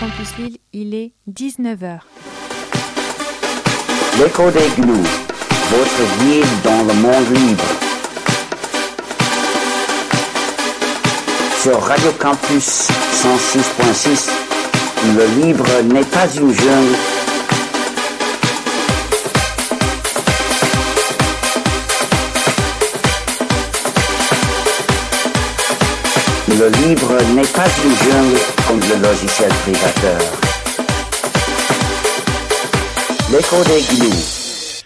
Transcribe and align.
Campus 0.00 0.36
Lille, 0.38 0.58
il 0.72 0.94
est 0.94 1.12
19h. 1.28 1.98
L'écho 4.20 4.50
des 4.52 4.80
gnous, 4.80 5.08
votre 5.70 6.02
guide 6.20 6.46
dans 6.62 6.84
le 6.86 6.94
monde 6.94 7.36
libre. 7.36 7.64
Sur 11.60 11.80
Radio 11.82 12.12
Campus 12.12 12.88
106.6, 13.12 14.30
le 15.16 15.42
libre 15.42 15.66
n'est 15.92 16.04
pas 16.04 16.28
une 16.32 16.52
jungle. 16.52 17.17
Le 26.58 26.68
libre 26.70 27.16
n'est 27.36 27.52
pas 27.52 27.68
une 27.84 27.94
jungle 27.94 28.40
comme 28.66 28.80
le 28.80 29.00
logiciel 29.00 29.48
privateur. 29.62 30.20
L'écho 33.30 33.62
des 33.62 33.80
gnous. 33.94 34.82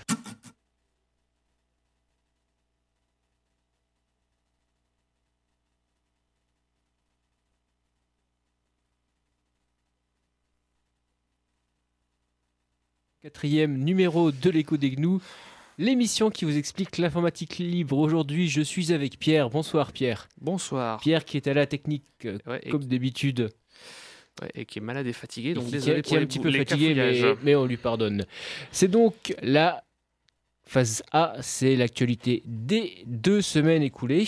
Quatrième 13.23 13.79
numéro 13.79 14.31
de 14.31 14.51
l'écho 14.51 14.77
des 14.77 14.91
gnous, 14.91 15.23
l'émission 15.83 16.31
qui 16.31 16.45
vous 16.45 16.57
explique 16.57 16.97
l'informatique 16.99 17.59
libre. 17.59 17.99
Aujourd'hui, 17.99 18.49
je 18.49 18.63
suis 18.63 18.93
avec 18.93 19.19
Pierre. 19.19 19.51
Bonsoir 19.51 19.93
Pierre. 19.93 20.29
Bonsoir. 20.41 21.01
Pierre 21.01 21.25
qui 21.25 21.37
est 21.37 21.49
à 21.49 21.55
la 21.55 21.67
technique 21.67 22.05
euh, 22.25 22.39
Ouais, 22.47 22.61
et, 22.63 22.71
comme 22.71 22.85
d'habitude. 22.85 23.51
ouais, 24.41 24.51
et 24.55 24.65
qui 24.65 24.79
est 24.79 24.83
malade 24.83 25.07
et 25.07 25.13
fatigué, 25.13 25.55
donc 25.55 25.67
qui, 25.67 25.73
désolé 25.73 26.03
qui 26.03 26.11
pour 26.11 26.15
est 26.15 26.17
un 26.19 26.21
les 26.21 26.27
petit 26.27 26.39
peu 26.39 26.53
fatigué, 26.53 27.35
mais 27.43 27.57
on 27.57 27.67
lui 27.67 27.77
pardonne. 27.77 28.25
C'est 28.71 28.89
donc 28.89 29.35
la 29.43 29.83
phase 30.65 31.03
A, 31.11 31.35
c'est 31.41 31.75
l'actualité 31.75 32.43
des 32.47 33.03
deux 33.07 33.43
semaines 33.43 33.83
écoulées. 33.83 34.27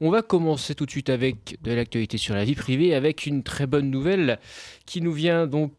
On 0.00 0.10
va 0.10 0.20
commencer 0.20 0.74
tout 0.74 0.84
de 0.84 0.90
suite 0.90 1.08
avec 1.08 1.56
de 1.62 1.72
l'actualité 1.72 2.18
sur 2.18 2.34
la 2.34 2.44
vie 2.44 2.54
privée, 2.54 2.94
avec 2.94 3.24
une 3.24 3.42
très 3.42 3.66
bonne 3.66 3.90
nouvelle 3.90 4.38
qui 4.84 5.00
nous 5.00 5.12
vient 5.12 5.46
donc 5.46 5.72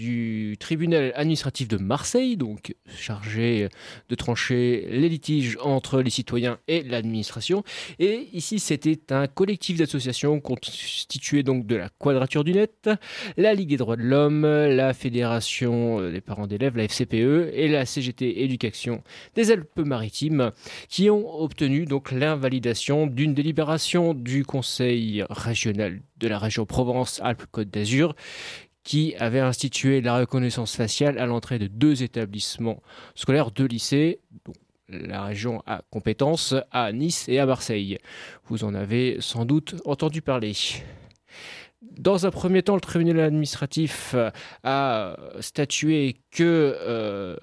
du 0.00 0.56
tribunal 0.58 1.12
administratif 1.14 1.68
de 1.68 1.76
Marseille, 1.76 2.38
donc 2.38 2.74
chargé 2.96 3.68
de 4.08 4.14
trancher 4.14 4.88
les 4.90 5.10
litiges 5.10 5.58
entre 5.60 6.00
les 6.00 6.08
citoyens 6.08 6.58
et 6.68 6.82
l'administration. 6.82 7.64
Et 7.98 8.28
ici, 8.32 8.60
c'était 8.60 9.12
un 9.12 9.26
collectif 9.26 9.76
d'associations 9.76 10.40
constitué 10.40 11.42
donc 11.42 11.66
de 11.66 11.76
la 11.76 11.90
Quadrature 11.90 12.44
du 12.44 12.52
Net, 12.52 12.88
la 13.36 13.52
Ligue 13.52 13.68
des 13.68 13.76
droits 13.76 13.96
de 13.96 14.02
l'homme, 14.02 14.46
la 14.46 14.94
Fédération 14.94 16.10
des 16.10 16.22
parents 16.22 16.46
d'élèves, 16.46 16.78
la 16.78 16.84
FCPE, 16.84 17.50
et 17.52 17.68
la 17.68 17.84
CGT 17.84 18.42
Éducation 18.42 19.02
des 19.34 19.50
Alpes-Maritimes, 19.50 20.52
qui 20.88 21.10
ont 21.10 21.42
obtenu 21.42 21.84
donc 21.84 22.10
l'invalidation 22.10 23.06
d'une 23.06 23.34
délibération 23.34 24.14
du 24.14 24.46
Conseil 24.46 25.24
régional 25.28 26.00
de 26.16 26.28
la 26.28 26.38
région 26.38 26.64
Provence-Alpes-Côte 26.64 27.68
d'Azur, 27.68 28.14
qui 28.90 29.14
avait 29.20 29.38
institué 29.38 30.00
la 30.00 30.18
reconnaissance 30.18 30.74
faciale 30.74 31.16
à 31.18 31.26
l'entrée 31.26 31.60
de 31.60 31.68
deux 31.68 32.02
établissements 32.02 32.82
scolaires, 33.14 33.52
deux 33.52 33.66
lycées, 33.66 34.18
dont 34.44 34.52
la 34.88 35.22
région 35.22 35.62
a 35.64 35.82
compétence 35.90 36.56
à 36.72 36.90
Nice 36.90 37.28
et 37.28 37.38
à 37.38 37.46
Marseille. 37.46 37.98
Vous 38.46 38.64
en 38.64 38.74
avez 38.74 39.18
sans 39.20 39.44
doute 39.44 39.76
entendu 39.84 40.22
parler. 40.22 40.54
Dans 42.00 42.26
un 42.26 42.32
premier 42.32 42.64
temps, 42.64 42.74
le 42.74 42.80
tribunal 42.80 43.20
administratif 43.20 44.16
a 44.64 45.16
statué 45.38 46.16
que 46.32 46.76
euh, 46.80 47.36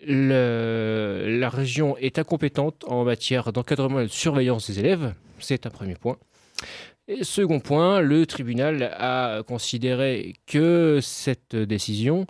la 0.00 1.50
région 1.50 1.98
est 1.98 2.18
incompétente 2.18 2.86
en 2.88 3.04
matière 3.04 3.52
d'encadrement 3.52 4.00
et 4.00 4.04
de 4.04 4.08
surveillance 4.08 4.70
des 4.70 4.78
élèves. 4.78 5.12
C'est 5.40 5.66
un 5.66 5.70
premier 5.70 5.96
point. 5.96 6.16
Et 7.06 7.22
second 7.22 7.60
point, 7.60 8.00
le 8.00 8.24
tribunal 8.24 8.82
a 8.96 9.42
considéré 9.46 10.34
que 10.46 11.00
cette 11.02 11.54
décision, 11.54 12.26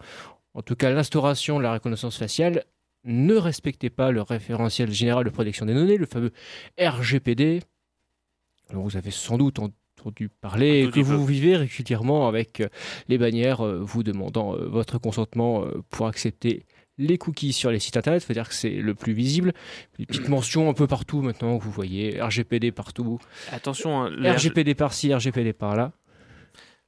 en 0.54 0.62
tout 0.62 0.74
cas 0.74 0.90
l'instauration 0.90 1.58
de 1.58 1.62
la 1.62 1.72
reconnaissance 1.74 2.18
faciale, 2.18 2.64
ne 3.04 3.34
respectait 3.34 3.90
pas 3.90 4.10
le 4.10 4.22
référentiel 4.22 4.90
général 4.90 5.24
de 5.24 5.30
protection 5.30 5.66
des 5.66 5.74
données, 5.74 5.96
le 5.96 6.06
fameux 6.06 6.32
RGPD. 6.80 7.62
Alors, 8.70 8.82
vous 8.82 8.96
avez 8.96 9.10
sans 9.10 9.38
doute 9.38 9.60
entendu 9.60 10.28
parler, 10.28 10.90
que 10.92 11.00
vous 11.00 11.18
peu. 11.18 11.32
vivez 11.32 11.56
régulièrement 11.56 12.26
avec 12.26 12.62
les 13.08 13.18
bannières 13.18 13.64
euh, 13.64 13.78
vous 13.80 14.02
demandant 14.02 14.54
euh, 14.54 14.66
votre 14.66 14.98
consentement 14.98 15.64
euh, 15.64 15.82
pour 15.90 16.06
accepter 16.06 16.66
les 16.98 17.18
cookies 17.18 17.52
sur 17.52 17.70
les 17.70 17.78
sites 17.80 17.96
internet, 17.96 18.22
c'est-à-dire 18.22 18.48
que 18.48 18.54
c'est 18.54 18.70
le 18.70 18.94
plus 18.94 19.12
visible. 19.12 19.52
Les 19.98 20.06
petites 20.06 20.28
mentions 20.28 20.68
un 20.68 20.74
peu 20.74 20.86
partout 20.86 21.22
maintenant, 21.22 21.56
vous 21.58 21.70
voyez 21.70 22.20
RGPD 22.20 22.70
partout, 22.72 23.18
Attention, 23.52 24.02
hein, 24.02 24.10
le, 24.10 24.30
RGPD 24.30 24.74
par-ci, 24.74 25.12
RGPD 25.12 25.52
par-là. 25.52 25.92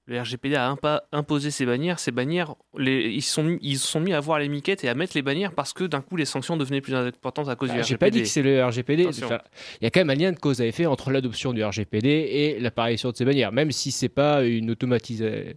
le 0.09 0.21
RGPD 0.21 0.55
a 0.55 0.73
imposé 1.11 1.51
ces 1.51 1.67
bannières. 1.67 1.99
Ces 1.99 2.13
bannières, 2.13 2.55
les- 2.79 3.09
ils 3.11 3.23
se 3.23 3.33
sont, 3.33 3.43
mis- 3.43 3.59
ils 3.61 3.77
sont 3.81 3.99
mis 3.99 4.13
à 4.13 4.21
voir 4.21 4.39
les 4.39 4.49
miquettes 4.49 4.85
et 4.85 4.89
à 4.89 4.95
mettre 4.95 5.17
les 5.17 5.23
bannières 5.23 5.53
parce 5.53 5.73
que 5.73 5.83
d'un 5.83 6.01
coup, 6.01 6.15
les 6.15 6.25
sanctions 6.25 6.57
devenaient 6.57 6.81
plus 6.81 6.95
importantes 6.95 7.49
à 7.49 7.57
cause 7.57 7.71
du 7.71 7.81
RGPD. 7.81 7.89
J'ai 7.89 7.99
pas 7.99 8.11
dit 8.11 8.23
que 8.23 8.29
c'est 8.29 8.43
le 8.43 8.65
RGPD. 8.65 9.09
Enfin, 9.09 9.41
Il 9.81 9.85
y 9.85 9.87
a 9.89 9.91
quand 9.91 9.99
même 9.99 10.11
un 10.11 10.15
lien 10.15 10.31
de 10.31 10.39
cause 10.39 10.61
à 10.61 10.67
effet 10.67 10.87
entre 10.87 11.11
l'adoption 11.11 11.53
du 11.53 11.65
RGPD 11.65 12.09
et 12.09 12.61
l'apparition 12.61 13.11
de 13.11 13.17
ces 13.17 13.25
bannières, 13.25 13.51
même 13.51 13.73
si 13.73 13.91
c'est 13.91 14.09
pas 14.09 14.45
une 14.45 14.77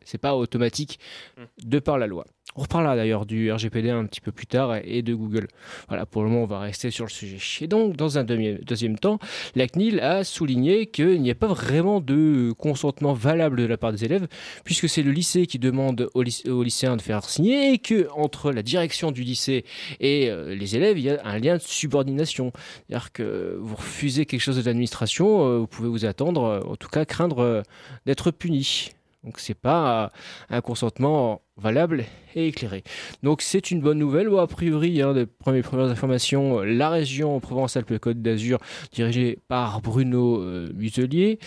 c'est 0.03 0.17
pas 0.17 0.35
automatique 0.35 0.97
Hmm. 1.37 1.43
de 1.69 1.77
par 1.77 1.99
la 1.99 2.07
loi. 2.07 2.25
On 2.55 2.63
reparlera 2.63 2.95
d'ailleurs 2.95 3.25
du 3.25 3.51
RGPD 3.51 3.89
un 3.91 4.05
petit 4.05 4.21
peu 4.21 4.31
plus 4.31 4.47
tard 4.47 4.77
et 4.83 5.01
de 5.01 5.13
Google. 5.13 5.47
Voilà, 5.87 6.05
pour 6.05 6.23
le 6.23 6.29
moment, 6.29 6.43
on 6.43 6.47
va 6.47 6.59
rester 6.59 6.89
sur 6.91 7.05
le 7.05 7.09
sujet. 7.09 7.37
Et 7.63 7.67
donc, 7.67 7.95
dans 7.95 8.17
un 8.17 8.23
deuxième 8.23 8.97
temps, 8.97 9.19
la 9.55 9.67
CNIL 9.67 9.99
a 9.99 10.23
souligné 10.23 10.87
qu'il 10.87 11.21
n'y 11.21 11.29
a 11.31 11.35
pas 11.35 11.47
vraiment 11.47 12.01
de 12.01 12.51
consentement 12.57 13.13
valable 13.13 13.57
de 13.57 13.65
la 13.65 13.77
part 13.77 13.91
des 13.91 14.03
élèves, 14.03 14.27
puisque 14.65 14.89
c'est 14.89 15.03
le 15.03 15.11
lycée 15.11 15.45
qui 15.45 15.59
demande 15.59 16.09
aux, 16.15 16.23
lyc- 16.23 16.49
aux 16.49 16.63
lycéens 16.63 16.97
de 16.97 17.01
faire 17.01 17.23
signer 17.23 17.73
et 17.73 17.77
que 17.77 18.09
entre 18.15 18.51
la 18.51 18.63
direction 18.63 19.11
du 19.11 19.21
lycée 19.21 19.63
et 19.99 20.29
euh, 20.29 20.55
les 20.55 20.75
élèves, 20.75 20.97
il 20.97 21.05
y 21.05 21.09
a 21.11 21.21
un 21.23 21.37
lien 21.37 21.55
de 21.55 21.61
subordination. 21.61 22.51
C'est-à-dire 22.87 23.11
que 23.13 23.57
vous 23.61 23.75
refusez 23.75 24.25
quelque 24.25 24.41
chose 24.41 24.57
de 24.57 24.63
l'administration, 24.63 25.45
euh, 25.45 25.57
vous 25.59 25.67
pouvez 25.67 25.87
vous 25.87 26.03
attendre, 26.05 26.43
euh, 26.43 26.61
en 26.61 26.75
tout 26.75 26.89
cas 26.89 27.05
craindre 27.05 27.63
d'être 28.05 28.31
puni. 28.31 28.89
Donc 29.23 29.37
c'est 29.39 29.53
pas 29.53 30.13
un 30.49 30.61
consentement 30.61 31.41
valable 31.59 32.05
et 32.35 32.47
éclairé. 32.47 32.83
Donc 33.23 33.41
c'est 33.41 33.71
une 33.71 33.81
bonne 33.81 33.99
nouvelle. 33.99 34.29
Bon, 34.29 34.39
a 34.39 34.47
priori, 34.47 35.01
hein, 35.01 35.13
des 35.13 35.25
premières, 35.25 35.63
premières 35.63 35.89
informations, 35.89 36.59
euh, 36.59 36.65
la 36.65 36.89
région 36.89 37.39
Provence-Alpes-Côte 37.39 38.21
d'Azur, 38.21 38.59
dirigée 38.91 39.39
par 39.47 39.81
Bruno 39.81 40.41
euh, 40.41 40.71
Muselier, 40.75 41.39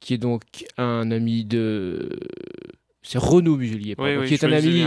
qui 0.00 0.14
est 0.14 0.18
donc 0.18 0.42
un 0.78 1.10
ami 1.10 1.44
de... 1.44 2.18
C'est 3.04 3.18
Renaud 3.18 3.56
Muselier, 3.56 3.96
pardon, 3.96 4.20
oui, 4.20 4.28
qui 4.28 4.34
est 4.34 4.44
un 4.44 4.52
ami 4.52 4.84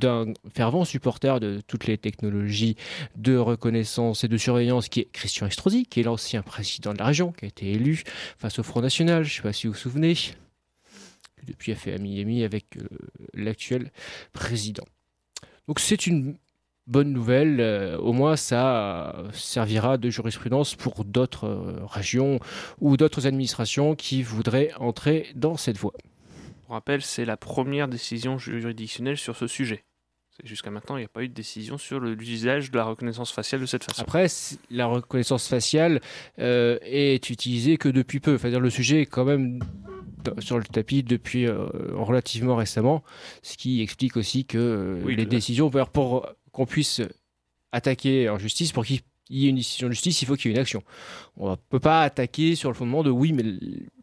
d'un 0.00 0.32
fervent 0.54 0.86
supporter 0.86 1.38
de 1.38 1.60
toutes 1.66 1.86
les 1.86 1.98
technologies 1.98 2.76
de 3.14 3.36
reconnaissance 3.36 4.24
et 4.24 4.28
de 4.28 4.38
surveillance, 4.38 4.88
qui 4.88 5.00
est 5.00 5.08
Christian 5.12 5.46
Estrosi, 5.48 5.84
qui 5.84 6.00
est 6.00 6.02
l'ancien 6.02 6.40
président 6.40 6.94
de 6.94 6.98
la 6.98 7.04
région, 7.04 7.30
qui 7.30 7.44
a 7.44 7.48
été 7.48 7.70
élu 7.72 8.04
face 8.38 8.58
au 8.58 8.62
Front 8.62 8.80
National, 8.80 9.22
je 9.24 9.32
ne 9.32 9.36
sais 9.36 9.42
pas 9.42 9.52
si 9.52 9.66
vous 9.66 9.74
vous 9.74 9.78
souvenez, 9.78 10.14
depuis 11.48 11.72
a 11.72 11.74
fait 11.74 11.92
ami-ami 11.92 12.44
avec 12.44 12.76
euh, 12.76 12.86
l'actuel 13.34 13.90
président. 14.32 14.84
Donc 15.66 15.80
c'est 15.80 16.06
une 16.06 16.36
bonne 16.86 17.12
nouvelle, 17.12 17.60
euh, 17.60 17.98
au 17.98 18.12
moins 18.12 18.36
ça 18.36 19.14
servira 19.32 19.98
de 19.98 20.10
jurisprudence 20.10 20.74
pour 20.74 21.04
d'autres 21.04 21.46
euh, 21.46 21.84
régions 21.84 22.40
ou 22.80 22.96
d'autres 22.96 23.26
administrations 23.26 23.94
qui 23.94 24.22
voudraient 24.22 24.72
entrer 24.78 25.28
dans 25.34 25.56
cette 25.56 25.76
voie. 25.76 25.94
Pour 26.66 26.74
rappel, 26.74 27.02
c'est 27.02 27.24
la 27.24 27.36
première 27.36 27.88
décision 27.88 28.38
juridictionnelle 28.38 29.16
sur 29.16 29.36
ce 29.36 29.46
sujet. 29.46 29.84
Jusqu'à 30.44 30.70
maintenant, 30.70 30.96
il 30.96 31.00
n'y 31.00 31.04
a 31.04 31.08
pas 31.08 31.24
eu 31.24 31.28
de 31.28 31.34
décision 31.34 31.78
sur 31.78 31.98
l'usage 31.98 32.70
de 32.70 32.76
la 32.76 32.84
reconnaissance 32.84 33.32
faciale 33.32 33.60
de 33.60 33.66
cette 33.66 33.82
façon. 33.82 34.02
Après, 34.02 34.28
la 34.70 34.86
reconnaissance 34.86 35.48
faciale 35.48 36.00
euh, 36.38 36.78
est 36.82 37.28
utilisée 37.30 37.76
que 37.76 37.88
depuis 37.88 38.20
peu. 38.20 38.38
C'est-à-dire 38.38 38.60
le 38.60 38.70
sujet 38.70 39.00
est 39.00 39.06
quand 39.06 39.24
même 39.24 39.58
sur 40.38 40.58
le 40.58 40.64
tapis 40.64 41.02
depuis 41.02 41.46
euh, 41.46 41.66
relativement 41.92 42.56
récemment, 42.56 43.02
ce 43.42 43.56
qui 43.56 43.82
explique 43.82 44.16
aussi 44.16 44.44
que 44.44 44.58
euh, 44.58 45.02
Oui, 45.04 45.16
les 45.16 45.26
décisions, 45.26 45.70
pour, 45.70 45.88
pour 45.88 46.26
qu'on 46.52 46.66
puisse 46.66 47.02
attaquer 47.72 48.28
en 48.28 48.38
justice, 48.38 48.72
pour 48.72 48.84
qu'il 48.84 49.00
y 49.30 49.46
ait 49.46 49.50
une 49.50 49.56
décision 49.56 49.88
de 49.88 49.92
justice, 49.92 50.22
il 50.22 50.26
faut 50.26 50.36
qu'il 50.36 50.50
y 50.50 50.54
ait 50.54 50.56
une 50.56 50.60
action. 50.60 50.82
On 51.36 51.50
ne 51.50 51.56
peut 51.56 51.80
pas 51.80 52.02
attaquer 52.02 52.54
sur 52.54 52.70
le 52.70 52.74
fondement 52.74 53.02
de 53.02 53.10
oui, 53.10 53.32
mais 53.32 53.44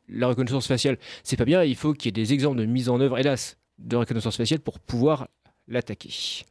la 0.08 0.28
reconnaissance 0.28 0.68
faciale, 0.68 0.98
c'est 1.24 1.38
pas 1.38 1.46
bien, 1.46 1.64
il 1.64 1.76
faut 1.76 1.94
qu'il 1.94 2.08
y 2.08 2.10
ait 2.10 2.24
des 2.24 2.34
exemples 2.34 2.60
de 2.60 2.66
mise 2.66 2.90
en 2.90 3.00
œuvre, 3.00 3.18
hélas, 3.18 3.58
de 3.80 3.96
reconnaissance 3.96 4.38
faciale 4.38 4.60
pour 4.60 4.80
pouvoir 4.80 5.28
l'attaquer. 5.68 6.44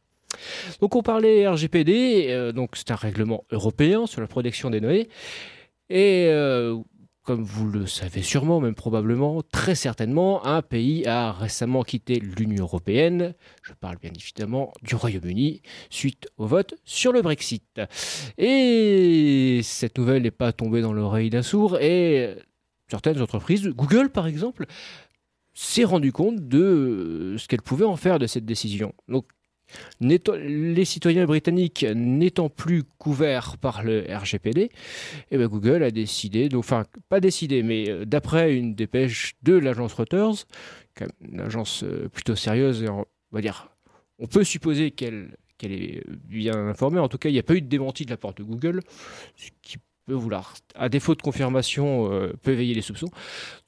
Donc 0.81 0.95
on 0.95 1.01
parlait 1.01 1.47
RGPD, 1.47 2.27
euh, 2.29 2.51
donc 2.51 2.71
c'est 2.75 2.91
un 2.91 2.95
règlement 2.95 3.45
européen 3.51 4.05
sur 4.05 4.21
la 4.21 4.27
protection 4.27 4.69
des 4.69 4.81
données. 4.81 5.07
Et 5.89 6.27
euh, 6.29 6.77
comme 7.25 7.43
vous 7.43 7.67
le 7.67 7.87
savez 7.87 8.21
sûrement, 8.21 8.61
même 8.61 8.75
probablement, 8.75 9.41
très 9.51 9.73
certainement, 9.73 10.45
un 10.45 10.61
pays 10.61 11.05
a 11.07 11.31
récemment 11.31 11.81
quitté 11.81 12.19
l'Union 12.19 12.63
européenne. 12.63 13.33
Je 13.63 13.73
parle 13.73 13.97
bien 13.97 14.11
évidemment 14.15 14.71
du 14.83 14.95
Royaume-Uni, 14.95 15.63
suite 15.89 16.27
au 16.37 16.45
vote 16.45 16.75
sur 16.85 17.11
le 17.11 17.23
Brexit. 17.23 17.81
Et 18.37 19.59
cette 19.63 19.97
nouvelle 19.97 20.21
n'est 20.21 20.31
pas 20.31 20.53
tombée 20.53 20.81
dans 20.81 20.93
l'oreille 20.93 21.31
d'un 21.31 21.41
sourd 21.41 21.79
et 21.79 22.35
certaines 22.89 23.19
entreprises, 23.19 23.67
Google 23.69 24.11
par 24.11 24.27
exemple, 24.27 24.67
s'est 25.55 25.83
rendu 25.83 26.11
compte 26.11 26.47
de 26.47 27.35
ce 27.39 27.47
qu'elle 27.47 27.63
pouvait 27.63 27.85
en 27.85 27.95
faire 27.95 28.19
de 28.19 28.27
cette 28.27 28.45
décision. 28.45 28.93
Les 30.01 30.85
citoyens 30.85 31.25
britanniques 31.25 31.85
n'étant 31.95 32.49
plus 32.49 32.83
couverts 32.97 33.57
par 33.57 33.83
le 33.83 34.05
RGPD, 34.09 34.69
eh 35.31 35.37
ben, 35.37 35.47
Google 35.47 35.83
a 35.83 35.91
décidé, 35.91 36.49
enfin 36.55 36.83
pas 37.09 37.19
décidé, 37.19 37.63
mais 37.63 37.89
euh, 37.89 38.05
d'après 38.05 38.55
une 38.55 38.75
dépêche 38.75 39.35
de 39.43 39.53
l'agence 39.53 39.93
Reuters, 39.93 40.45
une 41.21 41.41
agence 41.41 41.83
euh, 41.83 42.09
plutôt 42.09 42.35
sérieuse, 42.35 42.85
on 42.89 43.05
va 43.31 43.41
dire, 43.41 43.69
on 44.19 44.27
peut 44.27 44.43
supposer 44.43 44.91
qu'elle 44.91 45.35
qu'elle 45.57 45.71
est 45.71 46.03
bien 46.07 46.67
informée. 46.67 46.99
En 46.99 47.07
tout 47.07 47.17
cas, 47.17 47.29
il 47.29 47.33
n'y 47.33 47.39
a 47.39 47.43
pas 47.43 47.55
eu 47.55 47.61
de 47.61 47.67
démenti 47.67 48.05
de 48.05 48.09
la 48.09 48.17
part 48.17 48.33
de 48.33 48.43
Google, 48.43 48.81
ce 49.35 49.49
qui 49.61 49.77
peut 50.05 50.13
vouloir, 50.13 50.53
à 50.75 50.89
défaut 50.89 51.15
de 51.15 51.21
confirmation, 51.21 52.11
euh, 52.11 52.33
peut 52.41 52.51
éveiller 52.51 52.73
les 52.73 52.81
soupçons. 52.81 53.09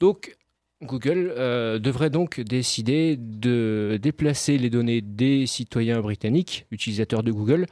Donc, 0.00 0.36
Google 0.82 1.32
euh, 1.36 1.78
devrait 1.78 2.10
donc 2.10 2.40
décider 2.40 3.16
de 3.16 3.98
déplacer 4.00 4.58
les 4.58 4.70
données 4.70 5.00
des 5.00 5.46
citoyens 5.46 6.00
britanniques, 6.00 6.66
utilisateurs 6.70 7.22
de 7.22 7.32
Google, 7.32 7.66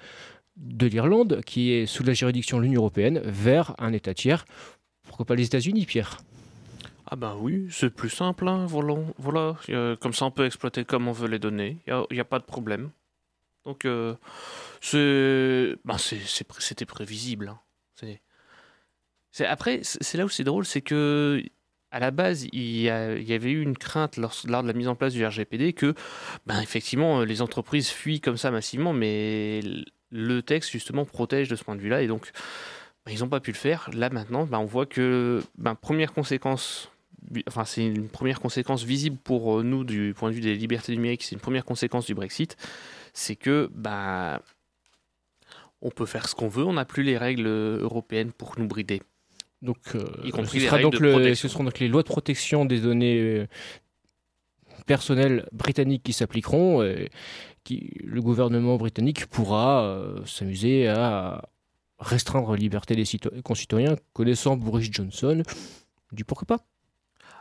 de 0.56 0.86
l'Irlande, 0.86 1.42
qui 1.44 1.72
est 1.72 1.86
sous 1.86 2.02
la 2.02 2.14
juridiction 2.14 2.58
de 2.58 2.62
l'Union 2.62 2.80
européenne, 2.80 3.20
vers 3.24 3.74
un 3.78 3.92
État 3.92 4.14
tiers. 4.14 4.44
Pourquoi 5.04 5.24
pas 5.26 5.36
les 5.36 5.46
États-Unis, 5.46 5.86
Pierre? 5.86 6.18
Ah 7.08 7.14
ben 7.14 7.36
oui, 7.38 7.68
c'est 7.70 7.90
plus 7.90 8.10
simple, 8.10 8.48
hein, 8.48 8.66
voilà. 8.66 8.96
voilà. 9.18 9.56
comme 10.00 10.12
ça 10.12 10.24
on 10.24 10.32
peut 10.32 10.44
exploiter 10.44 10.84
comme 10.84 11.06
on 11.06 11.12
veut 11.12 11.28
les 11.28 11.38
données, 11.38 11.78
il 11.86 12.06
n'y 12.10 12.20
a, 12.20 12.24
pas 12.24 12.40
de 12.40 12.44
problème. 12.44 12.90
Donc 13.64 13.84
euh, 13.84 14.16
ben, 14.92 15.96
c'était 15.98 16.84
prévisible. 16.84 17.54
Hein. 18.02 18.16
Après, 19.40 19.80
c'est 19.82 20.18
là 20.18 20.24
où 20.24 20.28
c'est 20.28 20.44
drôle, 20.44 20.64
c'est 20.64 20.80
que 20.80 21.42
à 21.96 21.98
la 21.98 22.10
base, 22.10 22.46
il 22.52 22.82
y, 22.82 22.90
avait 22.90 23.50
eu 23.50 23.62
une 23.62 23.74
crainte 23.78 24.18
lors, 24.18 24.34
de 24.44 24.66
la 24.66 24.72
mise 24.74 24.86
en 24.86 24.94
place 24.94 25.14
du 25.14 25.24
RGPD 25.24 25.72
que, 25.72 25.94
ben, 26.44 26.60
effectivement, 26.60 27.22
les 27.22 27.40
entreprises 27.40 27.88
fuient 27.88 28.20
comme 28.20 28.36
ça 28.36 28.50
massivement, 28.50 28.92
mais 28.92 29.62
le 30.10 30.42
texte, 30.42 30.70
justement, 30.70 31.06
protège 31.06 31.48
de 31.48 31.56
ce 31.56 31.64
point 31.64 31.74
de 31.74 31.80
vue-là, 31.80 32.02
et 32.02 32.06
donc, 32.06 32.32
ben, 33.06 33.12
ils 33.12 33.20
n'ont 33.20 33.30
pas 33.30 33.40
pu 33.40 33.50
le 33.50 33.56
faire. 33.56 33.88
Là, 33.94 34.10
maintenant, 34.10 34.44
ben, 34.44 34.58
on 34.58 34.66
voit 34.66 34.84
que, 34.84 35.42
ben, 35.56 35.74
première 35.74 36.12
conséquence, 36.12 36.90
enfin, 37.48 37.64
c'est 37.64 37.86
une 37.86 38.10
première 38.10 38.40
conséquence 38.40 38.84
visible 38.84 39.16
pour 39.16 39.64
nous 39.64 39.82
du 39.82 40.12
point 40.14 40.28
de 40.28 40.34
vue 40.34 40.42
des 40.42 40.54
libertés 40.54 40.92
numériques, 40.92 41.22
c'est 41.22 41.34
une 41.34 41.40
première 41.40 41.64
conséquence 41.64 42.04
du 42.04 42.14
Brexit, 42.14 42.58
c'est 43.14 43.36
que, 43.36 43.70
ben, 43.74 44.38
on 45.80 45.88
peut 45.88 46.04
faire 46.04 46.28
ce 46.28 46.34
qu'on 46.34 46.48
veut, 46.48 46.64
on 46.64 46.74
n'a 46.74 46.84
plus 46.84 47.04
les 47.04 47.16
règles 47.16 47.46
européennes 47.46 48.32
pour 48.32 48.58
nous 48.58 48.66
brider. 48.66 49.00
Donc, 49.62 49.78
euh, 49.94 50.04
ce, 50.24 50.60
sera 50.60 50.78
donc 50.78 50.94
ce 50.96 51.48
seront 51.48 51.64
donc 51.64 51.78
les 51.78 51.88
lois 51.88 52.02
de 52.02 52.08
protection 52.08 52.64
des 52.66 52.80
données 52.80 53.18
euh, 53.18 53.46
personnelles 54.86 55.48
britanniques 55.52 56.02
qui 56.02 56.12
s'appliqueront. 56.12 56.82
et 56.82 57.10
qui, 57.64 57.90
le 58.04 58.22
gouvernement 58.22 58.76
britannique 58.76 59.26
pourra 59.26 59.82
euh, 59.82 60.24
s'amuser 60.24 60.86
à 60.86 61.48
restreindre 61.98 62.52
la 62.52 62.56
liberté 62.56 62.94
des 62.94 63.04
concitoyens, 63.42 63.96
connaissant 64.12 64.56
Boris 64.56 64.88
Johnson. 64.92 65.42
Du 66.12 66.24
pourquoi 66.24 66.46
pas? 66.46 66.64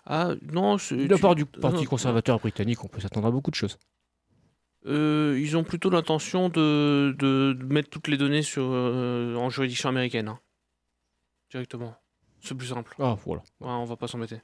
Ah 0.07 0.33
non, 0.51 0.77
de 0.77 1.07
la 1.07 1.17
part 1.17 1.35
du 1.35 1.45
Parti 1.45 1.85
conservateur 1.85 2.39
britannique, 2.39 2.83
on 2.83 2.87
peut 2.87 3.01
s'attendre 3.01 3.27
à 3.27 3.31
beaucoup 3.31 3.51
de 3.51 3.55
choses. 3.55 3.77
ils 4.85 5.55
ont 5.55 5.63
plutôt 5.63 5.91
l'intention 5.91 6.49
de, 6.49 7.15
de, 7.19 7.55
mettre 7.65 7.89
toutes 7.89 8.07
les 8.07 8.17
données 8.17 8.43
sur, 8.43 8.63
en 8.63 9.49
juridiction 9.49 9.89
américaine. 9.89 10.29
Hein. 10.29 10.39
Directement. 11.51 11.95
C'est 12.45 12.55
plus 12.55 12.67
simple. 12.67 12.95
Ah, 12.99 13.17
voilà. 13.25 13.41
on 13.59 13.85
va 13.85 13.95
pas 13.95 14.07
s'embêter. 14.07 14.39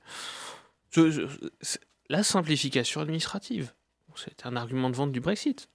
La 2.09 2.23
simplification 2.23 2.99
administrative, 3.01 3.73
c'est 4.15 4.45
un 4.45 4.55
argument 4.55 4.89
de 4.89 4.95
vente 4.95 5.11
du 5.11 5.21
Brexit. 5.21 5.69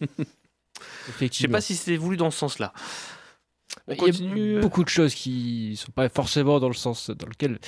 Je 1.20 1.28
sais 1.30 1.48
pas 1.48 1.60
si 1.60 1.76
c'était 1.76 1.96
voulu 1.96 2.16
dans 2.16 2.30
ce 2.30 2.38
sens-là. 2.38 2.72
Il 3.88 3.96
y 3.96 4.56
a 4.56 4.60
beaucoup 4.60 4.84
de 4.84 4.88
choses 4.88 5.14
qui 5.14 5.70
ne 5.70 5.76
sont 5.76 5.92
pas 5.92 6.08
forcément 6.08 6.60
dans 6.60 6.68
le 6.68 6.74
sens 6.74 7.10
dans 7.10 7.26
lequel 7.26 7.58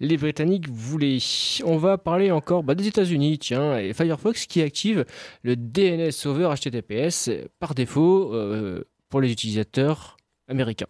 les 0.00 0.16
Britanniques 0.16 0.68
voulaient. 0.68 1.18
On 1.64 1.76
va 1.76 1.98
parler 1.98 2.30
encore 2.30 2.62
bah, 2.62 2.74
des 2.74 2.86
États-Unis, 2.86 3.38
tiens, 3.38 3.78
et 3.78 3.92
Firefox 3.92 4.46
qui 4.46 4.60
active 4.60 5.04
le 5.42 5.56
DNS 5.56 6.26
over 6.26 6.54
HTTPS 6.56 7.30
par 7.58 7.74
défaut 7.74 8.34
euh, 8.34 8.84
pour 9.08 9.20
les 9.20 9.30
utilisateurs 9.30 10.16
américains. 10.48 10.88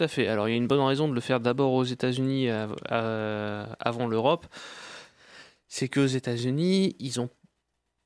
À 0.00 0.08
fait. 0.08 0.28
Alors 0.28 0.48
il 0.48 0.52
y 0.52 0.54
a 0.54 0.56
une 0.56 0.66
bonne 0.66 0.80
raison 0.80 1.08
de 1.08 1.14
le 1.14 1.20
faire 1.20 1.40
d'abord 1.40 1.72
aux 1.72 1.84
États-Unis 1.84 2.48
avant 2.50 4.06
l'Europe. 4.06 4.46
C'est 5.68 5.88
qu'aux 5.88 6.06
États-Unis, 6.06 6.96
ils 6.98 7.18
n'ont 7.18 7.28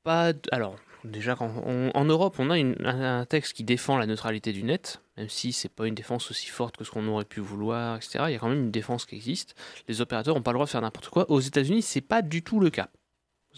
pas. 0.03 0.33
Alors 0.51 0.75
déjà, 1.03 1.37
en 1.39 2.05
Europe, 2.05 2.35
on 2.39 2.49
a 2.49 2.57
un 2.57 3.25
texte 3.25 3.53
qui 3.53 3.63
défend 3.63 3.97
la 3.97 4.05
neutralité 4.07 4.51
du 4.51 4.63
net, 4.63 5.01
même 5.17 5.29
si 5.29 5.53
c'est 5.53 5.69
pas 5.69 5.87
une 5.87 5.95
défense 5.95 6.29
aussi 6.31 6.47
forte 6.47 6.77
que 6.77 6.83
ce 6.83 6.91
qu'on 6.91 7.07
aurait 7.07 7.25
pu 7.25 7.39
vouloir, 7.39 7.95
etc. 7.95 8.25
Il 8.27 8.33
y 8.33 8.35
a 8.35 8.39
quand 8.39 8.49
même 8.49 8.65
une 8.65 8.71
défense 8.71 9.05
qui 9.05 9.15
existe. 9.15 9.55
Les 9.87 10.01
opérateurs 10.01 10.35
n'ont 10.35 10.41
pas 10.41 10.51
le 10.51 10.55
droit 10.55 10.65
de 10.65 10.71
faire 10.71 10.81
n'importe 10.81 11.09
quoi. 11.09 11.29
Aux 11.31 11.39
États-Unis, 11.39 11.81
c'est 11.81 12.01
pas 12.01 12.21
du 12.21 12.43
tout 12.43 12.59
le 12.59 12.69
cas 12.69 12.89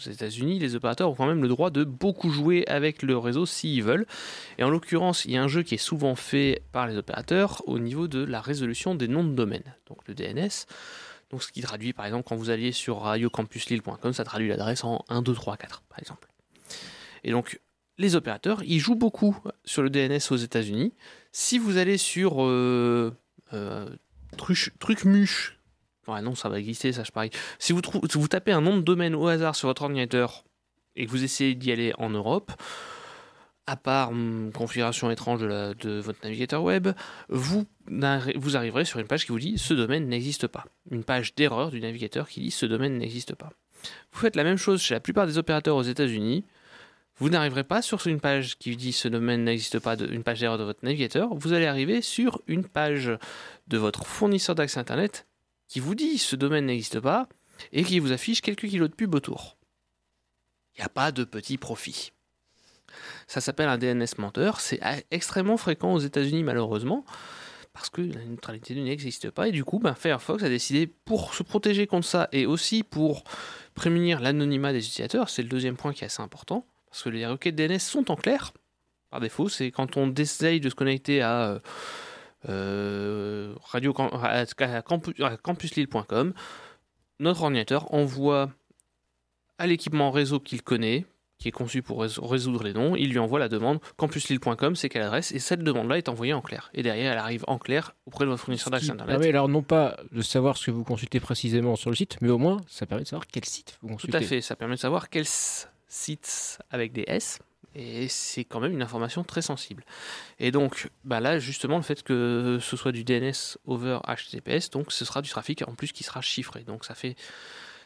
aux 0.06 0.10
États-Unis, 0.10 0.58
les 0.58 0.74
opérateurs 0.74 1.10
ont 1.10 1.14
quand 1.14 1.26
même 1.26 1.42
le 1.42 1.48
droit 1.48 1.70
de 1.70 1.84
beaucoup 1.84 2.30
jouer 2.30 2.64
avec 2.68 3.02
le 3.02 3.16
réseau 3.16 3.46
s'ils 3.46 3.82
veulent. 3.82 4.06
Et 4.58 4.64
en 4.64 4.70
l'occurrence, 4.70 5.24
il 5.24 5.32
y 5.32 5.36
a 5.36 5.42
un 5.42 5.48
jeu 5.48 5.62
qui 5.62 5.74
est 5.74 5.78
souvent 5.78 6.14
fait 6.14 6.62
par 6.72 6.86
les 6.86 6.96
opérateurs 6.96 7.62
au 7.66 7.78
niveau 7.78 8.08
de 8.08 8.24
la 8.24 8.40
résolution 8.40 8.94
des 8.94 9.08
noms 9.08 9.24
de 9.24 9.34
domaine, 9.34 9.74
donc 9.88 9.98
le 10.06 10.14
DNS. 10.14 10.66
Donc 11.30 11.42
ce 11.42 11.52
qui 11.52 11.60
traduit 11.60 11.92
par 11.92 12.06
exemple 12.06 12.24
quand 12.26 12.36
vous 12.36 12.50
alliez 12.50 12.72
sur 12.72 13.00
radiocampusLille.com, 13.00 14.12
ça 14.12 14.24
traduit 14.24 14.48
l'adresse 14.48 14.84
en 14.84 15.04
1, 15.08 15.22
2, 15.22 15.34
3, 15.34 15.56
4 15.56 15.82
par 15.88 15.98
exemple. 15.98 16.28
Et 17.24 17.30
donc 17.30 17.60
les 17.98 18.14
opérateurs, 18.14 18.62
ils 18.64 18.78
jouent 18.78 18.94
beaucoup 18.94 19.36
sur 19.64 19.82
le 19.82 19.90
DNS 19.90 20.20
aux 20.30 20.36
États-Unis. 20.36 20.94
Si 21.32 21.58
vous 21.58 21.76
allez 21.76 21.98
sur 21.98 22.44
euh, 22.44 23.12
euh, 23.52 23.88
Trucmuche, 24.78 25.57
Ouais, 26.08 26.22
non, 26.22 26.34
ça 26.34 26.48
va 26.48 26.58
exister, 26.58 26.92
ça, 26.92 27.04
je 27.04 27.12
parie. 27.12 27.30
Si 27.58 27.72
vous, 27.72 27.82
tapez 28.28 28.52
un 28.52 28.62
nom 28.62 28.76
de 28.76 28.82
domaine 28.82 29.14
au 29.14 29.28
hasard 29.28 29.54
sur 29.54 29.68
votre 29.68 29.82
ordinateur 29.82 30.44
et 30.96 31.04
que 31.04 31.10
vous 31.10 31.22
essayez 31.22 31.54
d'y 31.54 31.70
aller 31.70 31.92
en 31.98 32.08
Europe, 32.08 32.50
à 33.66 33.76
part 33.76 34.08
hum, 34.08 34.50
configuration 34.54 35.10
étrange 35.10 35.40
de, 35.40 36.00
votre 36.00 36.18
navigateur 36.24 36.62
web, 36.62 36.88
vous, 37.28 37.66
vous 38.36 38.56
arriverez 38.56 38.86
sur 38.86 38.98
une 38.98 39.06
page 39.06 39.26
qui 39.26 39.32
vous 39.32 39.38
dit 39.38 39.58
ce 39.58 39.74
domaine 39.74 40.08
n'existe 40.08 40.46
pas. 40.46 40.64
Une 40.90 41.04
page 41.04 41.34
d'erreur 41.34 41.70
du 41.70 41.80
navigateur 41.80 42.28
qui 42.28 42.40
dit 42.40 42.50
ce 42.50 42.64
domaine 42.64 42.96
n'existe 42.96 43.34
pas. 43.34 43.50
Vous 44.12 44.20
faites 44.20 44.34
la 44.34 44.44
même 44.44 44.56
chose 44.56 44.80
chez 44.80 44.94
la 44.94 45.00
plupart 45.00 45.26
des 45.26 45.36
opérateurs 45.36 45.76
aux 45.76 45.82
États-Unis. 45.82 46.44
Vous 47.18 47.28
n'arriverez 47.28 47.64
pas 47.64 47.82
sur 47.82 48.06
une 48.06 48.20
page 48.20 48.56
qui 48.58 48.74
dit 48.76 48.92
ce 48.92 49.08
domaine 49.08 49.44
n'existe 49.44 49.78
pas, 49.80 49.96
une 49.96 50.22
page 50.22 50.40
d'erreur 50.40 50.56
de 50.56 50.64
votre 50.64 50.84
navigateur. 50.84 51.34
Vous 51.34 51.52
allez 51.52 51.66
arriver 51.66 52.00
sur 52.00 52.40
une 52.46 52.64
page 52.64 53.12
de 53.66 53.76
votre 53.76 54.06
fournisseur 54.06 54.54
d'accès 54.54 54.78
Internet 54.78 55.27
qui 55.68 55.80
vous 55.80 55.94
dit 55.94 56.18
ce 56.18 56.36
domaine 56.36 56.66
n'existe 56.66 57.00
pas 57.00 57.28
et 57.72 57.84
qui 57.84 57.98
vous 57.98 58.12
affiche 58.12 58.40
quelques 58.40 58.68
kilos 58.68 58.90
de 58.90 58.94
pub 58.94 59.14
autour. 59.14 59.56
Il 60.74 60.80
n'y 60.80 60.84
a 60.84 60.88
pas 60.88 61.12
de 61.12 61.24
petit 61.24 61.58
profit. 61.58 62.12
Ça 63.26 63.40
s'appelle 63.40 63.68
un 63.68 63.78
DNS 63.78 64.06
menteur. 64.18 64.60
C'est 64.60 64.80
extrêmement 65.10 65.56
fréquent 65.56 65.92
aux 65.92 65.98
États-Unis, 65.98 66.42
malheureusement, 66.42 67.04
parce 67.72 67.90
que 67.90 68.00
la 68.00 68.24
neutralité 68.24 68.74
du 68.74 68.80
n'existe 68.80 69.30
pas. 69.30 69.48
Et 69.48 69.52
du 69.52 69.64
coup, 69.64 69.78
ben, 69.78 69.94
Firefox 69.94 70.42
a 70.42 70.48
décidé, 70.48 70.86
pour 70.86 71.34
se 71.34 71.42
protéger 71.42 71.86
contre 71.86 72.06
ça 72.06 72.28
et 72.32 72.46
aussi 72.46 72.82
pour 72.82 73.24
prémunir 73.74 74.20
l'anonymat 74.20 74.72
des 74.72 74.84
utilisateurs, 74.86 75.28
c'est 75.28 75.42
le 75.42 75.48
deuxième 75.48 75.76
point 75.76 75.92
qui 75.92 76.04
est 76.04 76.06
assez 76.06 76.22
important, 76.22 76.66
parce 76.90 77.02
que 77.02 77.10
les 77.10 77.26
requêtes 77.26 77.54
DNS 77.54 77.78
sont 77.78 78.10
en 78.10 78.16
clair. 78.16 78.52
Par 79.10 79.20
défaut, 79.20 79.48
c'est 79.48 79.70
quand 79.70 79.96
on 79.96 80.12
essaye 80.14 80.60
de 80.60 80.68
se 80.68 80.74
connecter 80.74 81.22
à. 81.22 81.60
Euh, 82.48 83.54
radio 83.62 83.92
campuslille.com. 83.92 86.32
Notre 87.20 87.42
ordinateur 87.42 87.92
envoie 87.92 88.50
à 89.58 89.66
l'équipement 89.66 90.10
réseau 90.10 90.40
qu'il 90.40 90.62
connaît, 90.62 91.04
qui 91.38 91.48
est 91.48 91.52
conçu 91.52 91.82
pour 91.82 92.00
résoudre 92.00 92.64
les 92.64 92.72
noms, 92.72 92.96
il 92.96 93.10
lui 93.10 93.18
envoie 93.18 93.38
la 93.38 93.48
demande 93.48 93.80
campuslille.com, 93.96 94.76
c'est 94.76 94.88
quelle 94.88 95.02
adresse, 95.02 95.32
et 95.32 95.38
cette 95.38 95.62
demande-là 95.62 95.98
est 95.98 96.08
envoyée 96.08 96.32
en 96.32 96.40
clair. 96.40 96.70
Et 96.74 96.82
derrière, 96.82 97.12
elle 97.12 97.18
arrive 97.18 97.44
en 97.46 97.58
clair 97.58 97.94
auprès 98.06 98.24
de 98.24 98.30
votre 98.30 98.42
fournisseur 98.42 98.70
d'accès 98.70 98.90
Internet. 98.90 99.22
alors 99.24 99.48
non 99.48 99.62
pas 99.62 99.98
de 100.12 100.22
savoir 100.22 100.56
ce 100.56 100.66
que 100.66 100.70
vous 100.70 100.84
consultez 100.84 101.20
précisément 101.20 101.76
sur 101.76 101.90
le 101.90 101.96
site, 101.96 102.16
mais 102.20 102.30
au 102.30 102.38
moins, 102.38 102.58
ça 102.66 102.86
permet 102.86 103.04
de 103.04 103.08
savoir 103.08 103.26
quel 103.26 103.44
site 103.44 103.78
vous 103.82 103.88
consultez. 103.88 104.18
Tout 104.18 104.24
à 104.24 104.26
fait, 104.26 104.40
ça 104.40 104.56
permet 104.56 104.74
de 104.74 104.80
savoir 104.80 105.10
quel 105.10 105.26
site 105.26 106.58
avec 106.70 106.92
des 106.92 107.04
S 107.06 107.40
Et 107.78 108.08
c'est 108.08 108.44
quand 108.44 108.58
même 108.58 108.72
une 108.72 108.82
information 108.82 109.22
très 109.22 109.40
sensible. 109.40 109.84
Et 110.40 110.50
donc, 110.50 110.90
bah 111.04 111.20
là, 111.20 111.38
justement, 111.38 111.76
le 111.76 111.84
fait 111.84 112.02
que 112.02 112.58
ce 112.60 112.76
soit 112.76 112.90
du 112.90 113.04
DNS 113.04 113.56
over 113.66 114.00
HTTPS, 114.04 114.70
donc 114.70 114.90
ce 114.90 115.04
sera 115.04 115.22
du 115.22 115.30
trafic 115.30 115.62
en 115.66 115.74
plus 115.74 115.92
qui 115.92 116.02
sera 116.02 116.20
chiffré. 116.20 116.64
Donc 116.64 116.84
ça 116.84 116.96
fait, 116.96 117.14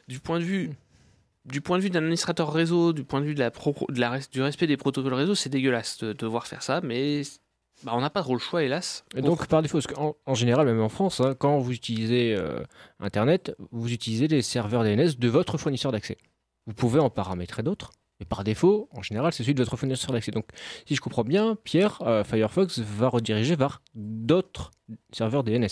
du 0.09 0.19
point 0.19 0.39
de 0.39 0.45
vue 0.45 0.71
du 1.45 1.61
point 1.61 1.77
de 1.77 1.83
vue 1.83 1.91
d'un 1.91 2.01
administrateur 2.01 2.53
réseau, 2.53 2.93
du 2.93 3.05
point 3.05 3.21
de 3.21 3.27
vue 3.27 3.35
du 3.35 4.43
respect 4.43 4.67
des 4.67 4.77
protocoles 4.77 5.15
réseau, 5.15 5.35
c'est 5.35 5.51
dégueulasse 5.51 5.99
de 5.99 6.13
devoir 6.13 6.47
faire 6.47 6.63
ça, 6.63 6.81
mais 6.83 7.23
bah, 7.83 7.93
on 7.95 8.01
n'a 8.01 8.11
pas 8.11 8.23
trop 8.23 8.35
le 8.35 8.41
choix, 8.41 8.63
hélas. 8.63 9.05
Et 9.17 9.23
donc, 9.23 9.47
par 9.49 9.61
défaut, 9.61 9.81
parce 9.81 10.15
en 10.25 10.35
général, 10.35 10.67
même 10.67 10.81
en 10.81 10.89
France, 10.89 11.21
hein, 11.21 11.35
quand 11.37 11.59
vous 11.59 11.73
utilisez 11.73 12.35
euh, 12.37 12.63
Internet, 13.01 13.57
vous 13.73 13.93
utilisez 13.93 14.29
les 14.29 14.43
serveurs 14.43 14.85
DNS 14.85 15.19
de 15.19 15.29
votre 15.29 15.59
fournisseur 15.59 15.91
d'accès. 15.91 16.17
Vous 16.67 16.75
pouvez 16.75 17.01
en 17.01 17.11
paramétrer 17.11 17.65
d'autres, 17.65 17.91
mais 18.23 18.27
par 18.27 18.45
défaut, 18.45 18.89
en 18.93 19.03
général, 19.03 19.33
c'est 19.33 19.43
celui 19.43 19.55
de 19.55 19.65
votre 19.65 19.77
fournisseur 19.77 20.13
d'accès. 20.13 20.31
Donc, 20.31 20.47
si 20.87 20.95
je 20.95 21.01
comprends 21.01 21.25
bien, 21.25 21.57
Pierre, 21.65 22.01
euh, 22.03 22.23
Firefox 22.23 22.79
va 22.79 23.09
rediriger 23.09 23.57
vers 23.57 23.83
d'autres 23.97 24.71
serveurs 25.13 25.43
DNS. 25.43 25.67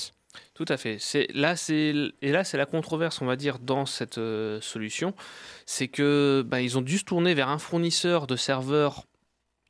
Tout 0.54 0.64
à 0.66 0.76
fait. 0.76 0.96
C'est 0.98 1.28
là, 1.32 1.54
c'est 1.54 1.94
et 2.22 2.32
là, 2.32 2.42
c'est 2.42 2.56
la 2.56 2.66
controverse, 2.66 3.22
on 3.22 3.26
va 3.26 3.36
dire, 3.36 3.60
dans 3.60 3.86
cette 3.86 4.18
euh, 4.18 4.60
solution, 4.60 5.14
c'est 5.64 5.88
que 5.88 6.44
bah, 6.44 6.60
ils 6.60 6.76
ont 6.76 6.82
dû 6.82 6.98
se 6.98 7.04
tourner 7.04 7.34
vers 7.34 7.48
un 7.48 7.58
fournisseur 7.58 8.26
de 8.26 8.34
serveurs. 8.34 9.06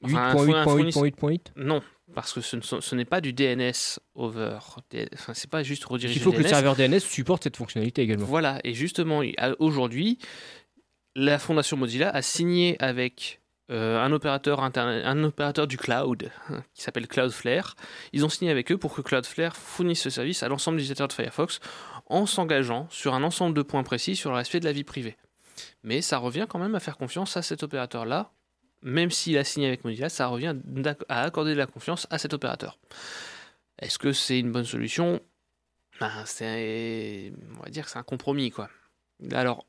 Enfin, 0.03 0.29
un 0.29 0.65
fournisseur- 0.65 1.05
8.8.8.8.8. 1.05 1.41
Non, 1.57 1.83
parce 2.15 2.33
que 2.33 2.41
ce, 2.41 2.95
n'est 2.95 3.05
pas 3.05 3.21
du 3.21 3.33
DNS 3.33 4.01
over. 4.15 4.59
Enfin, 5.15 5.35
c'est 5.35 5.51
pas 5.51 5.63
juste 5.63 5.85
rediriger. 5.85 6.19
Il 6.19 6.23
faut 6.23 6.33
que 6.33 6.39
le 6.39 6.49
serveur 6.49 6.77
DNS 6.77 7.01
supporte 7.01 7.45
cette 7.45 7.57
fonctionnalité 7.57 8.03
également. 8.03 8.25
Voilà, 8.25 8.59
et 8.65 8.73
justement, 8.73 9.23
aujourd'hui, 9.59 10.19
la 11.15 11.39
fondation 11.39 11.77
Mozilla 11.77 12.11
a 12.11 12.23
signé 12.23 12.77
avec 12.81 13.41
euh, 13.71 13.99
un, 14.01 14.13
opérateur 14.13 15.67
du 15.67 15.77
cloud 15.77 16.31
qui 16.75 16.83
s'appelle 16.83 17.07
Cloudflare. 17.07 17.77
Ils 18.13 18.25
ont 18.25 18.29
signé 18.29 18.51
avec 18.51 18.73
eux 18.73 18.79
pour 18.79 18.95
que 18.95 19.01
Cloudflare 19.01 19.57
fournisse 19.57 20.03
ce 20.03 20.11
service 20.11 20.43
à 20.43 20.49
l'ensemble 20.49 20.79
des 20.79 20.83
utilisateurs 20.83 21.09
de 21.09 21.13
Firefox 21.13 21.61
en 22.07 22.27
s'engageant 22.27 22.89
sur 22.91 23.15
un 23.15 23.23
ensemble 23.23 23.55
de 23.55 23.63
points 23.63 23.85
précis 23.85 24.17
sur 24.17 24.31
le 24.31 24.37
respect 24.37 24.61
de 24.61 24.65
la 24.65 24.73
vie 24.73 24.85
privée. 24.85 25.17
Mais 25.85 26.01
ça 26.01 26.19
revient 26.19 26.47
quand 26.49 26.59
même 26.59 26.75
à 26.75 26.81
faire 26.81 26.97
confiance 26.97 27.37
à 27.37 27.43
cet 27.43 27.63
opérateur-là. 27.63 28.33
Même 28.83 29.11
s'il 29.11 29.37
a 29.39 29.45
signé 29.45 29.69
avec 29.69 29.85
Mozilla, 29.85 30.09
ça 30.09 30.27
revient 30.27 30.57
à 31.09 31.23
accorder 31.23 31.53
de 31.53 31.59
la 31.59 31.67
confiance 31.67 32.07
à 32.11 32.19
cet 32.19 32.33
opérateur. 32.33 32.79
Est-ce 33.79 33.99
que 33.99 34.13
c'est 34.13 34.39
une 34.39 34.51
bonne 34.53 34.65
solution? 34.65 35.21
Ben, 36.01 36.11
on 36.11 37.63
va 37.63 37.71
dire 37.71 37.85
que 37.85 37.91
c'est 37.91 37.99
un 37.99 38.03
compromis, 38.03 38.51
quoi. 38.51 38.69
Alors, 39.33 39.67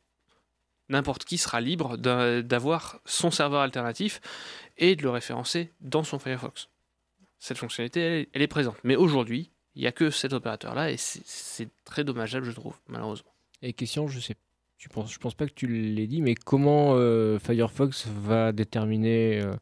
n'importe 0.91 1.23
qui 1.25 1.37
sera 1.37 1.61
libre 1.61 1.97
d'avoir 1.97 2.99
son 3.05 3.31
serveur 3.31 3.61
alternatif 3.61 4.21
et 4.77 4.95
de 4.95 5.03
le 5.03 5.09
référencer 5.09 5.71
dans 5.81 6.03
son 6.03 6.19
Firefox. 6.19 6.69
Cette 7.39 7.57
fonctionnalité, 7.57 8.29
elle, 8.33 8.41
est- 8.41 8.47
présente. 8.47 8.77
Mais 8.83 8.95
aujourd'hui, 8.95 9.49
il 9.75 9.81
n'y 9.81 9.87
a 9.87 9.91
que 9.91 10.09
cet 10.11 10.33
opérateur-là 10.33 10.91
et 10.91 10.97
c'est- 10.97 11.69
très 11.85 12.03
dommageable, 12.03 12.45
je 12.45 12.51
trouve, 12.51 12.75
malheureusement. 12.87 13.31
Et 13.61 13.73
question, 13.73 14.07
je 14.07 14.19
sais, 14.19 14.35
tu 14.77 14.89
penses, 14.89 15.11
je 15.13 15.17
pense 15.19 15.33
pas 15.33 15.47
que 15.47 15.53
tu 15.53 15.67
l'aies 15.67 16.07
dit, 16.07 16.21
mais 16.21 16.35
comment 16.35 16.95
euh, 16.95 17.39
Firefox 17.39 18.07
va 18.07 18.51
déterminer, 18.51 19.41
euh, 19.41 19.53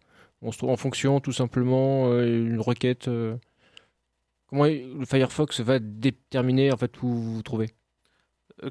on 0.41 0.51
se 0.51 0.57
trouve 0.57 0.71
en 0.71 0.77
fonction 0.77 1.19
tout 1.19 1.31
simplement 1.33 2.07
euh, 2.11 2.25
une 2.25 2.59
requête. 2.59 3.09
comment 4.47 4.65
Firefox 5.05 5.59
va 5.61 5.79
déterminer 5.79 6.71
en 6.71 6.77
fait 6.77 7.01
où 7.03 7.07
vous 7.07 7.35
vous 7.35 7.43
trouvez? 7.43 7.69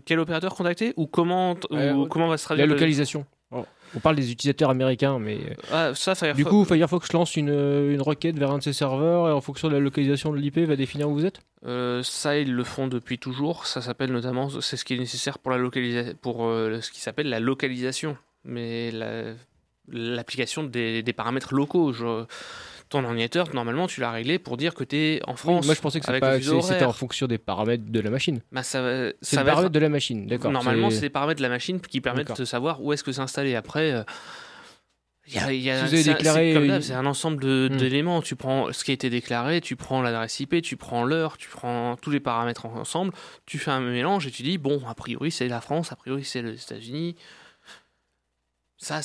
Quel 0.04 0.18
opérateur 0.20 0.54
contacter 0.54 0.92
ou 0.96 1.06
comment, 1.06 1.52
ou 1.70 1.76
Euh, 1.76 2.06
comment 2.06 2.28
va 2.28 2.36
se 2.38 2.44
La 2.44 2.46
traduire 2.46 2.66
le- 2.66 2.74
localisation. 2.74 3.24
Oh, 3.50 3.64
on 3.96 4.00
parle 4.00 4.16
des 4.16 4.30
utilisateurs 4.30 4.68
américains, 4.68 5.18
mais 5.18 5.36
euh, 5.36 5.54
Ah, 5.72 5.90
ça, 5.94 6.14
Firefox. 6.14 6.36
du 6.36 6.44
coup 6.44 6.64
Firefox 6.66 7.12
lance 7.14 7.34
une, 7.36 7.48
euh, 7.50 7.94
une 7.94 8.02
requête 8.02 8.38
vers 8.38 8.50
un 8.50 8.58
de 8.58 8.62
ses 8.62 8.74
serveurs 8.74 9.26
et 9.28 9.32
en 9.32 9.40
fonction 9.40 9.68
de 9.68 9.72
la 9.72 9.80
localisation 9.80 10.32
de 10.32 10.36
l'IP 10.36 10.58
va 10.66 10.76
définir 10.76 11.08
où 11.08 11.14
vous 11.14 11.24
êtes? 11.24 11.40
Euh, 11.64 12.02
ça, 12.02 12.38
ils 12.38 12.52
le 12.52 12.62
font 12.64 12.88
depuis 12.88 13.18
toujours. 13.18 13.66
Ça 13.66 13.80
s'appelle 13.80 14.12
notamment, 14.12 14.50
c'est 14.60 14.76
ce 14.76 14.84
qui 14.84 14.94
est 14.94 14.98
nécessaire 14.98 15.38
pour 15.38 15.50
la 15.50 15.56
localisation, 15.56 16.12
pour 16.20 16.44
euh, 16.44 16.80
ce 16.82 16.90
qui 16.90 17.00
s'appelle 17.00 17.30
la 17.30 17.40
localisation. 17.40 18.18
Mais 18.44 18.90
la- 18.90 19.32
l'application 19.90 20.64
des, 20.64 21.02
des 21.02 21.12
paramètres 21.14 21.54
locaux. 21.54 21.92
Je- 21.92 22.24
ton 22.88 23.04
ordinateur, 23.04 23.54
normalement, 23.54 23.86
tu 23.86 24.00
l'as 24.00 24.10
réglé 24.10 24.38
pour 24.38 24.56
dire 24.56 24.74
que 24.74 24.84
tu 24.84 24.96
es 24.96 25.20
en 25.26 25.36
France. 25.36 25.66
Moi 25.66 25.74
je 25.74 25.80
pensais 25.80 26.00
que 26.00 26.06
c'était 26.06 26.84
en 26.84 26.92
fonction 26.92 27.26
des 27.26 27.38
paramètres 27.38 27.84
de 27.86 28.00
la 28.00 28.10
machine. 28.10 28.40
Bah, 28.52 28.62
ça 28.62 28.80
va, 28.82 29.10
C'est 29.20 29.36
ça 29.36 29.40
le 29.40 29.44
va 29.44 29.50
être- 29.50 29.54
paramètre 29.56 29.72
de 29.72 29.78
la 29.80 29.88
machine, 29.88 30.26
d'accord. 30.26 30.50
Normalement, 30.50 30.90
c'est- 30.90 31.02
les 31.02 31.10
paramètres 31.10 31.38
de 31.38 31.42
la 31.42 31.48
machine 31.50 31.80
qui 31.80 32.00
permettent 32.00 32.36
de 32.38 32.44
savoir 32.44 32.82
où 32.82 32.92
est-ce 32.92 33.04
que 33.04 33.12
c'est 33.12 33.20
installé. 33.20 33.54
Après, 33.54 33.92
euh, 33.92 34.02
il 35.26 35.34
y 35.34 35.38
a, 35.38 35.52
il 35.52 35.60
y 35.60 35.70
a- 35.70 35.86
Si 35.86 36.02
déclaré- 36.04 36.80
c'est 36.80 36.94
un 36.94 37.04
ensemble 37.04 37.44
Hmm. 37.44 37.76
d'éléments. 37.76 38.22
Tu 38.22 38.34
prends 38.36 38.72
ce 38.72 38.82
qui 38.84 38.92
a 38.92 38.94
été 38.94 39.10
déclaré, 39.10 39.60
tu 39.60 39.76
prends 39.76 40.00
l'adresse 40.00 40.40
IP, 40.40 40.62
tu 40.62 40.76
prends 40.78 41.04
l'heure, 41.04 41.36
tu 41.36 41.50
prends 41.50 41.96
tous 41.96 42.10
les 42.10 42.20
paramètres 42.20 42.64
en- 42.64 42.74
ensemble, 42.76 43.12
tu 43.44 43.58
fais 43.58 43.70
un 43.70 43.80
mélange 43.80 44.26
et 44.26 44.30
tu 44.30 44.42
dis 44.42 44.56
bon, 44.56 44.80
a 44.88 44.94
priori 44.94 45.30
c'est 45.30 45.48
la 45.48 45.60
France, 45.60 45.92
a 45.92 45.96
priori 45.96 46.24
c'est 46.24 46.40
les 46.40 46.54
États-Unis. 46.62 47.16
Ça, 48.78 49.00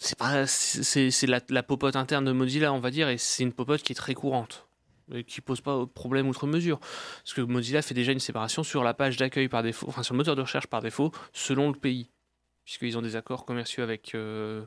c'est- 0.00 0.18
pas, 0.18 0.46
c'est 0.46 1.10
c'est 1.10 1.26
la, 1.26 1.40
la 1.50 1.62
popote 1.62 1.94
interne 1.96 2.24
de 2.24 2.32
Mozilla, 2.32 2.72
on 2.72 2.80
va 2.80 2.90
dire, 2.90 3.08
et 3.08 3.18
c'est 3.18 3.42
une 3.42 3.52
popote 3.52 3.82
qui 3.82 3.92
est 3.92 3.96
très 3.96 4.14
courante 4.14 4.66
et 5.12 5.24
qui 5.24 5.40
pose 5.40 5.60
pas 5.60 5.78
de 5.78 5.84
problème 5.84 6.28
outre 6.28 6.46
mesure. 6.46 6.78
Parce 6.78 7.34
que 7.34 7.40
Mozilla 7.40 7.82
fait 7.82 7.94
déjà 7.94 8.12
une 8.12 8.20
séparation 8.20 8.62
sur 8.62 8.84
la 8.84 8.94
page 8.94 9.16
d'accueil 9.16 9.48
par 9.48 9.62
défaut, 9.62 9.86
enfin 9.88 10.02
sur 10.02 10.14
le 10.14 10.18
moteur 10.18 10.36
de 10.36 10.42
recherche 10.42 10.66
par 10.68 10.82
défaut, 10.82 11.12
selon 11.32 11.68
le 11.70 11.78
pays. 11.78 12.10
Puisqu'ils 12.64 12.96
ont 12.96 13.02
des 13.02 13.16
accords 13.16 13.44
commerciaux 13.44 13.82
avec 13.82 14.14
euh, 14.14 14.64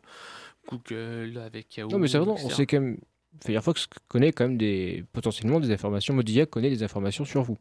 Google, 0.70 1.38
avec 1.44 1.78
Yahoo. 1.78 1.90
Non, 1.90 2.00
mais 2.00 2.08
c'est 2.08 2.18
vrai, 2.18 2.32
on 2.32 2.50
sait 2.50 2.66
quand 2.66 2.82
même. 2.82 2.98
Firefox 3.44 3.88
connaît 4.10 4.32
quand 4.32 4.44
même 4.48 4.58
des, 4.58 5.06
potentiellement 5.12 5.60
des 5.60 5.72
informations. 5.72 6.13
Mozilla 6.13 6.46
connaît 6.46 6.70
des 6.70 6.84
informations 6.84 7.25
sur 7.25 7.42
vous. 7.42 7.58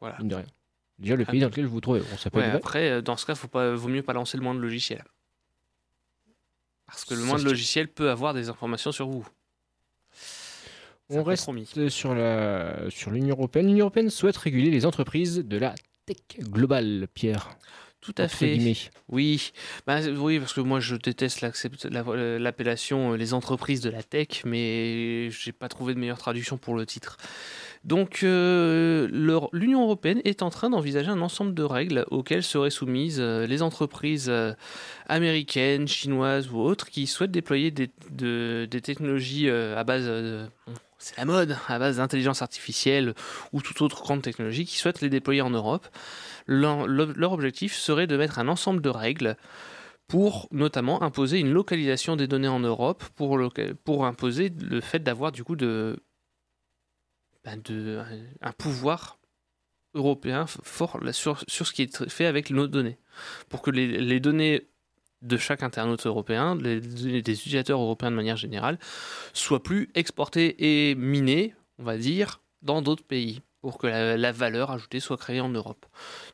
Voilà. 0.00 0.18
Mine 0.18 0.28
de 0.28 0.34
rien. 0.34 0.46
Déjà, 0.98 1.16
le 1.16 1.24
pays 1.24 1.40
dans 1.40 1.48
lequel 1.48 1.64
vous 1.66 1.72
vous 1.74 1.80
trouvez. 1.80 2.02
On 2.12 2.16
s'appelle. 2.18 2.42
Ouais, 2.42 2.48
vrai. 2.48 2.56
après, 2.56 2.90
euh, 2.90 3.00
dans 3.00 3.16
ce 3.16 3.24
cas, 3.24 3.34
faut 3.34 3.48
pas, 3.48 3.74
vaut 3.74 3.88
mieux 3.88 4.02
pas 4.02 4.12
lancer 4.12 4.36
le 4.36 4.42
moins 4.42 4.54
de 4.54 4.60
logiciels. 4.60 5.04
Parce 6.86 7.04
que 7.04 7.14
le 7.14 7.20
tient. 7.40 7.48
logiciels 7.48 7.88
peut 7.88 8.10
avoir 8.10 8.34
des 8.34 8.48
informations 8.48 8.92
sur 8.92 9.08
vous. 9.08 9.26
On 11.10 11.22
reste 11.22 11.48
sur 11.90 12.14
la 12.14 12.88
sur 12.90 13.10
l'Union 13.10 13.34
européenne. 13.36 13.66
L'Union 13.66 13.80
européenne 13.84 14.10
souhaite 14.10 14.36
réguler 14.36 14.70
les 14.70 14.86
entreprises 14.86 15.36
de 15.38 15.56
la 15.58 15.74
tech 16.06 16.16
globale, 16.40 17.08
Pierre. 17.12 17.50
Tout 18.00 18.14
à 18.18 18.28
fait. 18.28 18.56
guillemets. 18.58 18.76
Oui, 19.08 19.52
Bah, 19.86 20.00
oui, 20.02 20.38
parce 20.38 20.52
que 20.52 20.60
moi 20.60 20.78
je 20.80 20.96
déteste 20.96 21.40
la- 21.40 22.38
l'appellation 22.38 23.12
euh, 23.12 23.16
les 23.16 23.32
entreprises 23.32 23.80
de 23.80 23.88
la 23.88 24.02
tech, 24.02 24.42
mais 24.44 25.30
j'ai 25.30 25.52
pas 25.52 25.68
trouvé 25.68 25.94
de 25.94 25.98
meilleure 25.98 26.18
traduction 26.18 26.58
pour 26.58 26.74
le 26.74 26.84
titre. 26.84 27.16
Donc 27.84 28.20
euh, 28.22 29.08
l'Union 29.52 29.82
européenne 29.82 30.22
est 30.24 30.42
en 30.42 30.48
train 30.48 30.70
d'envisager 30.70 31.10
un 31.10 31.20
ensemble 31.20 31.52
de 31.52 31.62
règles 31.62 32.06
auxquelles 32.10 32.42
seraient 32.42 32.70
soumises 32.70 33.18
euh, 33.20 33.46
les 33.46 33.60
entreprises 33.60 34.28
euh, 34.30 34.54
américaines, 35.06 35.86
chinoises 35.86 36.50
ou 36.50 36.58
autres 36.60 36.88
qui 36.88 37.06
souhaitent 37.06 37.30
déployer 37.30 37.70
des, 37.70 37.90
de- 38.10 38.66
des 38.70 38.80
technologies 38.80 39.50
à 39.50 39.84
base 39.84 40.08
c'est 40.96 41.18
la 41.18 41.26
mode, 41.26 41.58
à 41.68 41.78
base 41.78 41.98
d'intelligence 41.98 42.40
artificielle 42.40 43.14
ou 43.52 43.60
toute 43.60 43.82
autre 43.82 44.02
grande 44.02 44.22
technologie 44.22 44.64
qui 44.64 44.78
souhaitent 44.78 45.02
les 45.02 45.10
déployer 45.10 45.42
en 45.42 45.50
Europe. 45.50 45.86
Leur, 46.46 47.32
objectif 47.32 47.74
serait 47.74 48.06
de 48.06 48.16
mettre 48.16 48.38
un 48.38 48.48
ensemble 48.48 48.80
de 48.80 48.88
règles 48.88 49.36
pour 50.08 50.48
notamment 50.50 51.02
imposer 51.02 51.38
une 51.40 51.52
localisation 51.52 52.16
des 52.16 52.26
données 52.26 52.48
en 52.48 52.60
Europe, 52.60 53.04
pour 53.16 54.06
imposer 54.06 54.50
le 54.58 54.80
fait 54.80 55.00
d'avoir 55.00 55.32
du 55.32 55.44
coup 55.44 55.56
de, 55.56 55.98
ben, 57.44 57.60
de, 57.62 58.02
un 58.40 58.52
pouvoir 58.52 59.18
européen 59.94 60.46
fort 60.46 60.98
sur, 61.12 61.42
sur 61.46 61.66
ce 61.66 61.72
qui 61.72 61.82
est 61.82 62.08
fait 62.08 62.26
avec 62.26 62.50
nos 62.50 62.66
données. 62.66 62.98
Pour 63.48 63.62
que 63.62 63.70
les, 63.70 63.86
les 63.86 64.20
données 64.20 64.68
de 65.22 65.36
chaque 65.36 65.62
internaute 65.62 66.06
européen, 66.06 66.54
des 66.54 66.78
utilisateurs 67.18 67.80
européens 67.80 68.10
de 68.10 68.16
manière 68.16 68.36
générale, 68.36 68.78
soient 69.32 69.62
plus 69.62 69.90
exportées 69.94 70.90
et 70.90 70.94
minées, 70.94 71.54
on 71.78 71.84
va 71.84 71.96
dire, 71.96 72.40
dans 72.62 72.82
d'autres 72.82 73.04
pays, 73.04 73.40
pour 73.60 73.78
que 73.78 73.86
la, 73.86 74.32
valeur 74.32 74.70
ajoutée 74.70 75.00
soit 75.00 75.16
créée 75.16 75.40
en 75.40 75.48
Europe. 75.48 75.86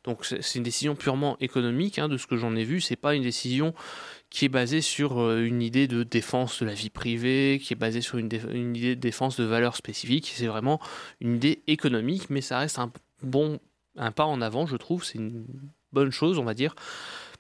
Donc 0.02 0.25
c'est 0.25 0.43
c'est 0.43 0.59
une 0.59 0.64
décision 0.64 0.97
purement 0.97 1.37
économique, 1.38 1.99
hein, 2.00 2.09
de 2.09 2.17
ce 2.17 2.26
que 2.26 2.37
j'en 2.37 2.57
ai 2.57 2.64
vu. 2.64 2.81
C'est 2.81 2.97
pas 2.97 3.14
une 3.14 3.23
décision 3.23 3.73
qui 4.30 4.44
est 4.44 4.49
basée 4.49 4.80
sur 4.80 5.18
euh, 5.20 5.44
une 5.44 5.60
idée 5.60 5.88
de 5.88 6.02
défense 6.04 6.60
de 6.60 6.66
la 6.66 6.75
vie 6.75 6.88
privée, 6.90 7.60
qui 7.62 7.72
est 7.72 7.76
basée 7.76 8.00
sur 8.00 8.18
une, 8.18 8.28
dé- 8.28 8.40
une 8.52 8.76
idée 8.76 8.94
de 8.96 9.00
défense 9.00 9.37
de 9.38 9.44
valeurs 9.44 9.76
spécifiques. 9.76 10.32
C'est 10.34 10.46
vraiment 10.46 10.80
une 11.20 11.37
idée 11.37 11.62
économique, 11.66 12.30
mais 12.30 12.40
ça 12.40 12.58
reste 12.60 12.78
un 12.78 12.92
bon 13.22 13.58
un 13.96 14.12
pas 14.12 14.25
en 14.25 14.40
avant, 14.40 14.66
je 14.66 14.76
trouve. 14.76 15.04
C'est 15.04 15.18
une 15.18 15.44
bonne 15.92 16.12
chose, 16.12 16.38
on 16.38 16.44
va 16.44 16.54
dire, 16.54 16.75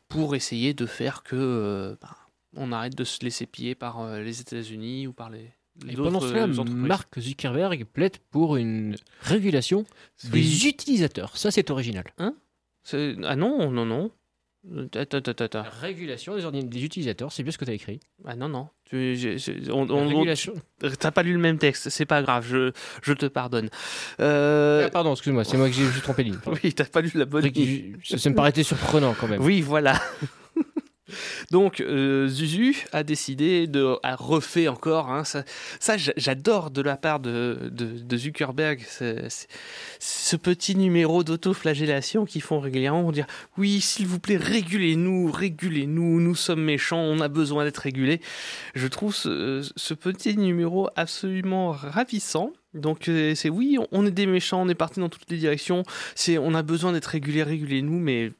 pour 0.08 0.34
essayer 0.34 0.74
de 0.74 0.84
faire 0.84 1.22
que 1.22 1.36
euh, 1.36 1.96
ben, 2.02 2.08
on 2.56 2.72
arrête 2.72 2.96
de 2.96 3.04
se 3.04 3.22
laisser 3.24 3.46
piller 3.46 3.76
par 3.76 4.00
euh, 4.00 4.20
les 4.20 4.40
États-Unis 4.40 5.06
ou 5.06 5.12
par 5.12 5.30
les, 5.30 5.52
Et 5.88 5.94
pendant 6.04 6.18
cela. 6.28 6.46
Mark 6.88 7.20
Zuckerberg 7.20 7.84
plaide 7.84 8.16
pour 8.32 8.56
une 8.56 8.96
régulation 9.22 9.84
des 10.32 10.66
utilisateurs. 10.66 11.36
Ça, 11.36 11.52
c'est 11.52 11.70
original. 11.70 12.04
C'est- 12.82 13.14
Ah 13.22 13.36
non, 13.36 13.70
non, 13.70 13.86
non. 13.86 14.10
Attends, 14.94 15.18
attends, 15.18 15.44
attends. 15.44 15.64
Régulation 15.80 16.36
des, 16.36 16.44
ordin- 16.44 16.62
des 16.62 16.84
utilisateurs, 16.84 17.32
c'est 17.32 17.42
bien 17.42 17.50
ce 17.50 17.56
que 17.56 17.64
tu 17.64 17.70
as 17.70 17.74
écrit. 17.74 17.98
Ah 18.26 18.36
non, 18.36 18.48
non. 18.48 18.68
Tu- 18.84 19.16
on- 19.72 19.88
on- 19.88 20.06
Régulation. 20.08 20.52
on- 20.82 20.90
T'as 20.90 21.10
pas 21.10 21.22
lu 21.22 21.32
le 21.32 21.38
même 21.38 21.56
texte, 21.56 21.88
c'est 21.88 22.04
pas 22.04 22.20
grave, 22.22 22.46
je, 22.46 22.70
je 23.02 23.12
te 23.14 23.24
pardonne. 23.26 23.70
Euh, 24.20 24.84
Ah, 24.86 24.90
pardon, 24.90 25.12
excuse-moi, 25.12 25.44
c'est 25.44 25.56
moi 25.56 25.68
que 25.68 25.74
j'ai 25.74 25.84
juste 25.86 26.02
trompé 26.02 26.24
ligne. 26.24 26.36
pardon. 26.36 26.58
oui, 26.64 26.74
t'as 26.74 26.84
pas 26.84 27.00
lu 27.00 27.10
la 27.14 27.24
bonne 27.24 27.50
Ça, 28.04 28.18
ça 28.18 28.28
me 28.30 28.34
paraissait 28.34 28.62
surprenant 28.62 29.14
quand 29.18 29.28
même. 29.28 29.40
Oui, 29.42 29.62
voilà. 29.62 29.98
Donc, 31.50 31.80
euh, 31.80 32.28
Zuzu 32.28 32.84
a 32.92 33.02
décidé 33.02 33.66
de. 33.66 33.96
a 34.02 34.16
refait 34.16 34.68
encore. 34.68 35.10
hein, 35.10 35.24
ça, 35.24 35.44
ça, 35.80 35.96
j'a- 35.96 36.12
j'adore 36.16 36.70
de 36.70 36.82
la 36.82 36.96
part 36.96 37.20
de, 37.20 37.70
Zuckerberg. 38.16 38.80
ce 39.98 40.36
petit 40.36 40.74
numéro 40.76 41.24
d'autoflagellation 41.24 42.24
qu'ils 42.24 42.42
font 42.42 42.60
régulièrement 42.60 43.02
pour 43.02 43.12
dire 43.12 43.26
Oui, 43.58 43.80
s'il 43.80 44.06
vous 44.06 44.18
plaît, 44.20 44.36
régulez-nous, 44.36 45.30
régulez-nous, 45.30 46.20
nous 46.20 46.34
sommes 46.34 46.62
méchants, 46.62 47.00
on 47.00 47.20
a 47.20 47.28
besoin 47.28 47.64
d'être 47.64 47.78
régulés. 47.78 48.20
Je 48.74 48.86
trouve 48.86 49.14
ce, 49.14 49.94
petit 49.94 50.36
numéro 50.36 50.88
absolument 50.96 51.70
ravissant. 51.72 52.52
Donc 52.74 53.08
euh, 53.08 53.34
c'est 53.34 53.48
oui, 53.50 53.78
on- 53.80 53.86
on 53.90 54.06
est 54.06 54.10
des 54.12 54.26
méchants, 54.26 54.62
on 54.62 54.68
est 54.68 54.74
parti 54.74 55.00
dans 55.00 55.08
toutes 55.08 55.28
les 55.30 55.36
directions. 55.38 55.82
C'est 56.14 56.38
on 56.38 56.54
a 56.54 56.62
besoin 56.62 56.92
d'être 56.92 57.06
régulés, 57.06 57.42
régulez-nous, 57.42 57.98
mais 57.98 58.32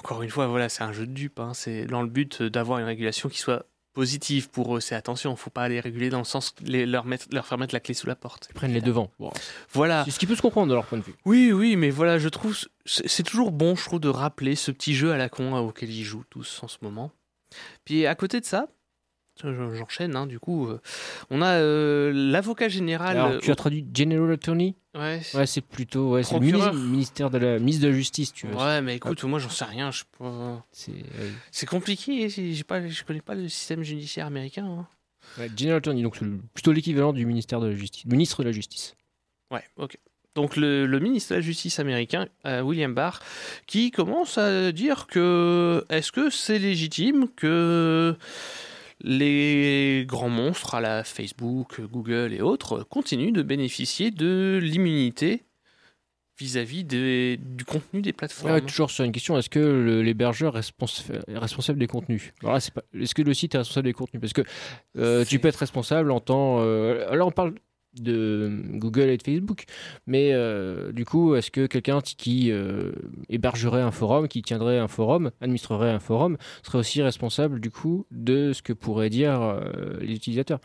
encore 0.00 0.22
une 0.22 0.30
fois, 0.30 0.46
voilà, 0.46 0.68
c'est 0.68 0.82
un 0.82 0.92
jeu 0.92 1.06
de 1.06 1.12
dupes. 1.12 1.38
hein. 1.40 1.52
C'est 1.54 1.84
dans 1.84 2.02
le 2.02 2.08
but 2.08 2.42
d'avoir 2.42 2.78
une 2.78 2.86
régulation 2.86 3.28
qui 3.28 3.38
soit 3.38 3.66
positive 3.92 4.48
pour 4.50 4.76
eux. 4.76 4.80
C'est 4.80 4.94
attention, 4.94 5.34
faut 5.36 5.50
pas 5.50 5.68
les 5.68 5.80
réguler 5.80 6.10
dans 6.10 6.18
le 6.18 6.24
sens 6.24 6.54
les, 6.62 6.86
leur 6.86 7.04
mettre, 7.04 7.26
leur 7.32 7.46
faire 7.46 7.58
mettre 7.58 7.74
la 7.74 7.80
clé 7.80 7.92
sous 7.92 8.06
la 8.06 8.14
porte. 8.14 8.46
Ils 8.50 8.54
prennent 8.54 8.72
les 8.72 8.80
devants. 8.80 9.10
Voilà. 9.72 10.04
c'est 10.04 10.10
ce 10.12 10.18
qui 10.18 10.26
peut 10.26 10.36
se 10.36 10.42
comprendre 10.42 10.68
de 10.68 10.74
leur 10.74 10.86
point 10.86 10.98
de 10.98 11.02
vue. 11.04 11.14
Oui, 11.26 11.52
oui, 11.52 11.76
mais 11.76 11.90
voilà, 11.90 12.18
je 12.18 12.28
trouve 12.28 12.56
c'est 12.86 13.08
c'est 13.08 13.22
toujours 13.22 13.50
bon, 13.52 13.76
je 13.76 13.84
trouve, 13.84 14.00
de 14.00 14.08
rappeler 14.08 14.54
ce 14.56 14.70
petit 14.70 14.94
jeu 14.94 15.12
à 15.12 15.16
la 15.16 15.28
con 15.28 15.54
hein, 15.54 15.60
auquel 15.60 15.90
ils 15.90 16.04
jouent 16.04 16.24
tous 16.30 16.60
en 16.62 16.68
ce 16.68 16.78
moment. 16.82 17.12
Puis 17.84 18.06
à 18.06 18.14
côté 18.14 18.40
de 18.40 18.46
ça. 18.46 18.68
Je- 19.44 19.74
J'enchaîne, 19.76 20.16
hein, 20.16 20.26
du 20.26 20.38
coup. 20.38 20.68
euh, 20.68 20.80
on 21.30 21.42
a 21.42 21.54
euh, 21.54 22.12
l'avocat 22.14 22.68
général. 22.68 23.16
Alors, 23.16 23.32
euh, 23.32 23.38
tu 23.40 23.50
as 23.50 23.54
traduit 23.56 23.84
General 23.94 24.30
Attorney 24.32 24.74
ouais, 24.94 25.20
Ouais, 25.34 25.46
c'est 25.46 25.60
plutôt 25.60 26.10
ouais, 26.12 26.22
c'est 26.22 26.34
le 26.38 26.40
ministère 26.72 27.30
de 27.30 27.38
la 27.38 27.58
ministre 27.58 27.82
de 27.84 27.88
la 27.88 27.94
Justice, 27.94 28.32
tu 28.32 28.46
veux. 28.46 28.54
ouais, 28.56 28.80
mais 28.82 28.96
écoute, 28.96 29.22
moi 29.24 29.38
j'en 29.38 29.48
sais 29.48 29.64
rien. 29.64 29.90
Je 29.90 30.02
C'est 31.50 31.66
compliqué. 31.66 32.28
J'ai 32.28 32.64
pas, 32.64 32.86
je 32.86 33.02
connais 33.04 33.20
pas 33.20 33.34
le 33.34 33.48
système 33.48 33.82
judiciaire 33.82 34.26
américain. 34.26 34.64
hein. 34.66 34.86
Ouais, 35.38 35.48
General 35.56 35.78
Attorney, 35.78 36.02
donc 36.02 36.18
plutôt 36.54 36.72
l'équivalent 36.72 37.12
du 37.12 37.24
ministère 37.26 37.60
de 37.60 37.68
la 37.68 37.74
Justice, 37.74 38.04
ministre 38.06 38.42
de 38.42 38.48
la 38.48 38.52
Justice. 38.52 38.96
Ouais, 39.52 39.62
ok. 39.76 39.96
Donc 40.34 40.56
le, 40.56 40.86
le 40.86 40.98
ministre 41.00 41.30
de 41.30 41.36
la 41.36 41.40
Justice 41.40 41.78
américain, 41.80 42.26
euh, 42.46 42.62
William 42.62 42.94
Barr, 42.94 43.20
qui 43.66 43.90
commence 43.90 44.38
à 44.38 44.70
dire 44.72 45.06
que 45.08 45.84
est-ce 45.90 46.10
que 46.12 46.30
c'est 46.30 46.58
légitime 46.58 47.28
que 47.36 48.16
les 49.02 50.04
grands 50.06 50.28
monstres 50.28 50.74
à 50.74 50.80
la 50.80 51.04
Facebook, 51.04 51.80
Google 51.80 52.32
et 52.32 52.40
autres 52.42 52.82
continuent 52.82 53.32
de 53.32 53.42
bénéficier 53.42 54.10
de 54.10 54.58
l'immunité 54.62 55.42
vis-à-vis 56.38 56.84
des- 56.84 57.36
du 57.38 57.64
contenu 57.66 58.00
des 58.00 58.14
plateformes. 58.14 58.52
Ouais, 58.54 58.60
toujours 58.62 58.90
sur 58.90 59.04
une 59.04 59.12
question, 59.12 59.36
est-ce 59.36 59.50
que 59.50 59.58
le- 59.58 60.02
l'hébergeur 60.02 60.56
est 60.56 60.60
respons- 60.60 60.86
est 61.28 61.36
responsable 61.38 61.78
des 61.78 61.86
contenus? 61.86 62.32
Alors 62.40 62.54
là, 62.54 62.60
c'est 62.60 62.72
pas, 62.72 62.82
est-ce 62.98 63.14
que 63.14 63.20
le 63.22 63.34
site 63.34 63.54
est 63.54 63.58
responsable 63.58 63.86
des 63.86 63.92
contenus? 63.92 64.20
Parce 64.22 64.32
que 64.32 64.42
euh, 64.96 65.24
tu 65.26 65.38
peux 65.38 65.48
être 65.48 65.56
responsable 65.56 66.10
en 66.10 66.20
tant. 66.20 66.60
euh, 66.60 67.14
là, 67.14 67.26
on 67.26 67.30
parle 67.30 67.54
de 67.98 68.62
Google 68.74 69.08
et 69.10 69.16
de 69.16 69.22
Facebook, 69.22 69.64
mais 70.06 70.30
euh, 70.32 70.92
du 70.92 71.04
coup, 71.04 71.34
est-ce 71.34 71.50
que 71.50 71.66
quelqu'un 71.66 72.00
qui 72.00 72.50
euh, 72.52 72.92
hébergerait 73.28 73.82
un 73.82 73.90
forum, 73.90 74.28
qui 74.28 74.42
tiendrait 74.42 74.78
un 74.78 74.88
forum, 74.88 75.30
administrerait 75.40 75.90
un 75.90 75.98
forum, 76.00 76.36
serait 76.62 76.78
aussi 76.78 77.02
responsable 77.02 77.60
du 77.60 77.70
coup 77.70 78.06
de 78.10 78.52
ce 78.52 78.62
que 78.62 78.72
pourraient 78.72 79.10
dire 79.10 79.40
euh, 79.42 79.98
les 80.00 80.14
utilisateurs? 80.14 80.60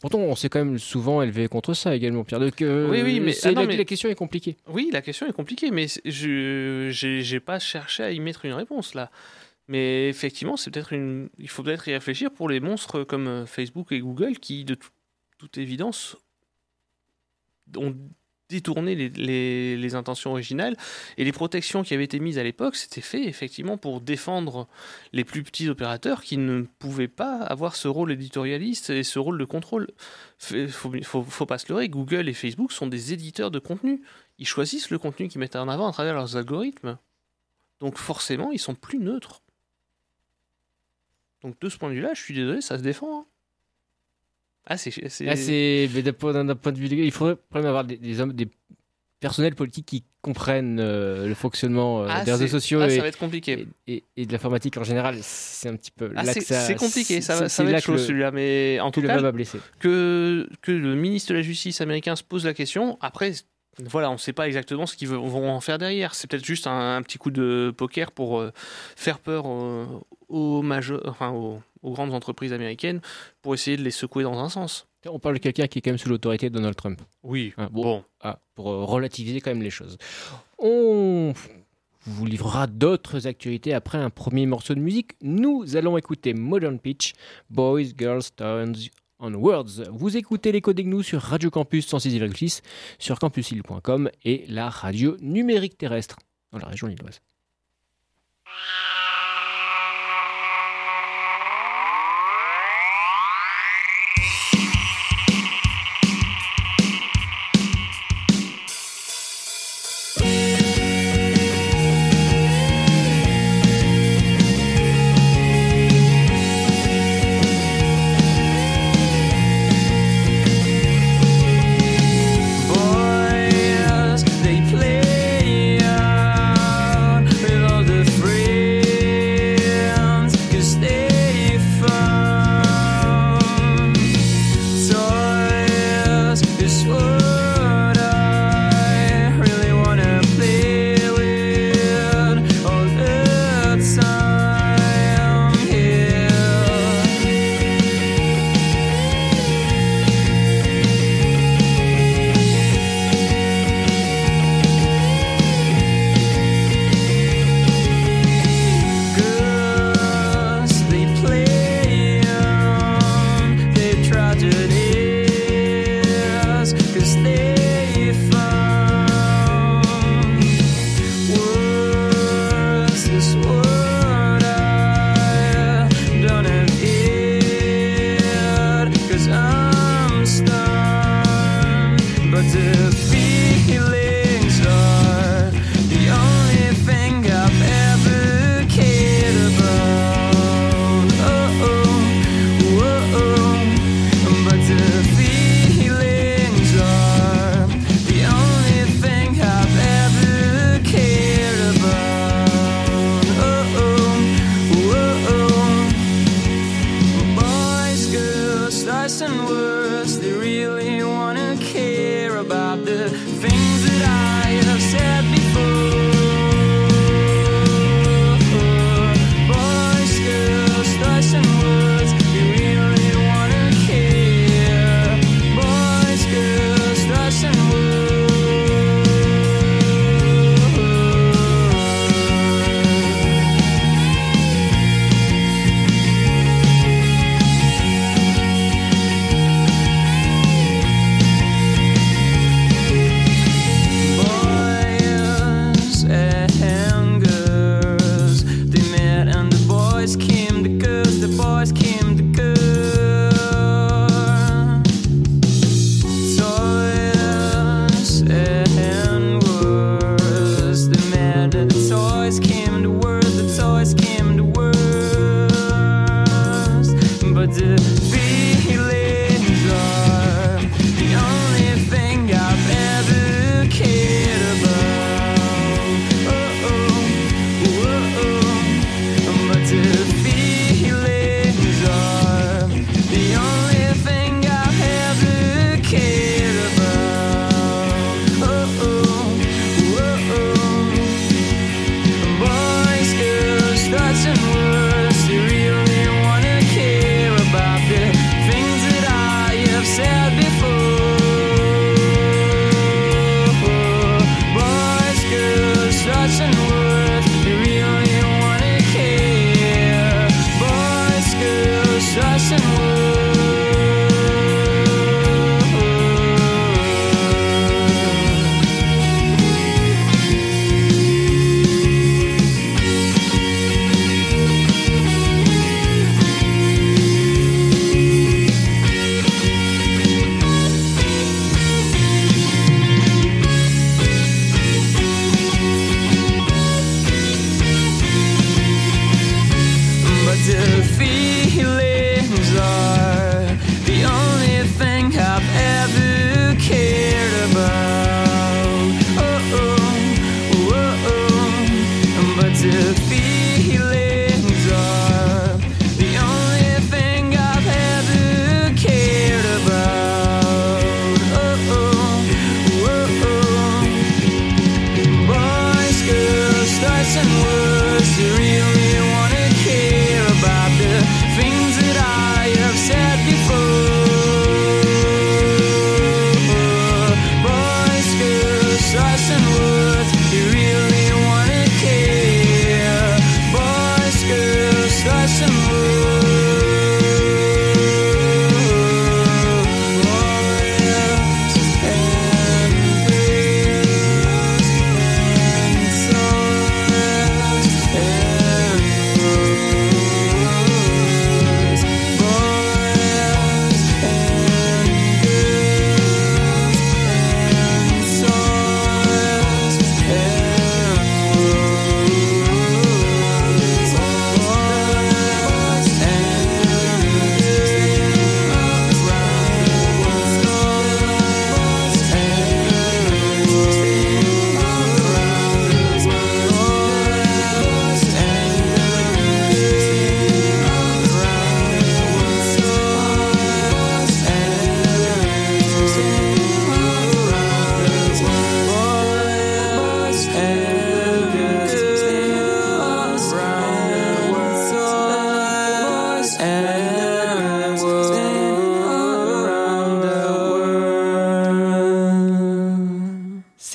Pourtant, 0.00 0.18
on 0.20 0.34
s'est 0.34 0.48
quand 0.48 0.64
même 0.64 0.78
souvent 0.78 1.20
élevé 1.20 1.46
contre 1.48 1.74
ça 1.74 1.94
également, 1.94 2.24
Pierre. 2.24 2.40
Donc, 2.40 2.62
euh, 2.62 2.88
Oui, 2.90 3.02
oui, 3.02 3.20
mais- 3.20 3.34
ah 3.44 3.52
non, 3.52 3.60
la, 3.62 3.66
mais- 3.66 3.76
la 3.76 3.84
question 3.84 4.08
est 4.08 4.14
compliquée. 4.14 4.56
Oui, 4.66 4.88
la 4.92 5.02
question 5.02 5.26
est 5.26 5.32
compliquée, 5.32 5.70
mais 5.70 5.86
je 6.06 6.88
j'ai 6.90 7.40
pas 7.40 7.58
cherché 7.58 8.02
à 8.02 8.10
y 8.10 8.18
mettre 8.18 8.46
une 8.46 8.54
réponse 8.54 8.94
là. 8.94 9.10
Mais 9.68 10.08
effectivement, 10.08 10.56
c'est 10.56 10.70
peut-être 10.72 10.94
une. 10.94 11.28
Il 11.38 11.48
faut 11.48 11.62
peut-être 11.62 11.86
y 11.86 11.92
réfléchir 11.92 12.30
pour 12.32 12.48
les 12.48 12.60
monstres 12.60 13.04
comme 13.04 13.44
Facebook 13.46 13.92
et 13.92 14.00
Google 14.00 14.38
qui, 14.38 14.64
de 14.64 14.74
tout- 14.74 14.88
toute 15.40 15.56
évidence, 15.56 16.18
ont 17.74 17.96
détourné 18.50 18.94
les, 18.94 19.94
intentions 19.94 20.32
originales 20.32 20.76
et 21.16 21.24
les 21.24 21.32
protections 21.32 21.82
qui 21.82 21.94
avaient 21.94 22.04
été 22.04 22.20
mises 22.20 22.38
à 22.38 22.42
l'époque, 22.42 22.76
c'était 22.76 23.00
fait 23.00 23.24
effectivement 23.24 23.78
pour 23.78 24.00
défendre 24.00 24.68
les 25.12 25.24
plus 25.24 25.42
petits 25.42 25.68
opérateurs 25.68 26.22
qui 26.22 26.36
ne 26.36 26.62
pouvaient 26.78 27.08
pas 27.08 27.38
avoir 27.42 27.74
ce 27.74 27.88
rôle 27.88 28.12
éditorialiste 28.12 28.90
et 28.90 29.02
ce 29.02 29.18
rôle 29.18 29.38
de 29.38 29.44
contrôle. 29.44 29.88
Faut, 30.38 30.92
faut, 31.02 31.22
faut 31.22 31.46
pas 31.46 31.58
se 31.58 31.68
leurrer, 31.68 31.88
Google 31.88 32.28
et 32.28 32.34
Facebook 32.34 32.72
sont 32.72 32.86
des 32.86 33.12
éditeurs 33.12 33.50
de 33.50 33.60
contenu. 33.60 34.02
Ils 34.38 34.46
choisissent 34.46 34.90
le 34.90 34.98
contenu 34.98 35.28
qu'ils 35.28 35.40
mettent 35.40 35.56
en 35.56 35.68
avant 35.68 35.88
à 35.88 35.92
travers 35.92 36.14
leurs 36.14 36.36
algorithmes. 36.36 36.98
Donc 37.78 37.96
forcément, 37.96 38.52
ils 38.52 38.58
sont 38.58 38.74
plus 38.74 38.98
neutres. 38.98 39.42
Donc 41.42 41.58
de 41.60 41.68
ce 41.68 41.78
point 41.78 41.88
de 41.88 41.94
vue-là, 41.94 42.14
je 42.14 42.20
suis 42.20 42.34
désolé, 42.34 42.60
ça 42.60 42.76
se 42.78 42.82
défend. 42.82 43.20
hein. 43.20 43.26
Ah, 44.66 44.76
c'est... 44.76 45.88
mais 45.94 46.02
d'un 46.02 46.12
point, 46.12 46.32
de 46.32 46.78
vue 46.78 46.86
légal, 46.86 47.04
il 47.06 47.10
faudrait 47.12 47.36
quand 47.52 47.58
même 47.58 47.66
avoir 47.68 47.84
des, 47.84 47.96
des 47.96 48.20
hommes, 48.20 48.32
des 48.32 48.48
personnels 49.18 49.54
politiques 49.54 49.86
qui 49.86 50.04
comprennent 50.22 50.78
euh, 50.80 51.26
le 51.26 51.34
fonctionnement 51.34 52.02
euh, 52.02 52.06
Ah, 52.08 52.24
des 52.24 52.32
réseaux 52.32 52.46
sociaux 52.46 52.80
ah, 52.82 52.86
et, 52.86 52.96
ça 52.96 53.02
va 53.02 53.08
être 53.08 53.18
compliqué. 53.18 53.66
et, 53.86 53.92
et- 53.94 54.04
et 54.16 54.26
de 54.26 54.32
l'informatique 54.32 54.76
en 54.78 54.84
général. 54.84 55.16
C'est 55.22 55.68
un 55.68 55.76
petit 55.76 55.90
peu 55.90 56.10
Ah, 56.16 56.24
c'est 56.24 56.74
compliqué, 56.76 57.20
ça 57.20 57.36
va, 57.36 57.48
ça 57.48 57.64
va 57.64 57.72
être 57.72 57.82
chaud 57.84 57.98
celui-là. 57.98 58.30
Mais 58.30 58.78
en 58.80 58.90
tout 58.90 59.02
cas, 59.02 59.08
bas 59.16 59.20
va 59.20 59.32
blesser. 59.32 59.58
que, 59.78 60.48
que 60.62 60.72
le 60.72 60.94
ministre 60.94 61.30
de 61.32 61.36
la 61.36 61.42
Justice 61.42 61.80
américain 61.80 62.16
se 62.16 62.22
pose 62.22 62.44
la 62.46 62.54
question. 62.54 62.96
Après, 63.00 63.32
voilà, 63.78 64.10
on 64.10 64.14
ne 64.14 64.18
sait 64.18 64.32
pas 64.34 64.46
exactement 64.46 64.86
ce 64.86 64.94
qu'ils 64.96 65.08
vont 65.08 65.50
en 65.50 65.60
faire 65.60 65.78
derrière. 65.78 66.14
C'est 66.14 66.28
peut-être 66.30 66.44
juste 66.44 66.66
un, 66.66 66.96
un 66.96 67.02
petit 67.02 67.18
coup 67.18 67.30
de 67.30 67.72
poker 67.76 68.12
pour 68.12 68.40
euh, 68.40 68.52
faire 68.96 69.18
peur 69.18 69.46
aux, 69.46 70.62
maje- 70.62 71.00
enfin, 71.06 71.30
aux, 71.30 71.60
aux 71.82 71.92
grandes 71.92 72.14
entreprises 72.14 72.52
américaines 72.52 73.00
pour 73.42 73.54
essayer 73.54 73.76
de 73.76 73.82
les 73.82 73.90
secouer 73.90 74.24
dans 74.24 74.38
un 74.38 74.48
sens. 74.48 74.86
On 75.06 75.18
parle 75.18 75.36
de 75.36 75.40
quelqu'un 75.40 75.66
qui 75.66 75.78
est 75.78 75.82
quand 75.82 75.90
même 75.90 75.98
sous 75.98 76.10
l'autorité 76.10 76.50
de 76.50 76.54
Donald 76.54 76.76
Trump. 76.76 77.00
Oui, 77.22 77.54
bon, 77.56 77.68
bon. 77.70 78.04
ah, 78.20 78.38
pour 78.54 78.70
euh, 78.70 78.84
relativiser 78.84 79.40
quand 79.40 79.50
même 79.50 79.62
les 79.62 79.70
choses. 79.70 79.96
On 80.58 81.32
vous 82.04 82.26
livrera 82.26 82.66
d'autres 82.66 83.26
actualités 83.26 83.72
après 83.72 83.98
un 83.98 84.10
premier 84.10 84.46
morceau 84.46 84.74
de 84.74 84.80
musique. 84.80 85.12
Nous 85.22 85.76
allons 85.76 85.96
écouter 85.96 86.34
Modern 86.34 86.78
Pitch, 86.78 87.14
Boys, 87.48 87.94
Girls, 87.96 88.24
Turns 88.36 88.90
on 89.20 89.34
Words. 89.34 89.84
Vous 89.90 90.16
écoutez 90.16 90.50
les 90.50 90.60
codes 90.60 90.80
nous 90.80 91.02
sur 91.02 91.20
Radio 91.20 91.50
Campus 91.50 91.86
106,6, 91.92 92.62
sur 92.98 93.18
campusil.com 93.18 94.10
et 94.24 94.44
la 94.48 94.70
radio 94.70 95.16
numérique 95.20 95.76
terrestre 95.76 96.16
dans 96.52 96.58
la 96.58 96.66
région 96.66 96.86
lilloise. 96.86 97.20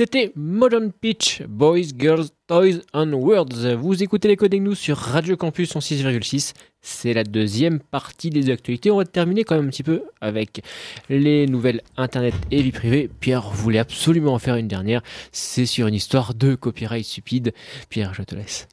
C'était 0.05 0.31
Modern 0.35 0.91
Pitch, 0.91 1.41
Boys, 1.47 1.87
Girls, 1.97 2.27
Toys 2.45 2.81
and 2.93 3.11
Words. 3.13 3.75
Vous 3.75 4.03
écoutez 4.03 4.27
les 4.27 4.35
Coding 4.35 4.61
Nous 4.61 4.75
sur 4.75 4.97
Radio 4.97 5.35
Campus 5.35 5.75
en 5.75 5.79
6,6. 5.79 6.53
C'est 6.79 7.13
la 7.13 7.23
deuxième 7.23 7.79
partie 7.79 8.29
des 8.29 8.51
actualités. 8.51 8.91
On 8.91 8.97
va 8.97 9.05
terminer 9.05 9.43
quand 9.43 9.55
même 9.55 9.65
un 9.65 9.69
petit 9.69 9.81
peu 9.81 10.03
avec 10.21 10.61
les 11.09 11.47
nouvelles 11.47 11.81
Internet 11.97 12.35
et 12.51 12.61
vie 12.61 12.71
privée. 12.71 13.09
Pierre 13.19 13.49
voulait 13.49 13.79
absolument 13.79 14.35
en 14.35 14.37
faire 14.37 14.57
une 14.57 14.67
dernière. 14.67 15.01
C'est 15.31 15.65
sur 15.65 15.87
une 15.87 15.95
histoire 15.95 16.35
de 16.35 16.53
copyright 16.53 17.03
stupide. 17.03 17.51
Pierre, 17.89 18.13
je 18.13 18.21
te 18.21 18.35
laisse. 18.35 18.67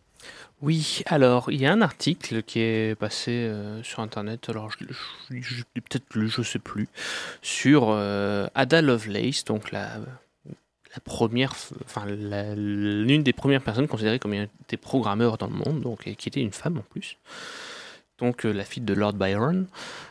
Oui, 0.60 1.00
alors 1.06 1.50
il 1.50 1.62
y 1.62 1.64
a 1.64 1.72
un 1.72 1.80
article 1.80 2.42
qui 2.42 2.60
est 2.60 2.94
passé 2.94 3.30
euh, 3.30 3.82
sur 3.82 4.00
internet, 4.00 4.50
alors 4.50 4.70
je, 4.70 4.84
l'ai 5.34 5.80
peut-être 5.80 6.14
lu, 6.14 6.28
je 6.28 6.42
sais 6.42 6.58
plus, 6.58 6.88
sur 7.40 7.86
euh, 7.88 8.46
Ada 8.54 8.82
Lovelace, 8.82 9.44
donc 9.44 9.72
la, 9.72 9.98
la 10.94 11.00
première, 11.00 11.54
enfin 11.84 12.04
l'une 12.06 13.22
des 13.22 13.32
premières 13.32 13.62
personnes 13.62 13.88
considérées 13.88 14.18
comme 14.18 14.34
ayant 14.34 14.48
été 14.62 14.76
programmeur 14.76 15.38
dans 15.38 15.46
le 15.46 15.54
monde, 15.54 15.80
donc 15.80 16.06
et 16.06 16.14
qui 16.16 16.28
était 16.28 16.40
une 16.40 16.52
femme 16.52 16.78
en 16.78 16.84
plus. 16.90 17.16
Donc 18.18 18.44
euh, 18.44 18.52
la 18.52 18.64
fille 18.64 18.82
de 18.82 18.94
Lord 18.94 19.14
Byron. 19.14 19.66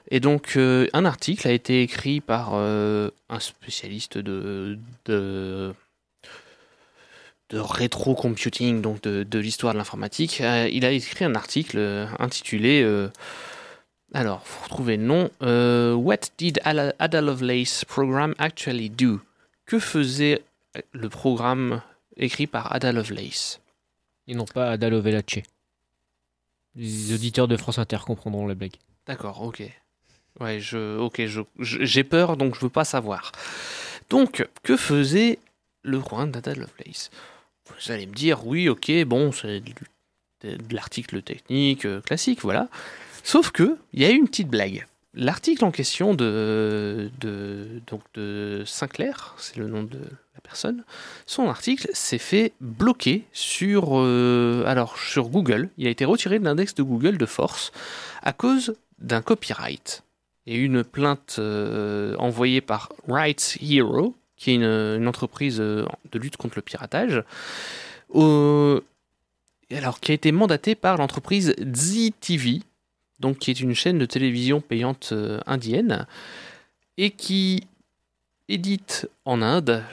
Et 0.09 0.19
donc 0.19 0.53
euh, 0.57 0.87
un 0.93 1.05
article 1.05 1.47
a 1.47 1.51
été 1.51 1.81
écrit 1.81 2.19
par 2.19 2.51
euh, 2.53 3.09
un 3.29 3.39
spécialiste 3.39 4.17
de, 4.17 4.77
de 5.05 5.73
de 7.49 7.59
rétro-computing, 7.59 8.81
donc 8.81 9.01
de, 9.01 9.23
de 9.23 9.39
l'histoire 9.39 9.73
de 9.73 9.77
l'informatique. 9.77 10.39
Il 10.39 10.85
a 10.85 10.91
écrit 10.91 11.25
un 11.25 11.35
article 11.35 12.07
intitulé, 12.17 12.81
alors, 14.13 14.47
faut 14.47 14.63
retrouver 14.63 14.95
le 14.95 15.03
nom, 15.03 15.29
What 15.41 16.29
did 16.37 16.61
Ada 16.63 17.21
Lovelace 17.21 17.83
program 17.83 18.33
actually 18.37 18.89
do? 18.89 19.19
Que 19.65 19.79
faisait 19.79 20.41
le 20.91 21.09
programme 21.09 21.81
écrit 22.17 22.47
par 22.47 22.73
Ada 22.73 22.91
Lovelace 22.91 23.59
Et 24.27 24.35
non 24.35 24.45
pas 24.45 24.71
Ada 24.71 24.89
Lovelace. 24.89 25.39
Les 26.75 27.13
auditeurs 27.13 27.47
de 27.47 27.57
France 27.57 27.79
Inter 27.79 27.97
comprendront 28.05 28.47
la 28.47 28.55
blague. 28.55 28.75
D'accord, 29.05 29.41
ok. 29.41 29.61
Ouais, 30.39 30.59
je, 30.61 30.97
ok, 30.97 31.25
je- 31.25 31.41
j'ai 31.59 32.03
peur, 32.05 32.37
donc 32.37 32.55
je 32.55 32.61
veux 32.61 32.69
pas 32.69 32.85
savoir. 32.85 33.31
Donc, 34.09 34.47
que 34.63 34.77
faisait 34.77 35.39
le 35.83 35.99
programme 35.99 36.31
d'Ada 36.31 36.53
Lovelace? 36.53 37.11
Vous 37.67 37.91
allez 37.91 38.05
me 38.07 38.13
dire, 38.13 38.45
oui, 38.47 38.69
ok, 38.69 38.89
bon, 39.05 39.31
c'est 39.33 39.59
de, 39.59 39.73
de- 40.43 40.55
de 40.55 40.73
l'article 40.75 41.21
technique 41.21 41.85
euh, 41.85 41.99
classique, 42.01 42.41
voilà. 42.41 42.69
Sauf 43.23 43.51
que, 43.51 43.77
il 43.93 44.01
y 44.01 44.05
a 44.05 44.11
eu 44.11 44.15
une 44.15 44.27
petite 44.27 44.47
blague. 44.49 44.85
L'article 45.13 45.65
en 45.65 45.71
question 45.71 46.13
de, 46.13 47.11
donc 47.87 48.01
de 48.13 48.63
Sinclair, 48.65 49.35
c'est 49.37 49.57
le 49.57 49.67
nom 49.67 49.83
de 49.83 49.97
la 49.97 50.41
personne, 50.41 50.85
son 51.25 51.49
article 51.49 51.89
s'est 51.93 52.17
fait 52.17 52.53
bloquer 52.61 53.25
sur, 53.33 53.99
euh, 53.99 54.63
alors, 54.65 54.97
sur 54.97 55.27
Google. 55.27 55.69
Il 55.77 55.85
a 55.85 55.89
été 55.89 56.05
retiré 56.05 56.39
de 56.39 56.45
l'index 56.45 56.75
de 56.75 56.83
Google 56.83 57.17
de 57.17 57.25
force 57.25 57.73
à 58.23 58.31
cause 58.31 58.75
d'un 58.99 59.21
copyright 59.21 60.03
et 60.47 60.55
une 60.55 60.85
plainte 60.85 61.35
euh, 61.39 62.15
envoyée 62.15 62.61
par 62.61 62.93
Rights 63.09 63.57
Hero, 63.61 64.15
qui 64.37 64.51
est 64.51 64.55
une, 64.55 65.07
entreprise 65.07 65.59
euh, 65.59 65.85
de 66.13 66.19
lutte 66.19 66.37
contre 66.37 66.55
le 66.55 66.61
piratage, 66.61 67.21
alors, 69.73 69.99
qui 69.99 70.11
a 70.11 70.15
été 70.15 70.31
mandatée 70.31 70.75
par 70.75 70.97
l'entreprise 70.97 71.53
ZTV, 71.75 72.61
donc 73.21 73.37
qui 73.39 73.51
est 73.51 73.59
une 73.59 73.73
chaîne 73.75 73.97
de 73.99 74.05
télévision 74.05 74.59
payante 74.61 75.09
euh, 75.13 75.39
indienne, 75.45 76.05
et 76.97 77.11
qui 77.11 77.63
édite 78.49 79.07
en 79.25 79.41
Inde 79.41 79.83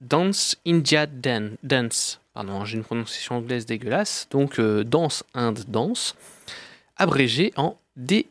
Dance 0.00 0.56
India 0.66 1.06
Dan- 1.06 1.56
Dance. 1.62 2.20
Pardon, 2.34 2.64
j'ai 2.64 2.76
une 2.76 2.84
prononciation 2.84 3.36
anglaise 3.36 3.66
dégueulasse. 3.66 4.26
Donc, 4.30 4.58
euh, 4.58 4.84
Danse 4.84 5.22
Inde 5.34 5.64
Danse, 5.68 6.14
abrégé 6.96 7.52
en 7.56 7.76
DID. 7.96 8.26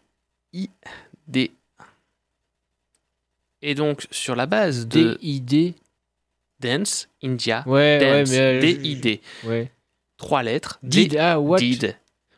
Et 3.64 3.76
donc, 3.76 4.08
sur 4.12 4.36
la 4.36 4.46
base 4.48 4.88
de 4.88 5.18
DID. 5.22 5.74
Dance 6.60 7.08
India 7.24 7.64
Ouais, 7.66 7.98
ouais, 8.00 8.20
Dance, 8.22 8.30
mais. 8.30 8.38
euh, 8.40 8.62
je- 8.62 8.66
DID, 8.76 9.20
Ouais. 9.46 9.72
trois 10.18 10.44
lettres, 10.44 10.78
Did, 10.84 11.18
ah, 11.18 11.40
what? 11.40 11.58
Did. 11.58 11.96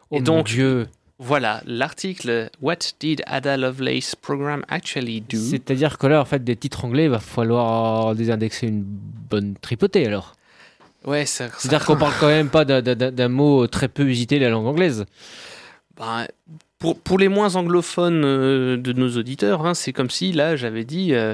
Oh 0.10 0.18
Et 0.18 0.22
donc, 0.22 0.46
Dieu. 0.48 0.88
Voilà, 1.20 1.62
l'article 1.66 2.50
What 2.62 2.78
did 3.00 3.22
Ada 3.28 3.56
Lovelace 3.58 4.16
program 4.16 4.64
actually 4.68 5.22
do? 5.22 5.38
C'est-à-dire 5.38 5.98
que 5.98 6.08
là, 6.08 6.20
en 6.22 6.26
fait, 6.26 6.44
des 6.44 6.56
titres 6.56 6.84
anglais, 6.86 7.06
il 7.06 7.10
va 7.10 7.20
falloir 7.20 8.16
désindexer 8.16 8.68
une 8.68 8.84
bonne 8.84 9.56
tripotée 9.62 10.08
alors. 10.08 10.36
Ouais, 11.06 11.26
ça, 11.26 11.50
ça 11.50 11.54
C'est-à-dire 11.60 11.86
qu'on 11.86 11.96
parle 11.98 12.14
quand 12.20 12.28
même 12.28 12.50
pas 12.50 12.66
d'un- 12.66 12.82
d'un 12.82 13.12
d'un 13.12 13.28
mot 13.28 13.68
très 13.68 13.88
peu 13.90 14.04
usité 14.04 14.40
de 14.40 14.46
la 14.46 14.50
langue 14.50 14.66
anglaise. 14.66 15.06
Ben, 15.98 16.28
pour, 16.84 17.00
pour 17.00 17.18
les 17.18 17.30
moins 17.30 17.56
anglophones 17.56 18.26
euh, 18.26 18.76
de 18.76 18.92
nos 18.92 19.16
auditeurs, 19.16 19.66
hein, 19.66 19.74
c'est 19.74 19.94
comme 19.94 20.10
si 20.10 20.34
là 20.34 20.58
j'avais 20.58 20.84
dit 20.84 21.14
euh, 21.14 21.34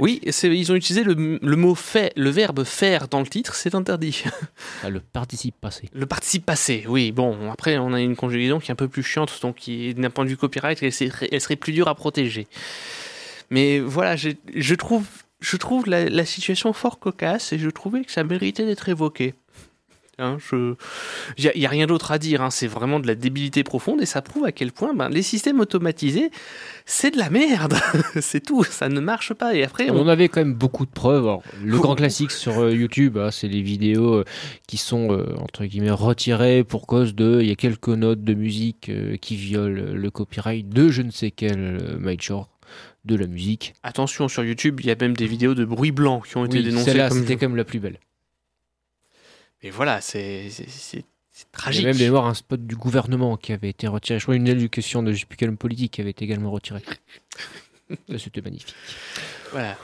oui, 0.00 0.20
ils 0.42 0.70
ont 0.70 0.74
utilisé 0.74 1.02
le, 1.02 1.38
le 1.40 1.56
mot 1.56 1.74
fait, 1.74 2.12
le 2.14 2.28
verbe 2.28 2.62
faire 2.62 3.08
dans 3.08 3.20
le 3.20 3.26
titre, 3.26 3.54
c'est 3.54 3.74
interdit. 3.74 4.22
Ah, 4.82 4.90
le 4.90 5.00
participe 5.00 5.54
passé. 5.58 5.88
Le 5.94 6.04
participe 6.04 6.44
passé, 6.44 6.84
oui. 6.86 7.10
Bon, 7.10 7.50
après 7.50 7.78
on 7.78 7.94
a 7.94 8.02
une 8.02 8.16
conjugaison 8.16 8.58
qui 8.58 8.70
est 8.70 8.72
un 8.72 8.76
peu 8.76 8.88
plus 8.88 9.02
chiante, 9.02 9.38
donc 9.40 9.56
qui 9.56 9.94
d'un 9.94 10.10
point 10.10 10.26
de 10.26 10.28
vue 10.28 10.36
copyright, 10.36 10.82
elle 10.82 10.92
serait, 10.92 11.28
elle 11.32 11.40
serait 11.40 11.56
plus 11.56 11.72
dure 11.72 11.88
à 11.88 11.94
protéger. 11.94 12.46
Mais 13.48 13.78
voilà, 13.78 14.16
je 14.16 14.74
trouve, 14.74 15.06
je 15.40 15.56
trouve 15.56 15.88
la, 15.88 16.04
la 16.04 16.26
situation 16.26 16.74
fort 16.74 16.98
cocasse 16.98 17.54
et 17.54 17.58
je 17.58 17.70
trouvais 17.70 18.04
que 18.04 18.12
ça 18.12 18.24
méritait 18.24 18.66
d'être 18.66 18.90
évoqué. 18.90 19.32
Hein, 20.18 20.36
je... 20.50 20.74
Il 21.38 21.50
n'y 21.56 21.64
a, 21.64 21.70
rien 21.70 21.86
d'autre 21.86 22.12
à 22.12 22.18
dire, 22.18 22.42
hein, 22.42 22.50
c'est 22.50 22.66
vraiment 22.66 23.00
de 23.00 23.06
la 23.06 23.14
débilité 23.14 23.64
profonde 23.64 24.02
et 24.02 24.06
ça 24.06 24.20
prouve 24.20 24.44
à 24.44 24.52
quel 24.52 24.70
point 24.70 24.92
ben, 24.92 25.08
les 25.08 25.22
systèmes 25.22 25.58
automatisés, 25.58 26.30
c'est 26.84 27.12
de 27.12 27.18
la 27.18 27.30
merde. 27.30 27.74
c'est 28.20 28.44
tout, 28.44 28.62
ça 28.62 28.90
ne 28.90 29.00
marche 29.00 29.32
pas. 29.32 29.54
Et 29.54 29.64
après, 29.64 29.88
on... 29.88 30.02
On 30.02 30.08
avait 30.08 30.28
quand 30.28 30.40
même 30.40 30.54
beaucoup 30.54 30.84
de 30.84 30.90
preuves. 30.90 31.22
Alors, 31.24 31.42
le 31.64 31.78
grand 31.78 31.94
classique 32.02 32.30
sur 32.30 32.58
euh, 32.58 32.74
YouTube, 32.74 33.16
hein, 33.16 33.30
c'est 33.30 33.48
les 33.48 33.62
vidéos 33.62 34.16
euh, 34.16 34.24
qui 34.66 34.76
sont 34.76 35.12
euh, 35.12 35.34
entre 35.38 35.64
guillemets 35.64 35.90
retirées 35.90 36.62
pour 36.62 36.86
cause 36.86 37.14
de 37.14 37.40
il 37.40 37.48
y 37.48 37.52
a 37.52 37.56
quelques 37.56 37.88
notes 37.88 38.22
de 38.22 38.34
musique 38.34 38.90
qui 39.20 39.36
violent 39.36 39.92
le 39.94 40.10
copyright 40.10 40.68
de 40.68 40.90
je 40.90 41.00
ne 41.00 41.10
sais 41.10 41.30
quel 41.30 41.96
major 41.98 42.50
de 43.04 43.16
la 43.16 43.26
musique. 43.26 43.74
attention, 43.82 44.28
sur 44.28 44.44
YouTube, 44.44 44.80
il 44.80 44.86
y 44.86 44.90
a 44.90 44.96
même 45.00 45.16
des 45.16 45.26
vidéos 45.26 45.54
de 45.54 45.64
bruit 45.64 45.90
blanc 45.90 46.20
qui 46.20 46.36
ont 46.36 46.44
été 46.44 46.58
Oui, 46.58 46.64
dénoncées 46.64 46.84
celle-là, 46.84 47.08
comme... 47.08 47.18
c'était 47.18 47.36
quand 47.36 47.48
même 47.48 47.56
la 47.56 47.64
plus 47.64 47.80
belle. 47.80 47.98
Et 49.62 49.70
voilà, 49.70 50.00
c'est 50.00 50.48
c'est- 50.50 50.68
c'est- 50.68 51.04
c'est 51.30 51.46
J'ai 51.46 51.46
tragique. 51.52 51.84
même 51.86 51.98
mémoires 51.98 52.26
un 52.26 52.34
spot 52.34 52.66
du 52.66 52.76
gouvernement 52.76 53.36
qui 53.36 53.52
avait 53.52 53.70
été 53.70 53.86
retiré. 53.86 54.18
Je 54.18 54.24
crois 54.24 54.36
une 54.36 54.48
éducation 54.48 55.02
de 55.02 55.12
je 55.12 55.20
sais 55.20 55.26
plus 55.26 55.36
quel 55.36 55.48
homme 55.50 55.56
politique 55.56 55.92
qui 55.92 56.00
avait 56.00 56.10
été 56.10 56.24
également 56.24 56.50
retiré. 56.50 56.82
Ça, 58.08 58.18
C'était 58.18 58.40
magnifique. 58.40 58.74
Voilà. 59.52 59.76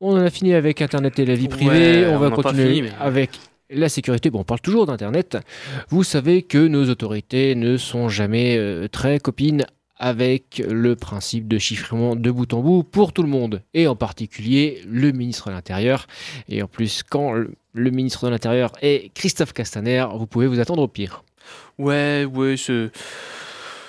On 0.00 0.12
en 0.12 0.20
a 0.24 0.30
fini 0.30 0.54
avec 0.54 0.80
Internet 0.82 1.18
et 1.18 1.26
la 1.26 1.34
vie 1.34 1.48
privée. 1.48 2.04
Ouais, 2.04 2.06
on 2.08 2.16
on 2.16 2.18
va 2.18 2.30
continuer 2.30 2.66
fini, 2.68 2.82
mais- 2.82 2.92
avec 3.00 3.30
la 3.70 3.88
sécurité. 3.88 4.30
Bon, 4.30 4.40
on 4.40 4.44
parle 4.44 4.60
toujours 4.60 4.86
d'Internet. 4.86 5.36
Vous 5.88 6.04
savez 6.04 6.42
que 6.42 6.58
nos 6.68 6.88
autorités 6.88 7.54
ne 7.56 7.76
sont 7.76 8.08
jamais 8.08 8.56
euh, 8.56 8.86
très 8.88 9.18
copines 9.18 9.66
avec 9.98 10.62
le 10.68 10.96
principe 10.96 11.48
de 11.48 11.58
chiffrement 11.58 12.16
de 12.16 12.30
bout 12.30 12.52
en 12.54 12.60
bout 12.60 12.82
pour 12.82 13.12
tout 13.12 13.22
le 13.22 13.28
monde, 13.28 13.62
et 13.74 13.86
en 13.86 13.96
particulier 13.96 14.82
le 14.86 15.12
ministre 15.12 15.48
de 15.48 15.54
l'Intérieur. 15.54 16.06
Et 16.48 16.62
en 16.62 16.68
plus, 16.68 17.02
quand 17.02 17.32
le, 17.32 17.90
ministre 17.90 18.26
de 18.26 18.30
l'Intérieur 18.30 18.72
est 18.82 19.12
Christophe 19.14 19.52
Castaner, 19.52 20.06
vous 20.14 20.26
pouvez 20.26 20.46
vous 20.46 20.60
attendre 20.60 20.82
au 20.82 20.88
pire. 20.88 21.24
Ouais, 21.78 22.24
ouais, 22.24 22.56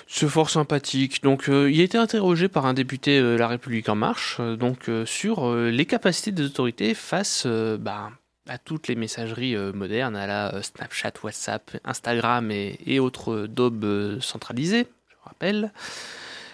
c'est 0.07 0.27
fort 0.27 0.49
sympathique. 0.49 1.21
Donc, 1.23 1.49
euh, 1.49 1.71
il 1.71 1.79
a 1.81 1.83
été 1.83 1.97
interrogé 1.97 2.47
par 2.47 2.65
un 2.65 2.73
député 2.73 3.19
euh, 3.19 3.37
La 3.37 3.47
République 3.47 3.89
En 3.89 3.95
Marche 3.95 4.37
euh, 4.39 4.55
donc, 4.55 4.89
euh, 4.89 5.05
sur 5.05 5.53
les 5.55 5.85
capacités 5.85 6.31
des 6.31 6.43
autorités 6.43 6.93
face 6.93 7.45
bah, 7.45 8.09
à 8.47 8.57
toutes 8.57 8.87
les 8.87 8.95
messageries 8.95 9.55
modernes, 9.73 10.15
à 10.15 10.25
la 10.25 10.63
Snapchat, 10.63 11.13
WhatsApp, 11.23 11.77
Instagram 11.83 12.49
et, 12.49 12.79
et 12.85 12.99
autres 12.99 13.45
daubes 13.47 14.19
centralisées, 14.21 14.87
rappelle. 15.29 15.71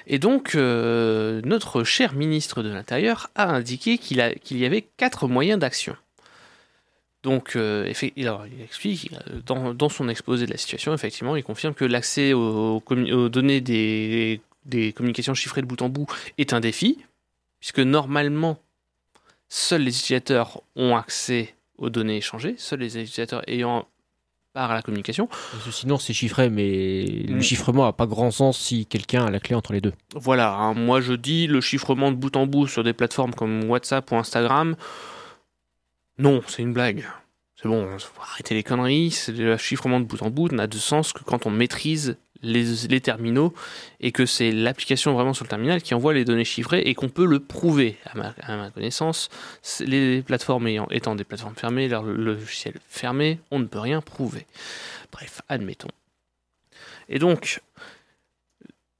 Et 0.07 0.19
donc, 0.19 0.55
euh, 0.55 1.41
notre 1.43 1.83
cher 1.83 2.13
ministre 2.13 2.61
de 2.61 2.69
l'Intérieur 2.69 3.31
a 3.35 3.49
indiqué 3.49 3.97
qu'il 3.97 4.17
y 4.17 4.65
avait 4.65 4.88
quatre 4.97 5.27
moyens 5.27 5.59
d'action. 5.59 5.95
Donc, 7.23 7.55
euh, 7.55 7.91
il 8.15 8.29
explique, 8.63 9.11
euh, 9.13 9.73
dans, 9.73 9.89
son 9.89 10.09
exposé 10.09 10.45
de 10.45 10.51
la 10.51 10.57
situation, 10.57 10.93
effectivement, 10.93 11.35
il 11.35 11.43
confirme 11.43 11.73
que 11.73 11.85
l'accès 11.85 12.33
aux, 12.33 12.83
données 13.29 13.61
des 13.61 14.93
communications 14.93 15.33
chiffrées 15.33 15.61
de 15.61 15.65
bout 15.65 15.81
en 15.81 15.89
bout 15.89 16.05
est 16.38 16.53
un 16.53 16.59
défi, 16.59 16.99
puisque 17.59 17.79
normalement, 17.79 18.59
seuls 19.49 19.81
les 19.81 19.97
utilisateurs 19.97 20.61
ont 20.75 20.95
accès 20.95 21.55
aux 21.79 21.89
données 21.89 22.17
échangées, 22.17 22.55
seuls 22.59 22.79
les 22.79 22.95
utilisateurs 22.95 23.41
ayant 23.47 23.88
part 24.55 24.71
à 24.71 24.73
la 24.73 24.81
communication. 24.81 25.27
Parce 25.27 25.65
que 25.65 25.71
sinon, 25.71 25.97
c'est 25.99 26.13
chiffré, 26.13 26.49
mais 26.49 27.03
le 27.27 27.35
Mm. 27.35 27.41
chiffrement 27.41 27.85
n'a 27.85 27.91
pas 27.93 28.07
grand 28.07 28.31
sens 28.31 28.57
si 28.57 28.85
quelqu'un 28.85 29.25
a 29.25 29.29
la 29.29 29.41
clé 29.41 29.53
entre 29.53 29.73
les 29.73 29.81
deux. 29.81 29.91
Voilà, 30.15 30.53
hein, 30.55 30.73
moi 30.73 31.01
je 31.01 31.13
dis 31.13 31.45
le 31.45 31.59
chiffrement 31.59 32.09
de 32.09 32.15
bout 32.15 32.35
en 32.37 32.47
bout 32.47 32.65
sur 32.65 32.81
des 32.83 32.93
plateformes 32.93 33.33
comme 33.33 33.69
WhatsApp 33.69 34.09
ou 34.11 34.15
Instagram, 34.15 34.75
non, 36.17 36.41
c'est 36.47 36.61
une 36.61 36.71
blague. 36.73 37.05
C'est 37.61 37.67
bon, 37.67 37.85
faut 37.99 38.21
arrêter 38.21 38.55
les 38.55 38.63
conneries, 38.63 39.11
c'est 39.11 39.33
le 39.33 39.57
chiffrement 39.57 39.99
de 39.99 40.05
bout 40.05 40.21
en 40.21 40.29
bout 40.29 40.49
n'a 40.51 40.67
de 40.67 40.77
sens 40.77 41.11
que 41.13 41.23
quand 41.23 41.45
on 41.45 41.49
maîtrise 41.51 42.17
les, 42.41 43.01
terminaux 43.01 43.53
et 43.99 44.11
que 44.11 44.25
c'est 44.25 44.51
l'application 44.51 45.13
vraiment 45.13 45.33
sur 45.33 45.45
le 45.45 45.49
terminal 45.49 45.81
qui 45.81 45.93
envoie 45.93 46.13
les 46.13 46.25
données 46.25 46.45
chiffrées 46.45 46.81
et 46.81 46.93
qu'on 46.93 47.09
peut 47.09 47.25
le 47.25 47.39
prouver. 47.39 47.97
À 48.05 48.55
ma, 48.57 48.71
connaissance, 48.71 49.29
les 49.79 50.21
plateformes 50.21 50.67
ayant, 50.67 50.87
étant 50.91 51.15
des 51.15 51.23
plateformes 51.23 51.55
fermées, 51.55 51.87
leur 51.87 52.03
logiciel 52.03 52.75
fermé, 52.87 53.39
on 53.51 53.59
ne 53.59 53.65
peut 53.65 53.79
rien 53.79 54.01
prouver. 54.01 54.45
Bref, 55.11 55.41
admettons. 55.49 55.89
Et 57.09 57.19
donc, 57.19 57.61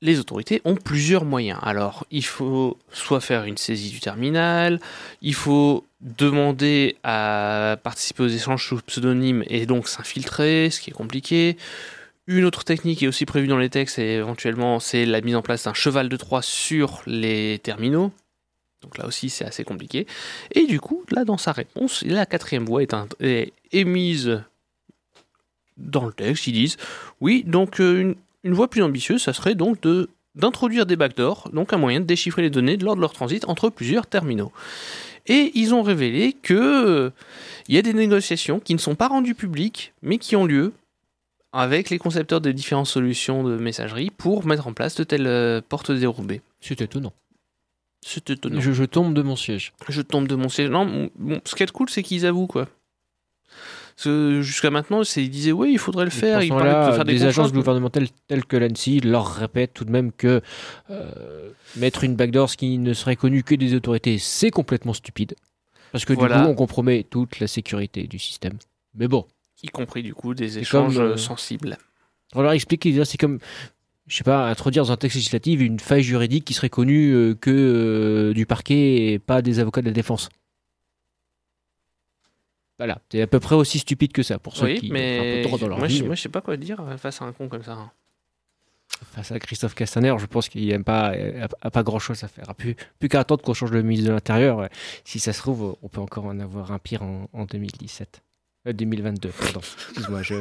les 0.02 0.20
autorités 0.20 0.62
ont 0.66 0.76
plusieurs 0.76 1.26
moyens. 1.26 1.60
Alors, 1.64 2.06
il 2.12 2.26
faut 2.26 2.78
soit 2.92 3.22
faire 3.22 3.46
une 3.46 3.58
saisie 3.58 3.90
du 3.90 4.00
terminal, 4.00 4.80
il 5.22 5.34
faut 5.34 5.86
demander 6.02 6.98
à 7.04 7.78
participer 7.84 8.24
aux 8.24 8.28
échanges 8.28 8.68
sous 8.68 8.78
pseudonyme 8.78 9.44
et 9.48 9.66
donc 9.66 9.88
s'infiltrer, 9.88 10.70
ce 10.70 10.80
qui 10.80 10.92
est 10.92 10.94
compliqué. 10.94 11.58
Une 12.28 12.46
autre 12.46 12.64
technique 12.64 13.04
est 13.04 13.08
aussi 13.08 13.26
prévue 13.26 13.48
dans 13.48 13.58
les 13.58 13.70
textes, 13.70 14.00
et 14.00 14.16
éventuellement, 14.16 14.80
c'est 14.80 15.06
la 15.06 15.22
mise 15.22 15.36
en 15.36 15.44
place 15.44 15.66
d'un 15.66 15.76
cheval 15.76 16.10
de 16.10 16.18
Troie 16.18 16.42
sur 16.42 17.04
les 17.06 17.60
terminaux. 17.60 18.12
Donc 18.82 18.98
là 18.98 19.06
aussi, 19.06 19.30
c'est 19.30 19.46
assez 19.46 19.64
compliqué. 19.64 20.08
Et 20.52 20.66
du 20.66 20.80
coup, 20.80 21.04
là, 21.12 21.24
dans 21.24 21.38
sa 21.38 21.52
réponse, 21.52 22.04
la 22.04 22.26
quatrième 22.26 22.66
voie 22.66 22.82
est, 22.84 23.54
émise 23.72 24.42
dans 25.78 26.06
le 26.06 26.14
texte. 26.14 26.48
Ils 26.48 26.54
disent, 26.54 26.78
oui, 27.22 27.44
donc 27.46 27.80
euh, 27.80 28.16
une, 28.44 28.54
voie 28.54 28.70
plus 28.70 28.82
ambitieuse, 28.82 29.22
ça 29.22 29.34
serait 29.34 29.56
donc 29.56 29.80
d'introduire 30.36 30.86
des 30.86 30.96
backdoors, 30.96 31.50
donc 31.54 31.74
un 31.74 31.78
moyen 31.78 32.00
de 32.00 32.06
déchiffrer 32.06 32.42
les 32.42 32.50
données 32.50 32.78
lors 32.78 32.96
de 32.96 33.02
leur 33.02 33.14
transit 33.14 33.46
entre 33.46 33.70
plusieurs 33.70 34.08
terminaux. 34.08 34.52
Et 35.28 35.52
ils 35.56 35.74
ont 35.74 35.82
révélé 35.82 36.34
que 36.34 36.54
euh, 36.54 37.10
il 37.68 37.76
y 37.76 37.78
a 37.78 37.82
des 37.82 37.94
négociations 37.94 38.60
qui 38.60 38.74
ne 38.74 38.80
sont 38.80 38.96
pas 38.96 39.08
rendues 39.08 39.36
publiques, 39.36 39.94
mais 40.04 40.18
qui 40.18 40.36
ont 40.36 40.46
lieu 40.46 40.74
avec 41.56 41.90
les 41.90 41.98
concepteurs 41.98 42.42
des 42.42 42.54
différentes 42.54 42.88
solutions 42.88 43.44
de 43.44 43.56
messagerie 43.58 44.12
pour 44.12 44.46
mettre 44.46 44.68
en 44.68 44.74
place 44.74 44.96
de 44.96 45.04
telles 45.04 45.28
euh, 45.28 45.62
portes 45.68 45.92
dérobées. 45.92 46.42
C'est 46.62 46.82
étonnant. 46.82 47.14
C'est 48.06 48.30
étonnant. 48.30 48.60
Je, 48.62 48.72
je 48.72 48.84
tombe 48.84 49.14
de 49.14 49.22
mon 49.22 49.36
siège. 49.36 49.74
Je 49.90 50.02
tombe 50.02 50.28
de 50.28 50.36
mon 50.36 50.50
siège. 50.50 50.70
Non, 50.70 51.10
bon, 51.16 51.42
ce 51.46 51.56
qui 51.56 51.64
est 51.64 51.72
cool, 51.72 51.90
c'est 51.90 52.04
qu'ils 52.04 52.26
avouent, 52.26 52.48
quoi. 52.48 52.68
Jusqu'à 53.98 54.72
maintenant, 54.72 55.04
ils 55.16 55.30
disaient, 55.30 55.54
oui, 55.54 55.72
il 55.72 55.80
faudrait 55.80 56.04
le 56.04 56.12
faire. 56.12 56.44
Ils 56.44 56.50
parlaient 56.50 56.92
de 56.92 56.96
faire 56.96 57.06
des, 57.06 57.14
des 57.14 57.24
agences 57.24 57.54
gouvernementales 57.54 58.08
telles 58.28 58.44
que 58.46 58.58
l'ANSI 58.58 59.00
leur 59.00 59.26
répètent 59.34 59.74
tout 59.74 59.86
de 59.86 59.92
même 59.92 60.12
que 60.12 60.42
euh, 60.90 61.50
mettre 61.78 62.04
une 62.04 62.16
backdoor 62.18 62.50
ce 62.50 62.58
qui 62.58 62.78
ne 62.78 62.94
serait 62.94 63.16
connu 63.16 63.42
que 63.44 63.56
des 63.56 63.74
autorités, 63.74 64.18
c'est 64.18 64.52
complètement 64.52 64.94
stupide. 64.94 65.36
Parce 65.94 66.04
que 66.04 66.12
Voilà. 66.12 66.40
du 66.40 66.44
coup, 66.44 66.50
on 66.50 66.56
compromet 66.56 67.06
toute 67.10 67.40
la 67.40 67.48
sécurité 67.48 68.06
du 68.06 68.20
système. 68.20 68.58
Mais 68.96 69.08
bon, 69.08 69.26
Y 69.64 69.68
compris, 69.70 70.04
du 70.04 70.14
coup, 70.14 70.34
des 70.34 70.60
échanges 70.60 70.96
comme, 70.96 71.04
euh, 71.06 71.10
euh, 71.14 71.18
sensibles. 71.18 71.78
on 72.34 72.42
leur 72.42 72.52
explique, 72.52 72.88
c'est 73.06 73.18
comme 73.18 73.40
je 74.08 74.18
sais 74.18 74.24
pas, 74.24 74.48
introduire 74.50 74.84
dans 74.86 74.92
un 74.92 74.98
texte 74.98 75.16
législatif 75.16 75.60
une 75.62 75.80
faille 75.80 76.04
juridique 76.04 76.46
qui 76.46 76.54
serait 76.54 76.70
connue 76.70 77.12
euh, 77.14 77.34
que 77.34 77.50
euh, 77.50 78.34
du 78.36 78.46
parquet 78.46 79.14
et 79.14 79.20
pas 79.20 79.42
des 79.42 79.58
avocats 79.60 79.82
de 79.82 79.88
la 79.88 79.94
défense. 79.94 80.30
Voilà, 82.78 83.02
c'est 83.10 83.22
à 83.22 83.28
peu 83.28 83.40
près 83.40 83.56
aussi 83.56 83.80
stupide 83.80 84.12
que 84.12 84.22
ça 84.22 84.38
pour 84.38 84.56
ceux 84.58 84.66
Oui, 84.66 84.80
qui 84.80 84.92
mettent 84.92 85.20
un 85.20 85.24
peu 85.24 85.30
mais 85.38 85.42
droit 85.44 85.58
dans 85.58 85.68
leur 85.70 85.78
moi, 85.80 85.88
vie. 85.88 85.98
je, 85.98 86.04
moi, 86.04 86.16
je 86.16 86.22
sais 86.22 86.30
pas 86.30 86.42
quoi 86.42 86.58
dire 86.58 86.84
face 86.98 87.22
à 87.22 87.26
un 87.26 87.32
con 87.32 87.48
comme 87.48 87.64
ça. 87.64 87.74
hein. 87.74 87.92
Face 89.14 89.32
à 89.32 89.40
Christophe 89.40 89.74
Castaner, 89.76 90.14
je 90.20 90.26
pense 90.26 90.50
qu'il 90.50 90.68
n'aime 90.68 90.84
pas, 90.84 91.14
a, 91.14 91.48
a 91.62 91.72
pas 91.72 91.84
grand 91.84 92.00
chose 92.00 92.24
à 92.24 92.28
faire. 92.28 92.54
Plus, 92.56 92.76
plus 93.00 93.10
qu'à 93.10 93.22
attendre 93.22 93.44
qu'on 93.44 93.54
change 93.54 93.72
le 93.72 93.82
ministre 93.82 94.10
de 94.10 94.14
l'Intérieur. 94.14 94.68
Si 95.06 95.20
ça 95.20 95.34
se 95.34 95.40
trouve, 95.40 95.78
on 95.82 95.88
peut 95.88 96.02
encore 96.02 96.26
en 96.26 96.40
avoir 96.40 96.72
un 96.72 96.80
pire 96.80 97.02
en, 97.02 97.28
en 97.34 97.46
2017. 97.46 98.22
Euh, 98.68 98.74
2022, 98.74 99.30
pardon. 99.30 99.60
Excuse-moi, 99.90 100.22
je. 100.24 100.36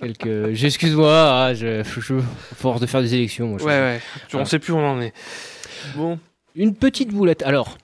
Quelques... 0.00 0.52
J'excuse-moi, 0.54 1.12
ah, 1.12 1.54
je, 1.54 1.82
je, 1.84 2.00
je- 2.00 2.14
force 2.56 2.80
de 2.80 2.86
faire 2.86 3.02
des 3.02 3.14
élections. 3.14 3.48
Moi, 3.48 3.58
je- 3.58 3.64
Ouais, 3.64 3.70
ouais. 3.70 4.00
On 4.24 4.28
Voilà. 4.32 4.46
sait 4.46 4.58
plus 4.58 4.72
où 4.72 4.76
on 4.76 4.86
en 4.86 5.00
est. 5.00 5.12
Bon. 5.96 6.18
Une 6.54 6.74
petite 6.74 7.10
boulette. 7.10 7.42
Alors, 7.42 7.76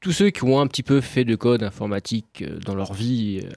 tous 0.00 0.12
ceux 0.12 0.30
qui 0.30 0.44
ont 0.44 0.60
un 0.60 0.66
petit 0.66 0.82
peu 0.82 1.00
fait 1.00 1.24
de 1.24 1.34
code 1.36 1.62
informatique 1.62 2.42
euh, 2.42 2.58
dans 2.60 2.74
leur 2.74 2.92
vie, 2.94 3.42
euh, 3.44 3.50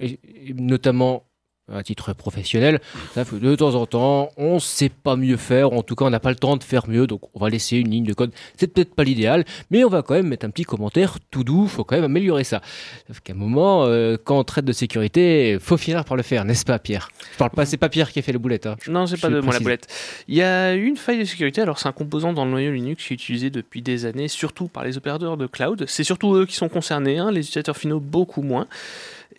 et 0.00 0.18
notamment 0.54 1.24
à 1.72 1.82
titre 1.82 2.12
professionnel, 2.12 2.80
de 3.16 3.54
temps 3.54 3.74
en 3.74 3.86
temps, 3.86 4.30
on 4.36 4.58
sait 4.58 4.88
pas 4.88 5.16
mieux 5.16 5.36
faire, 5.36 5.72
en 5.72 5.82
tout 5.82 5.94
cas 5.94 6.04
on 6.04 6.10
n'a 6.10 6.20
pas 6.20 6.30
le 6.30 6.36
temps 6.36 6.56
de 6.56 6.64
faire 6.64 6.88
mieux, 6.88 7.06
donc 7.06 7.22
on 7.34 7.40
va 7.40 7.48
laisser 7.48 7.76
une 7.76 7.90
ligne 7.90 8.04
de 8.04 8.14
code. 8.14 8.32
C'est 8.56 8.66
peut-être 8.66 8.94
pas 8.94 9.04
l'idéal, 9.04 9.44
mais 9.70 9.84
on 9.84 9.88
va 9.88 10.02
quand 10.02 10.14
même 10.14 10.28
mettre 10.28 10.46
un 10.46 10.50
petit 10.50 10.64
commentaire 10.64 11.18
tout 11.30 11.44
doux, 11.44 11.66
faut 11.66 11.84
quand 11.84 11.96
même 11.96 12.04
améliorer 12.04 12.44
ça. 12.44 12.60
Sauf 13.06 13.20
qu'à 13.20 13.32
un 13.32 13.36
moment, 13.36 13.84
euh, 13.84 14.16
quand 14.22 14.38
on 14.38 14.44
traite 14.44 14.64
de 14.64 14.72
sécurité, 14.72 15.58
faut 15.60 15.76
finir 15.76 16.04
par 16.04 16.16
le 16.16 16.22
faire, 16.22 16.44
n'est-ce 16.44 16.64
pas 16.64 16.78
Pierre? 16.78 17.10
Je 17.32 17.38
parle 17.38 17.50
pas, 17.50 17.66
c'est 17.66 17.76
pas 17.76 17.88
Pierre 17.88 18.10
qui 18.12 18.18
a 18.18 18.22
fait 18.22 18.32
les 18.32 18.38
boulettes. 18.38 18.66
Hein. 18.66 18.76
Non, 18.88 19.06
c'est 19.06 19.16
je 19.16 19.22
pas 19.22 19.28
de 19.28 19.40
moi 19.40 19.52
la 19.52 19.60
boulette. 19.60 19.86
Il 20.28 20.34
y 20.34 20.42
a 20.42 20.74
une 20.74 20.96
faille 20.96 21.18
de 21.18 21.24
sécurité. 21.24 21.60
Alors, 21.60 21.78
c'est 21.78 21.88
un 21.88 21.92
composant 21.92 22.32
dans 22.32 22.44
le 22.44 22.50
noyau 22.50 22.72
Linux 22.72 23.06
qui 23.06 23.12
est 23.12 23.16
utilisé 23.16 23.50
depuis 23.50 23.82
des 23.82 24.06
années, 24.06 24.28
surtout 24.28 24.68
par 24.68 24.84
les 24.84 24.96
opérateurs 24.96 25.36
de 25.36 25.46
cloud. 25.46 25.84
C'est 25.86 26.04
surtout 26.04 26.34
eux 26.34 26.46
qui 26.46 26.54
sont 26.54 26.68
concernés, 26.68 27.18
hein, 27.18 27.30
les 27.30 27.40
utilisateurs 27.40 27.76
finaux 27.76 28.00
beaucoup 28.00 28.42
moins. 28.42 28.66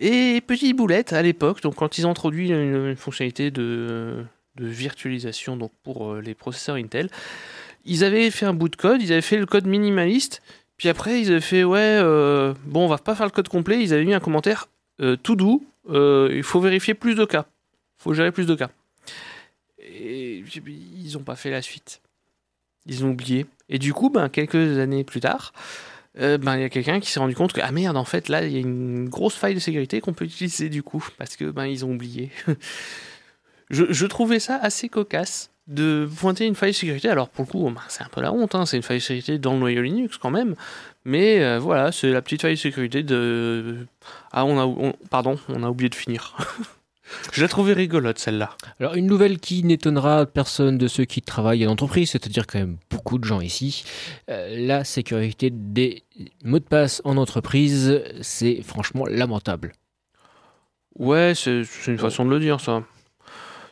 Et 0.04 0.42
petite 0.42 0.76
boulette 0.76 1.14
à 1.14 1.22
l'époque, 1.22 1.62
donc 1.62 1.76
quand 1.76 2.00
ils 2.00 2.08
ont 2.08 2.10
introduit 2.10 2.50
une, 2.50 2.96
fonctionnalité 2.96 3.52
de, 3.52 4.26
virtualisation 4.58 5.56
donc 5.56 5.72
pour 5.84 6.14
euh, 6.14 6.22
les 6.22 6.34
processeurs 6.34 6.76
Intel, 6.76 7.08
ils 7.86 8.04
avaient 8.04 8.32
fait 8.32 8.48
un 8.48 8.54
bout 8.54 8.68
de 8.68 8.76
code, 8.76 9.00
ils 9.04 9.12
avaient 9.12 9.22
fait 9.22 9.38
le 9.38 9.46
code 9.46 9.68
minimaliste. 9.68 10.42
Puis 10.78 10.90
après, 10.90 11.22
ils 11.22 11.30
avaient 11.30 11.40
fait 11.40 11.64
ouais, 11.64 11.80
euh, 11.80 12.56
bon, 12.66 12.86
on 12.86 12.88
va 12.88 12.98
pas 12.98 13.14
faire 13.14 13.28
le 13.28 13.32
code 13.32 13.48
complet. 13.48 13.84
Ils 13.84 13.94
avaient 13.94 14.04
mis 14.04 14.16
un 14.16 14.20
commentaire 14.20 14.70
euh, 15.02 15.16
tout 15.16 15.36
doux. 15.36 15.64
il 15.88 16.44
faut 16.44 16.60
vérifier 16.60 16.96
plus 16.96 17.14
de 17.14 17.24
cas. 17.24 17.46
Il 18.00 18.04
faut 18.04 18.14
gérer 18.16 18.32
plus 18.32 18.48
de 18.48 18.56
cas. 18.56 18.72
Et 19.80 20.44
ils 20.66 21.14
n'ont 21.14 21.24
pas 21.24 21.36
fait 21.36 21.52
la 21.52 21.62
suite. 21.62 22.02
Ils 22.88 23.06
ont 23.06 23.12
oublié. 23.12 23.46
Et 23.70 23.78
du 23.78 23.94
coup, 23.94 24.10
ben, 24.10 24.30
quelques 24.30 24.80
années 24.80 25.04
plus 25.04 25.20
tard, 25.20 25.54
euh, 26.20 26.38
ben, 26.38 26.58
il 26.58 26.62
y 26.62 26.66
a 26.66 26.70
quelqu'un 26.70 27.00
qui 27.00 27.10
s'est 27.10 27.20
rendu 27.20 27.36
compte 27.36 27.54
que, 27.54 27.62
ah 27.64 27.72
merde, 27.72 27.96
en 27.98 28.04
fait, 28.04 28.28
là, 28.28 28.44
il 28.46 28.52
y 28.52 28.58
a 28.58 28.60
une 28.60 29.08
grosse 29.08 29.36
faille 29.36 29.56
de 29.56 29.60
sécurité 29.60 30.02
qu'on 30.02 30.14
peut 30.14 30.26
utiliser 30.26 30.70
du 30.70 30.84
coup, 30.84 31.06
parce 31.18 31.38
que 31.38 31.46
ben, 31.46 31.66
ils 31.66 31.86
ont 31.86 31.92
oublié. 31.92 32.32
je, 33.70 34.06
trouvais 34.06 34.40
ça 34.40 34.58
assez 34.58 34.90
cocasse 34.90 35.52
de 35.68 36.10
pointer 36.18 36.46
une 36.46 36.56
faille 36.56 36.72
de 36.72 36.76
sécurité. 36.76 37.10
Alors, 37.10 37.30
pour 37.30 37.46
le 37.46 37.52
coup, 37.52 37.70
ben, 37.70 37.82
c'est 37.88 38.04
un 38.04 38.10
peu 38.12 38.22
la 38.22 38.34
honte, 38.34 38.56
hein, 38.56 38.66
c'est 38.66 38.78
une 38.78 38.84
faille 38.84 38.98
de 38.98 39.04
sécurité 39.04 39.40
dans 39.40 39.54
le 39.54 39.60
noyau 39.60 39.82
Linux 39.82 40.18
quand 40.18 40.32
même. 40.32 40.56
Mais 41.06 41.42
euh, 41.42 41.60
voilà, 41.60 41.92
c'est 41.92 42.12
la 42.12 42.22
petite 42.22 42.42
faille 42.42 42.56
de 42.56 42.60
sécurité 42.60 43.04
de. 43.04 43.88
Ah, 44.32 44.46
on 44.46 44.60
a, 44.60 44.66
on- 44.66 44.94
pardon, 45.10 45.40
on 45.48 45.64
a 45.64 45.70
oublié 45.70 45.90
de 45.90 45.96
finir. 45.96 46.36
je 47.32 47.42
la 47.42 47.48
trouvais 47.48 47.74
rigolote 47.74 48.20
celle-là. 48.20 48.52
Alors, 48.80 48.96
une 48.96 49.08
nouvelle 49.08 49.40
qui 49.40 49.64
n'étonnera 49.64 50.26
personne 50.26 50.78
de 50.78 50.88
ceux 50.88 51.06
qui 51.06 51.22
travaillent 51.22 51.64
à 51.64 51.68
l'entreprise, 51.68 52.12
c'est-à-dire 52.12 52.48
quand 52.48 52.60
même 52.60 52.78
beaucoup 52.90 53.18
de 53.18 53.24
gens 53.24 53.42
ici. 53.42 53.84
Euh, 54.30 54.66
la 54.66 54.84
sécurité 54.84 55.50
des 55.52 56.04
mots 56.44 56.60
de 56.60 56.66
passe 56.66 57.02
en 57.06 57.18
entreprise, 57.18 58.02
c'est 58.22 58.62
franchement 58.62 59.06
lamentable. 59.06 59.74
Ouais, 60.98 61.34
c'est 61.36 61.64
une 61.88 61.98
façon 61.98 62.26
de 62.26 62.30
le 62.30 62.40
dire, 62.40 62.60
ça. 62.60 62.84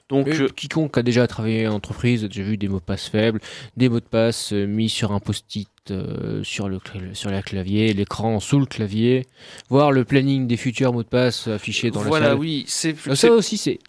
Donc, 0.10 0.28
euh, 0.28 0.47
quiconque 0.49 0.97
a 0.97 1.04
déjà 1.04 1.28
travaillé 1.28 1.67
en 1.67 1.73
entreprise 1.73 2.23
a 2.23 2.28
déjà 2.28 2.41
vu 2.41 2.58
des 2.58 2.67
mots 2.67 2.80
de 2.80 2.84
passe 2.84 3.08
faibles, 3.08 3.39
des 3.78 3.89
mots 3.89 3.99
de 3.99 4.06
passe 4.06 4.54
euh, 4.54 4.65
mis 4.65 4.89
sur 4.89 5.12
un 5.12 5.19
post-it 5.19 5.69
euh, 5.91 6.43
sur, 6.43 6.69
le, 6.69 6.80
sur 7.13 7.30
le 7.32 7.41
clavier, 7.41 7.93
l'écran 7.93 8.39
sous 8.39 8.60
le 8.60 8.65
clavier, 8.65 9.25
voir 9.69 9.91
le 9.91 10.04
planning 10.06 10.47
des 10.47 10.58
futurs 10.58 10.93
mots 10.93 11.04
de 11.04 11.08
passe 11.08 11.47
affichés 11.47 11.91
dans 11.91 12.02
voilà, 12.02 12.25
la 12.28 12.32
salle. 12.32 12.39
oui, 12.39 12.63
c'est. 12.67 12.91
Euh, 13.08 13.15
c'est- 13.15 13.28
Ça 13.28 13.32
aussi, 13.32 13.58
c'est 13.58 13.80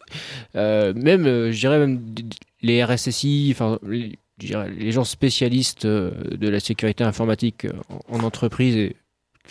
euh, 0.57 0.93
même, 0.95 1.27
euh, 1.27 1.53
je 1.53 1.59
dirais 1.61 1.79
même 1.79 2.01
les 2.63 2.83
RSSI, 2.85 3.51
enfin 3.55 3.79
les, 3.87 4.19
gens 4.91 5.05
spécialistes 5.05 5.87
de 5.87 6.49
la 6.49 6.61
sécurité 6.61 7.05
informatique 7.05 7.67
en, 8.09 8.17
en 8.19 8.25
entreprise 8.25 8.75
et 8.77 8.97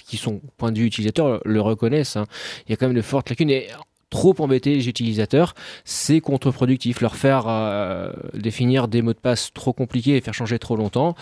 qui 0.07 0.17
sont 0.17 0.41
point 0.57 0.71
de 0.71 0.79
vue 0.79 0.85
utilisateur 0.85 1.41
le 1.45 1.61
reconnaissent. 1.61 2.15
hein. 2.15 2.25
Il 2.67 2.71
y 2.71 2.73
a 2.73 2.77
quand 2.77 2.87
même 2.87 2.95
de 2.95 3.01
fortes 3.01 3.29
lacunes 3.29 3.49
et 3.51 3.67
trop 4.09 4.33
embêter 4.39 4.73
les 4.73 4.89
utilisateurs, 4.89 5.53
c'est 5.85 6.19
contre-productif. 6.21 7.01
Leur 7.01 7.15
faire 7.15 7.43
euh, 7.47 8.11
définir 8.33 8.87
des 8.87 9.03
mots 9.03 9.13
de 9.13 9.19
passe 9.19 9.51
trop 9.53 9.71
compliqués 9.73 10.15
et 10.17 10.21
faire 10.21 10.33
changer 10.33 10.57
trop 10.57 10.75
longtemps, 10.75 11.13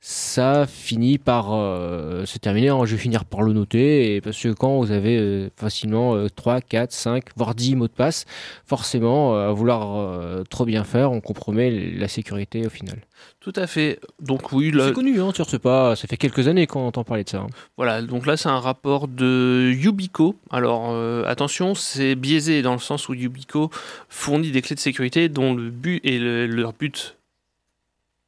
ça 0.00 0.66
finit 0.68 1.18
par 1.18 1.52
euh, 1.52 2.24
se 2.26 2.38
terminer 2.38 2.70
en 2.70 2.84
je 2.84 2.92
vais 2.94 3.00
finir 3.02 3.24
par 3.24 3.42
le 3.42 3.52
noter 3.52 4.14
et 4.14 4.20
parce 4.20 4.40
que 4.40 4.52
quand 4.52 4.78
vous 4.78 4.92
avez 4.92 5.16
euh, 5.18 5.48
facilement 5.56 6.14
euh, 6.14 6.28
3, 6.28 6.60
4, 6.60 6.92
5 6.92 7.24
voire 7.34 7.54
10 7.54 7.74
mots 7.76 7.88
de 7.88 7.92
passe 7.92 8.24
forcément 8.66 9.34
euh, 9.34 9.48
à 9.48 9.52
vouloir 9.52 9.96
euh, 9.96 10.44
trop 10.44 10.64
bien 10.64 10.84
faire 10.84 11.10
on 11.10 11.20
compromet 11.20 11.70
la 11.70 12.08
sécurité 12.08 12.66
au 12.66 12.70
final 12.70 12.98
Tout 13.40 13.52
à 13.56 13.66
fait. 13.66 13.98
Donc, 14.20 14.52
oui, 14.52 14.70
là, 14.70 14.88
c'est 14.88 14.92
connu 14.92 15.20
hein, 15.20 15.32
pas 15.62 15.96
ça 15.96 16.06
fait 16.06 16.16
quelques 16.16 16.46
années 16.46 16.66
qu'on 16.66 16.86
entend 16.86 17.02
parler 17.02 17.24
de 17.24 17.28
ça 17.30 17.38
hein. 17.38 17.46
voilà. 17.76 18.02
Donc 18.02 18.26
là, 18.26 18.36
c'est 18.36 18.48
un 18.48 18.60
rapport 18.60 19.08
de 19.08 19.72
Yubico. 19.74 20.36
Alors, 20.50 20.94
attention, 21.26 21.74
c'est 21.74 22.14
biaisé 22.14 22.62
dans 22.62 22.72
le 22.74 22.78
sens 22.78 23.08
où 23.08 23.14
Yubico 23.14 23.70
fournit 24.08 24.50
des 24.50 24.62
clés 24.62 24.76
de 24.76 24.80
sécurité 24.80 25.28
dont 25.28 25.54
le 25.54 25.70
but 25.70 26.00
et 26.04 26.18
le- 26.18 26.46
leur 26.46 26.72
but 26.74 27.15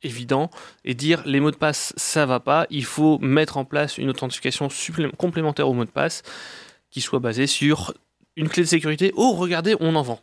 évident 0.03 0.51
est 0.85 0.95
dire 0.95 1.23
les 1.27 1.41
mots 1.41 1.51
de 1.51 1.57
passe, 1.57 1.93
ça 1.97 2.27
va 2.27 2.41
pas. 2.41 2.67
Il 2.71 2.85
faut 2.85 3.19
mettre 3.19 3.57
en 3.57 3.65
place 3.65 3.99
une 3.99 4.11
authentification 4.11 4.69
complémentaire 5.17 5.69
aux 5.69 5.75
mots 5.75 5.85
de 5.85 5.91
passe 5.91 6.23
qui 6.91 7.01
soit 7.01 7.19
basée 7.19 7.47
sur 7.47 7.95
une 8.37 8.49
clé 8.49 8.63
de 8.63 8.69
sécurité. 8.69 9.13
Oh, 9.17 9.33
regardez, 9.33 9.77
on 9.81 9.95
en 9.97 10.03
vend. 10.03 10.21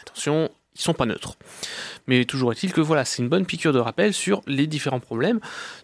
Attention, 0.00 0.50
ils 0.74 0.80
sont 0.80 0.94
pas 0.94 1.06
neutres. 1.06 1.36
Mais 2.06 2.24
toujours 2.24 2.52
est-il 2.52 2.72
que 2.72 2.80
voilà, 2.80 3.04
c'est 3.04 3.22
une 3.22 3.28
bonne 3.28 3.46
piqûre 3.46 3.72
de 3.72 3.78
rappel 3.78 4.14
sur 4.14 4.42
les 4.46 4.66
différents 4.66 5.00
problèmes. 5.00 5.40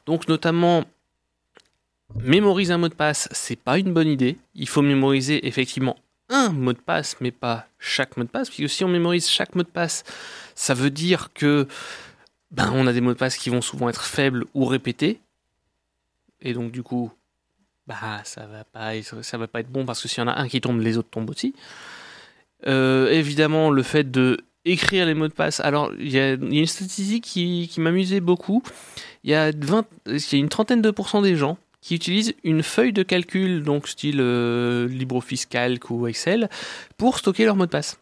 Donc 0.06 0.28
notamment 0.28 0.84
mémoriser 2.14 2.72
un 2.72 2.78
mot 2.78 2.88
de 2.88 2.94
passe, 2.94 3.28
c'est 3.32 3.56
pas 3.56 3.78
une 3.78 3.92
bonne 3.92 4.08
idée. 4.08 4.38
Il 4.54 4.68
faut 4.68 4.82
mémoriser 4.82 5.46
effectivement 5.46 5.96
un 6.28 6.50
mot 6.50 6.72
de 6.72 6.78
passe, 6.78 7.16
mais 7.20 7.30
pas 7.30 7.66
chaque 7.78 8.16
mot 8.16 8.24
de 8.24 8.28
passe. 8.28 8.48
Parce 8.48 8.58
que 8.58 8.68
si 8.68 8.84
on 8.84 8.88
mémorise 8.88 9.28
chaque 9.28 9.54
mot 9.54 9.62
de 9.62 9.68
passe, 9.68 10.04
ça 10.54 10.74
veut 10.74 10.90
dire 10.90 11.30
que 11.34 11.66
ben, 12.52 12.70
on 12.74 12.86
a 12.86 12.92
des 12.92 13.00
mots 13.00 13.12
de 13.12 13.18
passe 13.18 13.36
qui 13.36 13.50
vont 13.50 13.62
souvent 13.62 13.88
être 13.88 14.04
faibles 14.04 14.44
ou 14.54 14.64
répétés. 14.64 15.20
Et 16.40 16.52
donc 16.52 16.70
du 16.70 16.82
coup, 16.82 17.10
bah 17.86 18.20
ça 18.24 18.46
va 18.46 18.64
pas 18.64 18.92
va 18.94 19.46
pas 19.48 19.60
être 19.60 19.70
bon 19.70 19.84
parce 19.84 20.02
que 20.02 20.08
s'il 20.08 20.22
y 20.22 20.24
en 20.24 20.28
a 20.28 20.38
un 20.38 20.48
qui 20.48 20.60
tombe, 20.60 20.80
les 20.80 20.98
autres 20.98 21.10
tombent 21.10 21.30
aussi. 21.30 21.54
Euh, 22.66 23.10
évidemment, 23.10 23.70
le 23.70 23.82
fait 23.82 24.10
de 24.10 24.38
écrire 24.64 25.06
les 25.06 25.14
mots 25.14 25.28
de 25.28 25.32
passe. 25.32 25.60
Alors, 25.60 25.92
il 25.98 26.10
y 26.10 26.20
a, 26.20 26.34
une 26.34 26.66
statistique 26.66 27.24
qui, 27.24 27.68
m'amusait 27.78 28.20
beaucoup. 28.20 28.62
Il 29.24 29.30
y 29.30 29.34
a 29.34 29.50
20, 29.50 29.86
il 30.06 30.12
y 30.12 30.34
a 30.34 30.38
une 30.38 30.48
trentaine 30.48 30.82
de 30.82 30.90
pourcents 30.90 31.22
des 31.22 31.36
gens 31.36 31.58
qui 31.80 31.96
utilisent 31.96 32.34
une 32.44 32.62
feuille 32.62 32.92
de 32.92 33.02
calcul, 33.02 33.64
donc 33.64 33.88
style 33.88 34.18
euh, 34.20 34.86
LibreOffice 34.86 35.46
Calc 35.46 35.90
ou 35.90 36.06
Excel, 36.06 36.48
pour 36.96 37.18
stocker 37.18 37.44
leurs 37.44 37.56
mots 37.56 37.66
de 37.66 37.70
passe. 37.70 37.98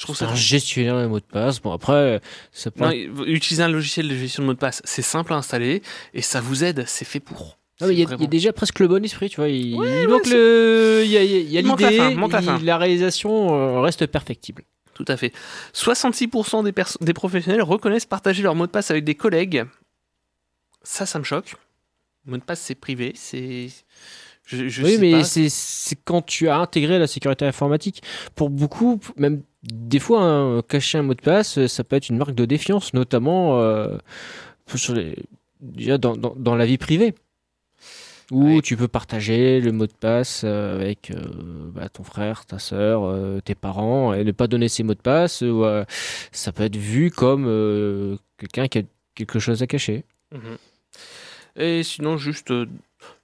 Je 0.00 0.06
trouve 0.06 0.16
ça 0.16 0.28
un 0.28 0.34
gestionnaire 0.34 0.96
de 1.02 1.06
mots 1.06 1.20
de 1.20 1.24
passe 1.26 1.60
bon 1.60 1.72
après 1.72 2.22
ça 2.52 2.70
peut 2.70 2.84
non, 2.84 3.24
utiliser 3.26 3.62
un 3.62 3.68
logiciel 3.68 4.08
de 4.08 4.14
gestion 4.16 4.42
de 4.42 4.46
mots 4.46 4.54
de 4.54 4.58
passe, 4.58 4.80
c'est 4.86 5.02
simple 5.02 5.34
à 5.34 5.36
installer 5.36 5.82
et 6.14 6.22
ça 6.22 6.40
vous 6.40 6.64
aide, 6.64 6.84
c'est 6.86 7.04
fait 7.04 7.20
pour. 7.20 7.58
Non, 7.82 7.86
mais 7.88 7.94
il 7.94 8.00
y, 8.00 8.06
a- 8.06 8.16
y 8.18 8.26
déjà 8.28 8.52
presque 8.54 8.78
le 8.78 8.88
bon 8.88 9.04
esprit, 9.04 9.28
tu 9.28 9.36
vois. 9.36 9.48
Il, 9.48 9.74
Ouais, 9.76 10.02
il 10.02 10.08
manque 10.08 10.26
le, 10.26 11.02
il 11.04 11.10
y 11.10 11.16
a, 11.18 11.22
y 11.22 11.62
l'idée, 11.62 11.98
la 12.64 12.78
réalisation 12.78 13.54
euh, 13.54 13.80
reste 13.80 14.06
perfectible. 14.06 14.64
Tout 14.94 15.04
à 15.08 15.16
fait. 15.18 15.32
66% 15.74 16.62
des, 16.64 16.74
des 17.04 17.12
professionnels 17.14 17.62
reconnaissent 17.62 18.04
partager 18.06 18.42
leur 18.42 18.54
mot 18.54 18.66
de 18.66 18.70
passe 18.70 18.90
avec 18.90 19.04
des 19.04 19.14
collègues. 19.14 19.64
Ça, 20.82 21.06
ça 21.06 21.18
me 21.18 21.24
choque. 21.24 21.54
Le 22.26 22.32
mot 22.32 22.36
de 22.38 22.42
passe, 22.42 22.60
c'est 22.60 22.74
privé, 22.74 23.12
c'est... 23.14 23.68
Je, 24.52 24.68
je 24.68 24.82
oui, 24.82 24.94
sais 24.94 24.98
mais 24.98 25.22
c'est 25.48 25.96
quand 26.04 26.22
tu 26.22 26.48
as 26.48 26.58
intégré 26.58 26.98
la 26.98 27.06
sécurité 27.06 27.44
informatique. 27.46 28.02
Pour 28.34 28.50
beaucoup, 28.50 28.98
même 29.16 29.42
des 29.62 29.98
fois, 30.00 30.22
hein, 30.22 30.62
cacher 30.62 30.98
un 30.98 31.02
mot 31.02 31.14
de 31.14 31.20
passe, 31.20 31.58
euh, 31.58 31.68
ça 31.68 31.84
peut 31.84 31.94
être 31.96 32.08
une 32.08 32.16
marque 32.16 32.34
de 32.34 32.44
défiance, 32.46 32.92
notamment 32.94 33.60
euh, 33.60 33.96
sur 34.74 34.94
les, 34.94 35.14
déjà 35.60 35.98
dans, 35.98 36.16
dans, 36.16 36.34
dans 36.36 36.56
la 36.56 36.66
vie 36.66 36.78
privée. 36.78 37.14
où 38.32 38.56
Ouais. 38.56 38.60
tu 38.62 38.76
peux 38.76 38.88
partager 38.88 39.60
le 39.60 39.72
mot 39.72 39.86
de 39.86 39.92
passe 39.92 40.42
euh, 40.44 40.74
avec 40.80 41.10
euh, 41.10 41.16
bah, 41.74 41.88
ton 41.88 42.04
frère, 42.04 42.46
ta 42.46 42.58
soeur, 42.58 43.42
tes 43.42 43.54
parents, 43.54 44.14
et 44.14 44.24
ne 44.24 44.32
pas 44.32 44.46
donner 44.46 44.68
ces 44.68 44.82
mots 44.82 44.94
de 44.94 45.00
passe. 45.00 45.42
euh, 45.42 45.84
ça 46.32 46.52
peut 46.52 46.62
être 46.64 46.76
vu 46.76 47.10
comme 47.10 47.44
euh, 47.46 48.16
quelqu'un 48.38 48.68
qui 48.68 48.78
a 48.78 48.82
quelque 49.14 49.38
chose 49.38 49.62
à 49.62 49.66
cacher. 49.66 50.04
Mhm. 50.32 50.56
Et 51.56 51.82
sinon, 51.82 52.16
juste 52.16 52.50
euh, 52.52 52.66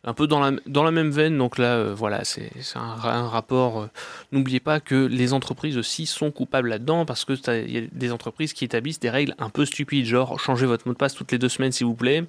un 0.06 0.14
peu 0.14 0.26
dans 0.28 0.40
la, 0.40 0.90
même 0.92 1.10
veine, 1.10 1.36
donc 1.36 1.58
là, 1.58 1.74
euh, 1.76 1.94
voilà, 1.94 2.24
c'est 2.24 2.50
un, 2.76 2.94
ra- 2.94 3.16
un 3.16 3.28
rapport. 3.28 3.80
euh, 3.82 3.90
N'oubliez 4.32 4.60
pas 4.60 4.78
que 4.80 4.94
les 4.94 5.32
entreprises 5.32 5.76
aussi 5.76 6.06
sont 6.06 6.30
coupables 6.30 6.68
là-dedans 6.68 7.04
parce 7.04 7.24
que 7.24 7.32
il 7.66 7.70
y 7.70 7.78
a 7.78 7.82
des 7.92 8.12
entreprises 8.12 8.52
qui 8.52 8.64
établissent 8.64 9.00
des 9.00 9.10
règles 9.10 9.34
un 9.38 9.50
peu 9.50 9.66
stupides, 9.66 10.06
genre 10.06 10.38
changez 10.38 10.66
votre 10.66 10.86
mot 10.86 10.94
de 10.94 10.98
passe 10.98 11.14
toutes 11.14 11.32
les 11.32 11.38
deux 11.38 11.48
semaines, 11.48 11.72
s'il 11.72 11.86
vous 11.86 11.94
plaît. 11.94 12.24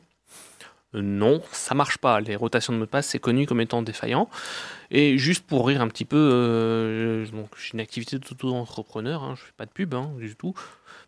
Euh, 0.95 1.01
non, 1.01 1.41
ça 1.51 1.75
marche 1.75 1.97
pas. 1.99 2.19
Les 2.19 2.35
rotations 2.35 2.73
de 2.73 2.79
mots 2.79 2.85
de 2.85 2.89
passe, 2.89 3.07
c'est 3.07 3.19
connu 3.19 3.45
comme 3.45 3.61
étant 3.61 3.81
défaillant. 3.83 4.27
Et 4.89 5.17
juste 5.17 5.45
pour 5.45 5.67
rire 5.67 5.81
un 5.81 5.87
petit 5.89 6.05
peu, 6.05 7.25
j'ai 7.25 7.73
une 7.73 7.79
activité 7.79 8.17
d'auto-entrepreneur, 8.17 9.21
hein, 9.21 9.35
je 9.37 9.41
fais 9.43 9.53
pas 9.55 9.65
de 9.65 9.71
pub 9.71 9.93
hein, 9.93 10.11
du 10.17 10.35
tout, 10.35 10.55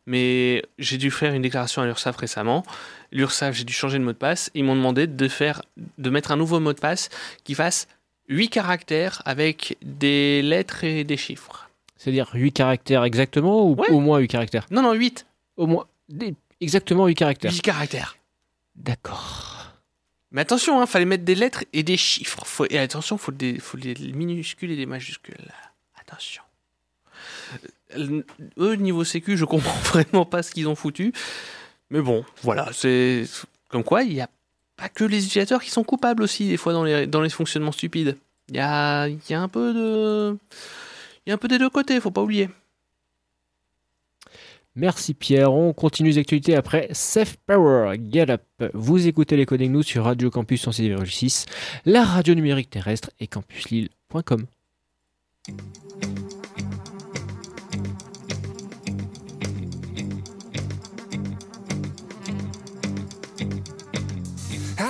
mais 0.10 0.64
j'ai 0.80 0.97
dû 0.97 1.12
faire 1.12 1.34
une 1.36 1.43
déclaration 1.43 1.84
à 1.84 1.86
l'URSSAF 1.86 2.18
récemment. 2.18 2.66
L'URSSAF, 3.12 3.55
j'ai 3.55 3.64
dû 3.64 3.74
changer 3.74 3.99
de 3.99 4.03
mot 4.03 4.12
de 4.12 4.18
passe. 4.18 4.49
Ils 4.55 4.64
m'ont 4.64 4.76
demandé 4.76 5.05
de 5.05 5.28
faire, 5.28 5.62
de 5.99 6.10
mettre 6.10 6.32
un 6.32 6.36
nouveau 6.36 6.60
mot 6.60 6.74
de 6.74 6.80
passe 6.80 7.10
qui 7.43 7.53
fasse 7.53 7.88
8 8.28 8.49
caractères 8.49 9.22
avec 9.26 9.78
des 9.84 10.41
lettres 10.41 10.84
et 10.84 11.03
des 11.03 11.16
chiffres. 11.18 11.70
C'est-à-dire 11.95 12.30
8 12.34 12.51
caractères 12.53 13.03
exactement 13.03 13.68
ou 13.70 13.76
Ouais. 13.76 13.89
au 13.91 13.99
moins 13.99 14.18
8 14.18 14.28
caractères? 14.28 14.66
Non, 14.72 14.82
non, 14.82 14.93
8. 14.93 15.28
Au 15.57 15.68
moins 15.68 15.86
exactement 16.60 17.05
8 17.05 17.14
caractères. 17.16 17.51
8 17.51 17.62
caractères. 17.62 18.18
D'accord. 18.76 19.74
Mais 20.32 20.41
attention, 20.41 20.82
il 20.82 20.88
fallait 20.88 21.05
mettre 21.05 21.24
des 21.24 21.36
lettres 21.36 21.66
et 21.74 21.84
des 21.84 21.97
chiffres. 21.97 22.45
Faut, 22.45 22.66
et 22.70 22.80
attention, 22.80 23.16
il 23.18 23.20
faut 23.20 23.32
des, 23.32 23.60
faut 23.60 23.78
des 23.78 23.93
minuscules 24.14 24.72
et 24.72 24.76
des 24.76 24.86
majuscules. 24.88 25.36
Attention. 25.99 26.41
Eux, 27.97 28.73
niveau 28.75 29.03
sécu, 29.03 29.37
je 29.37 29.45
comprends 29.45 29.79
vraiment 29.83 30.25
pas 30.25 30.43
ce 30.43 30.51
qu'ils 30.51 30.67
ont 30.67 30.75
foutu. 30.75 31.13
Mais 31.89 32.01
bon, 32.01 32.23
voilà, 32.43 32.69
c'est 32.71 33.25
comme 33.69 33.83
quoi 33.83 34.03
il 34.03 34.13
n'y 34.13 34.21
a 34.21 34.29
pas 34.77 34.89
que 34.89 35.03
les 35.03 35.25
utilisateurs 35.25 35.61
qui 35.61 35.71
sont 35.71 35.83
coupables 35.83 36.23
aussi, 36.23 36.47
des 36.47 36.57
fois, 36.57 36.73
dans 36.73 36.83
les, 36.83 37.07
dans 37.07 37.21
les 37.21 37.29
fonctionnements 37.29 37.71
stupides. 37.71 38.17
Il 38.49 38.55
y 38.55 38.59
a, 38.59 39.07
y 39.07 39.33
a 39.33 39.41
un 39.41 39.47
peu 39.47 39.73
de. 39.73 40.37
Il 41.25 41.29
y 41.29 41.31
a 41.31 41.35
un 41.35 41.37
peu 41.37 41.47
des 41.47 41.57
deux 41.57 41.69
côtés, 41.69 41.99
faut 41.99 42.11
pas 42.11 42.23
oublier. 42.23 42.49
Merci 44.75 45.13
Pierre. 45.13 45.53
On 45.53 45.73
continue 45.73 46.09
les 46.09 46.17
actualités 46.19 46.55
après 46.55 46.87
Safe 46.93 47.35
Power 47.45 47.95
Get. 48.11 48.37
Vous 48.73 49.07
écoutez 49.07 49.35
les 49.35 49.45
Coding 49.45 49.71
Nous 49.71 49.83
sur 49.83 50.05
Radio 50.05 50.29
Campus 50.29 50.65
106,6, 50.67 51.45
la 51.85 52.03
radio 52.03 52.33
numérique 52.33 52.69
terrestre 52.69 53.11
et 53.19 53.27
campuslille.com. 53.27 54.45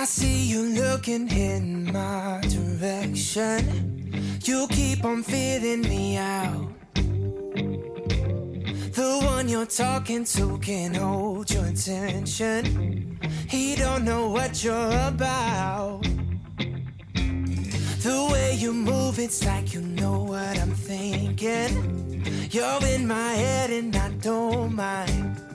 I 0.00 0.04
see 0.06 0.46
you 0.46 0.62
looking 0.62 1.28
in 1.28 1.92
my 1.92 2.40
direction. 2.48 4.08
You 4.42 4.66
keep 4.70 5.04
on 5.04 5.22
feeling 5.22 5.82
me 5.82 6.16
out. 6.16 6.72
The 8.94 9.20
one 9.22 9.46
you're 9.50 9.66
talking 9.66 10.24
to 10.24 10.56
can 10.60 10.94
hold 10.94 11.50
your 11.50 11.66
attention. 11.66 13.20
He 13.46 13.76
don't 13.76 14.06
know 14.06 14.30
what 14.30 14.64
you're 14.64 14.90
about. 15.06 16.00
The 18.00 18.28
way 18.32 18.54
you 18.54 18.72
move, 18.72 19.18
it's 19.18 19.44
like 19.44 19.74
you 19.74 19.82
know 19.82 20.20
what 20.22 20.58
I'm 20.58 20.72
thinking. 20.72 22.24
You're 22.50 22.86
in 22.86 23.06
my 23.06 23.32
head 23.34 23.68
and 23.68 23.94
I 23.94 24.08
don't 24.12 24.74
mind. 24.74 25.49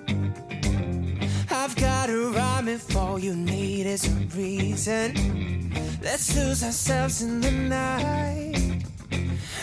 I've 1.66 1.76
got 1.78 2.12
a 2.12 2.30
rhyme 2.30 2.68
if 2.68 2.96
all 2.96 3.18
you 3.18 3.36
need 3.36 3.88
is 3.88 4.06
a 4.06 4.12
reason. 4.38 5.74
Let's 6.00 6.36
lose 6.36 6.64
ourselves 6.64 7.24
in 7.24 7.42
the 7.42 7.50
night. 7.50 8.84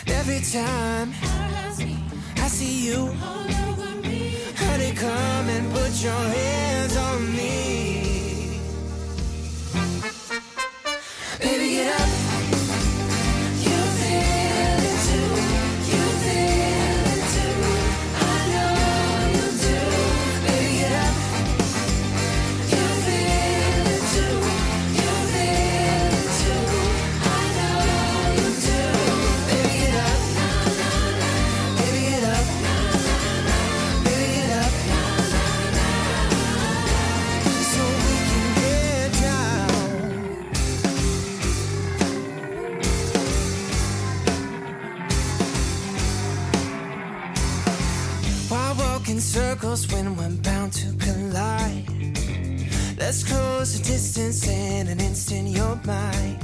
Every 0.07 0.41
time 0.41 1.13
I 1.23 2.47
see 2.49 2.87
you, 2.87 3.07
honey, 4.57 4.91
come 4.91 5.47
and 5.47 5.71
put 5.71 6.03
your 6.03 6.11
hands 6.11 6.97
on 6.97 7.37
me. 7.37 8.02
In 49.13 49.21
circles 49.21 49.87
when 49.93 50.17
we're 50.17 50.37
bound 50.41 50.73
to 50.73 50.87
collide? 50.97 51.85
Let's 52.97 53.23
close 53.23 53.77
the 53.77 53.83
distance 53.83 54.47
in 54.47 54.87
an 54.87 54.99
instant, 54.99 55.49
you're 55.49 55.79
mine. 55.85 56.39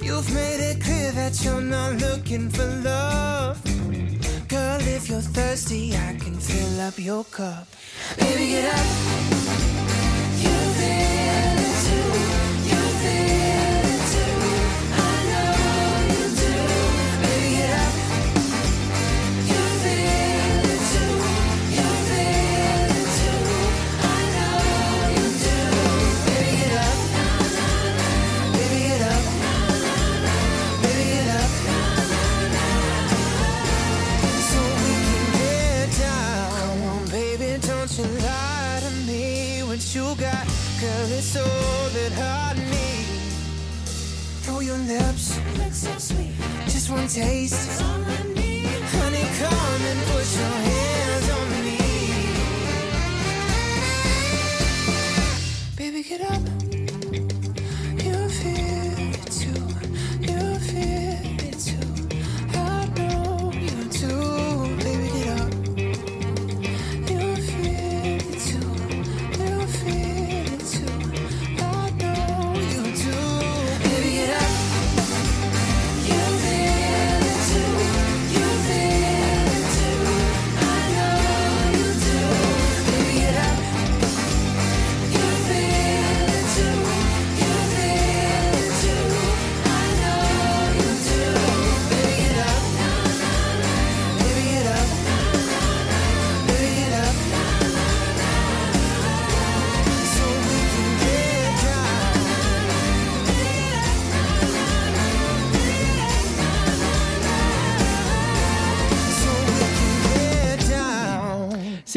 You've 0.00 0.32
made 0.32 0.60
it 0.70 0.80
clear 0.80 1.10
that 1.12 1.34
you're 1.44 1.60
not 1.60 1.94
looking 1.96 2.48
for 2.48 2.68
love. 2.84 3.60
Girl, 4.46 4.80
if 4.96 5.08
you're 5.10 5.28
thirsty, 5.36 5.96
I 5.96 6.16
can 6.22 6.36
fill 6.38 6.80
up 6.80 6.96
your 6.96 7.24
cup. 7.24 7.66
Baby, 8.18 8.50
get 8.50 8.72
up. 8.78 8.86
You 10.44 10.54
feel 10.78 11.17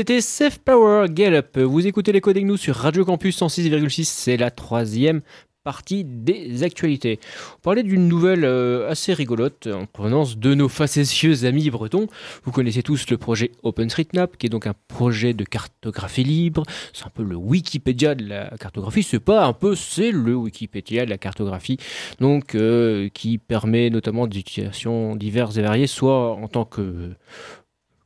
c'était 0.02 0.22
Safe 0.22 0.58
Power 0.58 1.06
Get 1.16 1.32
Up. 1.32 1.60
Vous 1.60 1.86
écoutez 1.86 2.12
les 2.12 2.22
avec 2.26 2.44
nous 2.44 2.58
sur 2.58 2.76
Radio 2.76 3.06
Campus 3.06 3.40
106,6. 3.40 4.06
C'est 4.06 4.36
la 4.36 4.50
troisième 4.50 5.22
partie 5.64 6.04
des 6.04 6.64
actualités. 6.64 7.20
On 7.58 7.62
parlait 7.62 7.84
d'une 7.84 8.08
nouvelle 8.08 8.44
euh, 8.44 8.90
assez 8.90 9.14
rigolote 9.14 9.68
en 9.68 9.86
provenance 9.86 10.40
de 10.40 10.56
nos 10.56 10.70
facétieux 10.70 11.46
amis 11.46 11.70
bretons. 11.70 12.08
Vous 12.44 12.52
connaissez 12.52 12.82
tous 12.82 13.12
le 13.12 13.20
projet 13.20 13.52
OpenStreetMap, 13.62 14.38
qui 14.38 14.48
est 14.48 14.50
donc 14.50 14.66
un 14.66 14.74
projet 14.88 15.36
de 15.36 15.44
cartographie 15.44 16.24
libre. 16.24 16.64
C'est 16.94 17.06
un 17.06 17.12
peu 17.14 17.22
le 17.22 17.36
Wikipédia 17.36 18.16
de 18.16 18.28
la 18.28 18.50
cartographie. 18.58 19.04
C'est 19.04 19.20
pas 19.20 19.46
un 19.46 19.54
peu, 19.54 19.76
c'est 19.76 20.10
le 20.10 20.34
Wikipédia 20.34 21.06
de 21.06 21.12
la 21.12 21.20
cartographie. 21.20 21.78
Donc, 22.20 22.56
euh, 22.56 23.10
qui 23.14 23.38
permet 23.38 23.92
notamment 23.92 24.26
des 24.26 24.40
utilisations 24.40 25.16
diverses 25.16 25.58
et 25.58 25.62
variées, 25.62 25.86
soit 25.86 26.32
en 26.32 26.48
tant 26.48 26.66
que 26.66 27.12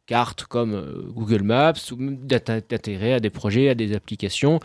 carte 0.05 0.45
comme 0.45 0.73
euh, 0.73 1.03
Google 1.09 1.43
Maps, 1.43 1.73
ou 1.91 1.97
à 1.99 3.19
des 3.19 3.29
projets, 3.29 3.69
à 3.69 3.75
des 3.75 3.93
applications 3.93 4.59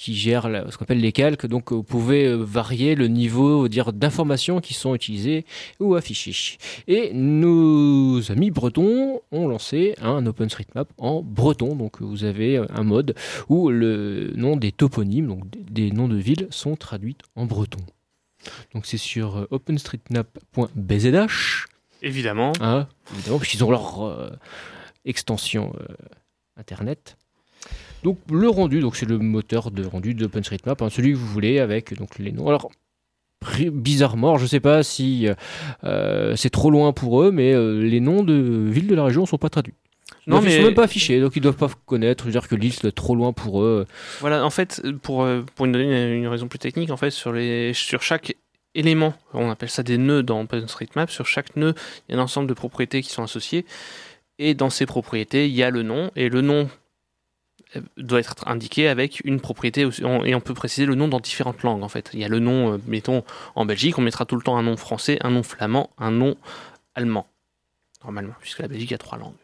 qui 0.00 0.14
gèrent 0.14 0.48
ce 0.70 0.78
qu'on 0.78 0.84
appelle 0.84 1.00
les 1.00 1.12
calques. 1.12 1.46
Donc, 1.46 1.72
vous 1.72 1.82
pouvez 1.82 2.26
euh, 2.26 2.36
varier 2.36 2.94
le 2.94 3.06
niveau 3.06 3.68
d'informations 3.68 4.60
qui 4.60 4.72
sont 4.72 4.94
utilisées 4.94 5.44
ou 5.78 5.94
affichées. 5.94 6.56
Et 6.88 7.12
nos 7.12 8.32
amis 8.32 8.50
bretons 8.50 9.20
ont 9.30 9.46
lancé 9.46 9.94
un 10.00 10.24
OpenStreetMap 10.24 10.90
en 10.96 11.22
breton. 11.22 11.76
Donc, 11.76 12.00
vous 12.00 12.24
avez 12.24 12.56
euh, 12.56 12.64
un 12.70 12.82
mode 12.82 13.14
où 13.50 13.68
le 13.68 14.32
nom 14.36 14.56
des 14.56 14.72
toponymes, 14.72 15.26
donc 15.26 15.42
des 15.50 15.90
noms 15.90 16.08
de 16.08 16.16
villes, 16.16 16.46
sont 16.48 16.76
traduits 16.76 17.18
en 17.36 17.44
breton. 17.44 17.80
Donc, 18.72 18.86
c'est 18.86 18.96
sur 18.96 19.36
euh, 19.36 19.46
openstreetmap.bzh. 19.50 21.66
Évidemment. 22.02 22.52
Ah, 22.60 22.86
évidemment, 23.14 23.38
puisqu'ils 23.38 23.64
ont 23.64 23.70
leur 23.70 24.06
euh, 24.06 24.30
extension 25.04 25.72
euh, 25.80 25.94
internet. 26.56 27.16
Donc 28.02 28.18
le 28.30 28.48
rendu, 28.48 28.80
donc 28.80 28.96
c'est 28.96 29.06
le 29.06 29.18
moteur 29.18 29.70
de 29.70 29.84
rendu 29.84 30.14
d'OpenStreetMap, 30.14 30.80
hein, 30.80 30.88
celui 30.90 31.12
que 31.12 31.16
vous 31.18 31.26
voulez 31.26 31.58
avec 31.58 31.94
donc 31.98 32.18
les 32.18 32.32
noms. 32.32 32.48
Alors 32.48 32.70
bizarrement, 33.72 34.36
je 34.38 34.46
sais 34.46 34.60
pas 34.60 34.82
si 34.82 35.28
euh, 35.84 36.36
c'est 36.36 36.50
trop 36.50 36.70
loin 36.70 36.92
pour 36.92 37.22
eux, 37.22 37.30
mais 37.30 37.52
les 37.80 38.00
noms 38.00 38.22
de 38.22 38.34
villes 38.68 38.86
de 38.86 38.94
la 38.94 39.04
région 39.04 39.24
sont 39.26 39.38
pas 39.38 39.48
traduits. 39.48 39.74
Non, 40.26 40.40
mais 40.42 40.48
ils 40.48 40.52
sont 40.52 40.58
mais- 40.58 40.64
même 40.66 40.74
pas 40.74 40.84
affichés, 40.84 41.20
donc 41.20 41.36
ils 41.36 41.40
doivent 41.40 41.56
pas 41.56 41.70
connaître. 41.86 42.28
Dire 42.28 42.46
que 42.48 42.54
l'île 42.54 42.72
c'est 42.74 42.94
trop 42.94 43.14
loin 43.14 43.32
pour 43.32 43.62
eux. 43.62 43.86
Voilà, 44.20 44.44
en 44.44 44.50
fait, 44.50 44.82
pour, 45.02 45.26
pour 45.54 45.66
une, 45.66 45.74
une 45.76 46.26
raison 46.28 46.48
plus 46.48 46.58
technique, 46.58 46.90
en 46.90 46.96
fait, 46.98 47.10
sur, 47.10 47.32
les, 47.32 47.72
sur 47.72 48.02
chaque 48.02 48.36
élément, 48.74 49.14
on 49.32 49.50
appelle 49.50 49.70
ça 49.70 49.82
des 49.82 49.98
nœuds 49.98 50.22
dans 50.22 50.40
OpenStreetMap, 50.42 51.10
sur 51.10 51.26
chaque 51.26 51.56
nœud, 51.56 51.74
il 52.08 52.12
y 52.12 52.14
a 52.14 52.20
un 52.20 52.24
ensemble 52.24 52.48
de 52.48 52.54
propriétés 52.54 53.02
qui 53.02 53.10
sont 53.10 53.22
associées. 53.22 53.64
Et 54.38 54.54
dans 54.54 54.70
ces 54.70 54.86
propriétés, 54.86 55.48
il 55.48 55.54
y 55.54 55.62
a 55.62 55.70
le 55.70 55.82
nom, 55.82 56.10
et 56.16 56.28
le 56.28 56.40
nom 56.40 56.70
euh, 57.76 57.80
doit 57.98 58.20
être 58.20 58.48
indiqué 58.48 58.88
avec 58.88 59.20
une 59.24 59.40
propriété, 59.40 59.82
et 59.82 60.34
on 60.34 60.40
peut 60.40 60.54
préciser 60.54 60.86
le 60.86 60.94
nom 60.94 61.08
dans 61.08 61.20
différentes 61.20 61.62
langues, 61.62 61.82
en 61.82 61.88
fait. 61.88 62.10
Il 62.14 62.20
y 62.20 62.24
a 62.24 62.28
le 62.28 62.38
nom, 62.38 62.74
euh, 62.74 62.78
mettons, 62.86 63.22
en 63.54 63.66
Belgique, 63.66 63.98
on 63.98 64.02
mettra 64.02 64.24
tout 64.24 64.36
le 64.36 64.42
temps 64.42 64.56
un 64.56 64.62
nom 64.62 64.76
français, 64.76 65.18
un 65.22 65.30
nom 65.30 65.42
flamand, 65.42 65.90
un 65.98 66.10
nom 66.10 66.36
allemand, 66.94 67.26
normalement, 68.02 68.34
puisque 68.40 68.60
la 68.60 68.68
Belgique 68.68 68.92
a 68.92 68.98
trois 68.98 69.18
langues. 69.18 69.34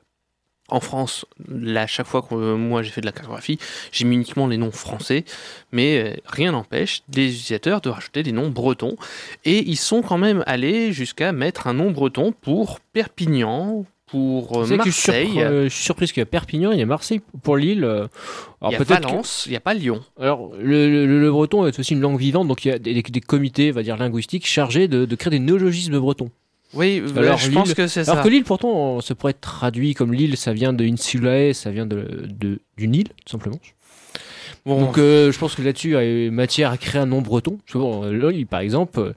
En 0.68 0.80
France, 0.80 1.24
là, 1.48 1.86
chaque 1.86 2.06
fois 2.06 2.22
que 2.22 2.34
euh, 2.34 2.56
moi 2.56 2.82
j'ai 2.82 2.90
fait 2.90 3.00
de 3.00 3.06
la 3.06 3.12
cartographie, 3.12 3.58
j'ai 3.92 4.04
mis 4.04 4.16
uniquement 4.16 4.48
les 4.48 4.56
noms 4.56 4.72
français, 4.72 5.24
mais 5.70 5.98
euh, 5.98 6.16
rien 6.26 6.50
n'empêche 6.52 7.02
les 7.14 7.26
utilisateurs 7.26 7.80
de 7.80 7.88
rajouter 7.88 8.22
des 8.24 8.32
noms 8.32 8.48
bretons. 8.50 8.96
Et 9.44 9.58
ils 9.68 9.76
sont 9.76 10.02
quand 10.02 10.18
même 10.18 10.42
allés 10.46 10.92
jusqu'à 10.92 11.30
mettre 11.32 11.68
un 11.68 11.74
nom 11.74 11.90
breton 11.92 12.32
pour 12.32 12.80
Perpignan, 12.92 13.84
pour 14.06 14.58
euh, 14.60 14.64
je 14.66 14.74
Marseille, 14.76 15.26
surpris- 15.28 15.40
euh, 15.42 15.64
je 15.64 15.68
suis 15.74 15.84
surpris 15.84 16.06
qu'il 16.06 16.18
y 16.18 16.22
a 16.22 16.26
Perpignan, 16.26 16.72
il 16.72 16.78
y 16.78 16.82
a 16.82 16.86
Marseille 16.86 17.20
pour 17.42 17.56
l'île. 17.56 17.84
euh, 17.84 18.06
il 18.62 18.70
y 18.72 18.74
a 18.74 18.78
peut-être 18.78 19.00
que- 19.00 19.06
Valence, 19.08 19.44
il 19.46 19.50
n'y 19.50 19.56
a 19.56 19.60
pas 19.60 19.74
Lyon. 19.74 20.02
Alors, 20.18 20.52
le, 20.60 20.88
le- 21.06 21.20
le 21.20 21.30
breton 21.30 21.66
est 21.66 21.78
aussi 21.78 21.92
une 21.94 22.00
langue 22.00 22.18
vivante, 22.18 22.48
donc 22.48 22.64
il 22.64 22.68
y 22.68 22.70
a 22.72 22.78
des, 22.78 23.02
des 23.02 23.20
comités, 23.20 23.70
va 23.70 23.82
dire, 23.84 23.96
linguistiques 23.96 24.46
chargés 24.46 24.88
de, 24.88 25.04
de 25.04 25.16
créer 25.16 25.30
des 25.30 25.38
néologismes 25.40 25.98
bretons. 26.00 26.30
Oui, 26.74 27.00
euh, 27.00 27.16
Alors, 27.18 27.38
je 27.38 27.50
pense 27.50 27.72
que 27.74 27.86
c'est 27.86 28.00
Alors 28.08 28.16
ça. 28.16 28.22
que 28.22 28.28
l'île, 28.28 28.44
pourtant, 28.44 29.00
ça 29.00 29.14
pourrait 29.14 29.30
être 29.30 29.40
traduit 29.40 29.94
comme 29.94 30.12
l'île, 30.12 30.36
ça 30.36 30.52
vient 30.52 30.72
de 30.72 30.84
insulae, 30.84 31.52
ça 31.54 31.70
vient 31.70 31.86
de, 31.86 32.26
de- 32.28 32.60
d'une 32.76 32.94
île, 32.94 33.08
tout 33.24 33.30
simplement. 33.30 33.58
Bon, 34.66 34.80
Donc, 34.80 34.98
euh, 34.98 35.30
je 35.30 35.38
pense 35.38 35.54
que 35.54 35.62
là-dessus, 35.62 35.94
il 35.96 36.24
y 36.24 36.26
a 36.26 36.30
matière 36.30 36.72
à 36.72 36.76
créer 36.76 37.00
un 37.00 37.06
nom 37.06 37.22
breton. 37.22 37.58
Euh, 37.76 38.30
l'île, 38.32 38.46
par 38.46 38.60
exemple, 38.60 38.98
euh, 38.98 39.12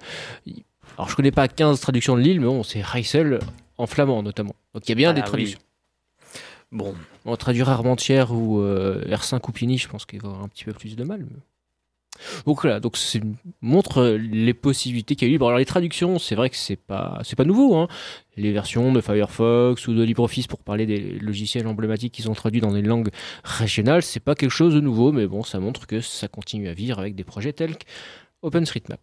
il- 0.46 0.64
alors 0.98 1.10
je 1.10 1.16
connais 1.16 1.32
pas 1.32 1.48
15 1.48 1.80
traductions 1.82 2.16
de 2.16 2.22
l'île, 2.22 2.40
mais 2.40 2.46
bon, 2.46 2.62
c'est 2.64 2.84
Heysel 2.94 3.40
en 3.78 3.88
flamand, 3.88 4.22
notamment. 4.22 4.54
Donc, 4.74 4.88
il 4.88 4.90
y 4.90 4.92
a 4.92 4.96
bien 4.96 5.10
Ah, 5.10 5.14
des 5.14 5.22
oui. 5.22 5.28
traductions. 5.28 5.60
bon, 6.72 6.94
On 7.26 7.36
traduira 7.36 7.74
Armentières 7.74 8.32
ou 8.32 8.60
euh, 8.62 9.04
R5 9.10 9.40
ou 9.48 9.52
Pini, 9.52 9.78
je 9.78 9.88
pense 9.88 10.06
qu'il 10.06 10.22
va 10.22 10.28
y 10.28 10.32
avoir 10.32 10.44
un 10.46 10.48
petit 10.50 10.66
peu 10.66 10.74
plus 10.74 10.96
de 10.96 11.04
mal. 11.04 11.20
mais- 11.22 11.40
Donc 12.46 12.62
voilà, 12.62 12.80
donc 12.80 12.98
c'est 12.98 13.22
montre 13.62 14.00
euh, 14.00 14.18
les 14.18 14.54
possibilités 14.54 15.16
qu'il 15.16 15.28
y 15.28 15.32
a 15.32 15.34
eu. 15.34 15.38
Bon, 15.38 15.48
alors 15.48 15.60
les 15.60 15.66
traductions, 15.66 16.20
c'est 16.20 16.36
vrai 16.36 16.50
que 16.50 16.56
c'est 16.56 16.76
pas 16.76 17.20
c'est 17.24 17.36
pas 17.36 17.46
nouveau. 17.46 17.76
Hein. 17.76 17.88
Les 18.38 18.52
versions 18.52 18.92
de 18.92 19.02
Firefox 19.02 19.88
ou 19.88 19.94
de 19.94 20.04
LibreOffice 20.04 20.48
pour 20.48 20.60
parler 20.60 20.86
des 20.86 21.00
logiciels 21.20 21.68
emblématiques 21.68 22.14
qui 22.14 22.22
sont 22.22 22.34
traduits 22.34 22.62
dans 22.62 22.72
des 22.72 22.82
langues 22.82 23.10
régionales, 23.44 24.04
c'est 24.04 24.20
pas 24.20 24.36
quelque 24.36 24.52
chose 24.52 24.74
de 24.74 24.80
nouveau, 24.80 25.12
mais 25.12 25.28
bon, 25.28 25.44
ça 25.44 25.60
montre 25.60 25.88
que 25.88 26.02
ça 26.02 26.28
continue 26.28 26.70
à 26.70 26.74
vivre 26.74 27.00
avec 27.00 27.16
des 27.16 27.24
projets 27.24 27.54
tels 27.54 27.76
qu'OpenStreetMap. 27.78 29.02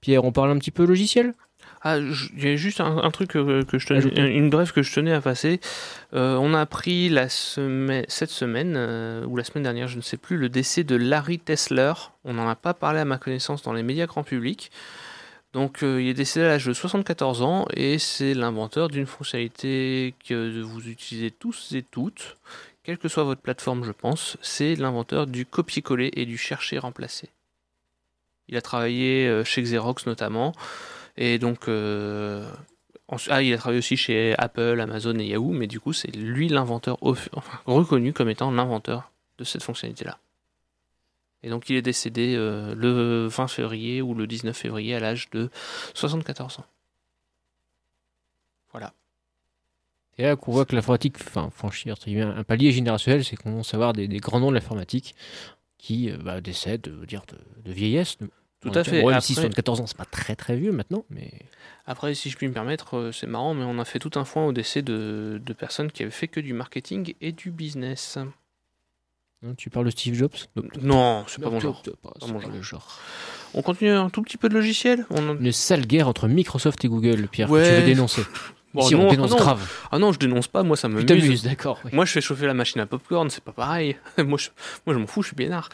Pierre, 0.00 0.24
on 0.24 0.32
parle 0.32 0.50
un 0.50 0.58
petit 0.58 0.72
peu 0.72 0.84
logiciel? 0.84 1.34
Ah, 1.82 1.98
il 1.98 2.44
y 2.44 2.48
a 2.48 2.56
juste 2.56 2.80
un, 2.80 2.98
un 2.98 3.10
truc 3.10 3.30
que, 3.30 3.62
que 3.62 3.78
je 3.78 3.86
tenais, 3.86 4.36
une 4.36 4.50
brève 4.50 4.72
que 4.72 4.82
je 4.82 4.92
tenais 4.92 5.12
à 5.12 5.22
passer. 5.22 5.60
Euh, 6.12 6.36
on 6.36 6.52
a 6.52 6.60
appris 6.60 7.08
la 7.08 7.30
semaine, 7.30 8.04
cette 8.08 8.30
semaine 8.30 8.74
euh, 8.76 9.24
ou 9.24 9.36
la 9.36 9.44
semaine 9.44 9.62
dernière, 9.62 9.88
je 9.88 9.96
ne 9.96 10.02
sais 10.02 10.18
plus, 10.18 10.36
le 10.36 10.50
décès 10.50 10.84
de 10.84 10.96
Larry 10.96 11.38
Tesler. 11.38 11.94
On 12.24 12.34
n'en 12.34 12.48
a 12.48 12.54
pas 12.54 12.74
parlé 12.74 13.00
à 13.00 13.06
ma 13.06 13.16
connaissance 13.16 13.62
dans 13.62 13.72
les 13.72 13.82
médias 13.82 14.06
grand 14.06 14.24
public. 14.24 14.70
Donc, 15.52 15.82
euh, 15.82 16.00
il 16.00 16.08
est 16.08 16.14
décédé 16.14 16.44
à 16.44 16.48
l'âge 16.48 16.66
de 16.66 16.72
74 16.72 17.42
ans 17.42 17.66
et 17.74 17.98
c'est 17.98 18.34
l'inventeur 18.34 18.88
d'une 18.88 19.06
fonctionnalité 19.06 20.14
que 20.28 20.60
vous 20.60 20.88
utilisez 20.88 21.30
tous 21.30 21.72
et 21.72 21.82
toutes, 21.82 22.36
quelle 22.84 22.98
que 22.98 23.08
soit 23.08 23.24
votre 23.24 23.40
plateforme, 23.40 23.84
je 23.84 23.92
pense. 23.92 24.36
C'est 24.42 24.76
l'inventeur 24.76 25.26
du 25.26 25.46
copier-coller 25.46 26.10
et 26.14 26.24
du 26.24 26.38
chercher-remplacer. 26.38 27.30
Il 28.48 28.56
a 28.56 28.62
travaillé 28.62 29.26
euh, 29.26 29.44
chez 29.44 29.62
Xerox 29.62 30.06
notamment. 30.06 30.52
Et 31.16 31.38
donc, 31.38 31.68
euh, 31.68 32.50
ah, 33.28 33.42
il 33.42 33.52
a 33.52 33.58
travaillé 33.58 33.78
aussi 33.78 33.96
chez 33.96 34.34
Apple, 34.38 34.80
Amazon 34.80 35.18
et 35.18 35.26
Yahoo, 35.26 35.50
mais 35.50 35.66
du 35.66 35.80
coup, 35.80 35.92
c'est 35.92 36.14
lui 36.14 36.48
l'inventeur, 36.48 36.98
reconnu 37.66 38.12
comme 38.12 38.28
étant 38.28 38.50
l'inventeur 38.50 39.10
de 39.38 39.44
cette 39.44 39.62
fonctionnalité-là. 39.62 40.18
Et 41.42 41.48
donc, 41.48 41.70
il 41.70 41.76
est 41.76 41.82
décédé 41.82 42.34
euh, 42.36 42.74
le 42.74 43.26
20 43.26 43.48
février 43.48 44.02
ou 44.02 44.14
le 44.14 44.26
19 44.26 44.56
février 44.56 44.94
à 44.94 45.00
l'âge 45.00 45.30
de 45.30 45.50
74 45.94 46.58
ans. 46.60 46.66
Voilà. 48.72 48.92
Et 50.18 50.22
là 50.22 50.36
qu'on 50.36 50.52
voit 50.52 50.66
que 50.66 50.74
l'informatique 50.74 51.16
enfin, 51.18 51.48
franchit 51.50 51.90
un 51.90 52.44
palier 52.44 52.72
générationnel, 52.72 53.24
c'est 53.24 53.36
qu'on 53.36 53.50
commence 53.50 53.72
à 53.72 53.78
avoir 53.78 53.94
des, 53.94 54.06
grands 54.18 54.38
noms 54.38 54.50
de 54.50 54.54
l'informatique 54.54 55.14
qui 55.78 56.10
euh, 56.10 56.18
bah, 56.18 56.40
décèdent 56.40 56.82
de 56.82 57.72
vieillesse. 57.72 58.18
Tout 58.60 58.70
à 58.74 58.84
fait. 58.84 59.00
Bon, 59.00 59.08
même 59.08 59.16
Après- 59.16 59.26
si 59.26 59.34
74 59.34 59.80
ans, 59.80 59.86
c'est 59.86 59.96
pas 59.96 60.04
très 60.04 60.36
très 60.36 60.56
vieux 60.56 60.72
maintenant, 60.72 61.04
mais 61.10 61.30
Après, 61.86 62.14
si 62.14 62.28
je 62.30 62.36
puis 62.36 62.46
me 62.46 62.52
permettre, 62.52 62.96
euh, 62.96 63.12
c'est 63.12 63.26
marrant, 63.26 63.54
mais 63.54 63.64
on 63.64 63.78
a 63.78 63.84
fait 63.84 63.98
tout 63.98 64.12
un 64.16 64.24
foin 64.24 64.44
au 64.46 64.52
décès 64.52 64.82
de, 64.82 65.40
de 65.44 65.52
personnes 65.54 65.90
qui 65.90 66.02
avaient 66.02 66.10
fait 66.12 66.28
que 66.28 66.40
du 66.40 66.52
marketing 66.52 67.14
et 67.20 67.32
du 67.32 67.50
business. 67.50 68.18
hein, 68.18 69.54
tu 69.56 69.70
parles 69.70 69.86
de 69.86 69.90
Steve 69.90 70.14
Jobs? 70.14 70.34
Non, 70.82 71.24
c'est 71.26 71.40
pas 71.42 71.48
mon 71.50 71.58
genre. 71.60 71.80
tu- 71.82 71.90
pas- 71.90 72.10
Pas 72.10 72.14
c'est 72.20 72.26
mon 72.32 72.34
pas 72.38 72.44
genre. 72.46 72.54
le 72.54 72.62
genre. 72.62 72.98
On 73.54 73.62
continue 73.62 73.90
un 73.90 74.10
tout 74.10 74.22
petit 74.22 74.36
peu 74.36 74.48
de 74.50 74.54
logiciel? 74.54 75.06
On 75.10 75.30
en- 75.30 75.38
Une 75.38 75.52
sale 75.52 75.86
guerre 75.86 76.06
entre 76.08 76.28
Microsoft 76.28 76.84
et 76.84 76.88
Google, 76.88 77.26
Pierre, 77.28 77.48
que 77.48 77.52
Ouais. 77.54 77.64
tu 77.76 77.80
veux 77.80 77.86
dénoncer. 77.86 78.22
Bon, 78.72 78.88
non, 78.88 79.06
on 79.08 79.10
dénonce 79.10 79.32
ah 79.32 79.34
non. 79.36 79.40
grave. 79.40 79.72
Ah 79.90 79.98
non, 79.98 80.12
je 80.12 80.18
dénonce 80.20 80.46
pas, 80.46 80.62
moi 80.62 80.76
ça 80.76 80.86
Tu 80.86 80.94
m'amuse. 80.94 81.06
t'amuses, 81.08 81.42
d'accord. 81.42 81.80
oui. 81.84 81.90
Moi 81.92 82.04
je 82.04 82.12
fais 82.12 82.20
chauffer 82.20 82.46
la 82.46 82.54
machine 82.54 82.80
à 82.80 82.86
popcorn, 82.86 83.28
c'est 83.28 83.42
pas 83.42 83.50
pareil. 83.50 83.96
moi, 84.18 84.38
je, 84.38 84.50
moi 84.86 84.94
je 84.94 85.00
m'en 85.00 85.08
fous, 85.08 85.22
je 85.22 85.26
suis 85.28 85.34
bénard. 85.36 85.70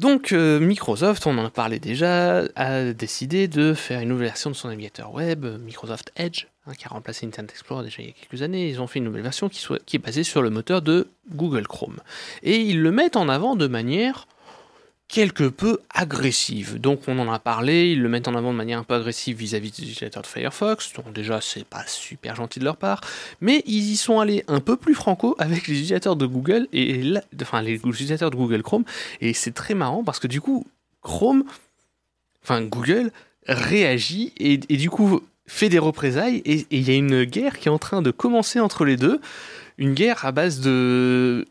Donc 0.00 0.32
euh, 0.32 0.58
Microsoft, 0.60 1.26
on 1.26 1.36
en 1.36 1.44
a 1.44 1.50
parlé 1.50 1.78
déjà, 1.78 2.44
a 2.56 2.94
décidé 2.94 3.48
de 3.48 3.74
faire 3.74 4.00
une 4.00 4.08
nouvelle 4.08 4.28
version 4.28 4.48
de 4.48 4.54
son 4.56 4.68
navigateur 4.68 5.12
web, 5.12 5.44
euh, 5.44 5.58
Microsoft 5.58 6.10
Edge, 6.16 6.46
hein, 6.66 6.72
qui 6.72 6.86
a 6.86 6.88
remplacé 6.88 7.26
Internet 7.26 7.50
Explorer 7.50 7.84
déjà 7.84 8.00
il 8.00 8.06
y 8.06 8.08
a 8.08 8.12
quelques 8.12 8.40
années. 8.40 8.70
Ils 8.70 8.80
ont 8.80 8.86
fait 8.86 8.98
une 8.98 9.04
nouvelle 9.04 9.20
version 9.20 9.50
qui, 9.50 9.62
est 9.96 9.98
basée 9.98 10.24
sur 10.24 10.40
le 10.40 10.48
moteur 10.48 10.80
de 10.80 11.08
Google 11.34 11.66
Chrome. 11.66 11.98
Et 12.42 12.56
ils 12.56 12.80
le 12.80 12.90
mettent 12.90 13.16
en 13.16 13.28
avant 13.28 13.56
de 13.56 13.66
manière 13.66 14.26
quelque 15.10 15.44
peu 15.44 15.80
agressive. 15.92 16.80
Donc 16.80 17.02
on 17.08 17.18
en 17.18 17.30
a 17.30 17.40
parlé, 17.40 17.90
ils 17.90 18.00
le 18.00 18.08
mettent 18.08 18.28
en 18.28 18.34
avant 18.36 18.52
de 18.52 18.56
manière 18.56 18.78
un 18.78 18.84
peu 18.84 18.94
agressive 18.94 19.36
vis-à-vis 19.36 19.72
des 19.72 19.82
utilisateurs 19.82 20.22
de 20.22 20.28
Firefox. 20.28 20.92
Donc 20.94 21.12
déjà 21.12 21.40
c'est 21.40 21.64
pas 21.64 21.84
super 21.86 22.36
gentil 22.36 22.60
de 22.60 22.64
leur 22.64 22.76
part, 22.76 23.00
mais 23.40 23.62
ils 23.66 23.90
y 23.90 23.96
sont 23.96 24.20
allés 24.20 24.44
un 24.46 24.60
peu 24.60 24.76
plus 24.76 24.94
franco 24.94 25.34
avec 25.38 25.66
les 25.66 25.74
utilisateurs 25.74 26.16
de 26.16 26.26
Google 26.26 26.68
et 26.72 27.14
enfin 27.42 27.60
les 27.60 27.74
utilisateurs 27.74 28.30
de 28.30 28.36
Google 28.36 28.62
Chrome 28.62 28.84
et 29.20 29.34
c'est 29.34 29.52
très 29.52 29.74
marrant 29.74 30.04
parce 30.04 30.20
que 30.20 30.28
du 30.28 30.40
coup 30.40 30.66
Chrome, 31.02 31.44
enfin 32.44 32.62
Google 32.62 33.10
réagit 33.46 34.32
et, 34.38 34.58
du 34.58 34.90
coup 34.90 35.20
fait 35.46 35.68
des 35.68 35.80
représailles 35.80 36.40
et 36.44 36.66
il 36.70 36.88
y 36.88 36.92
a 36.92 36.96
une 36.96 37.24
guerre 37.24 37.58
qui 37.58 37.66
est 37.66 37.72
en 37.72 37.78
train 37.78 38.00
de 38.00 38.12
commencer 38.12 38.60
entre 38.60 38.84
les 38.84 38.96
deux 38.96 39.20
une 39.76 39.94
guerre 39.94 40.24
à 40.24 40.30
base 40.30 40.60
de 40.60 41.46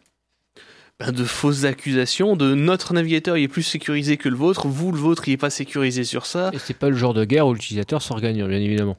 de 0.99 1.23
fausses 1.23 1.63
accusations, 1.63 2.35
de 2.35 2.53
notre 2.53 2.93
navigateur 2.93 3.37
il 3.37 3.43
est 3.43 3.47
plus 3.47 3.63
sécurisé 3.63 4.17
que 4.17 4.27
le 4.27 4.35
vôtre, 4.35 4.67
vous 4.67 4.91
le 4.91 4.97
vôtre 4.97 5.27
il 5.27 5.33
est 5.33 5.37
pas 5.37 5.49
sécurisé 5.49 6.03
sur 6.03 6.25
ça. 6.25 6.51
Et 6.53 6.59
c'est 6.59 6.73
pas 6.77 6.89
le 6.89 6.95
genre 6.97 7.13
de 7.13 7.23
guerre 7.23 7.47
où 7.47 7.53
l'utilisateur 7.53 8.01
sort 8.01 8.19
gagnant, 8.19 8.47
bien 8.47 8.59
évidemment. 8.59 8.97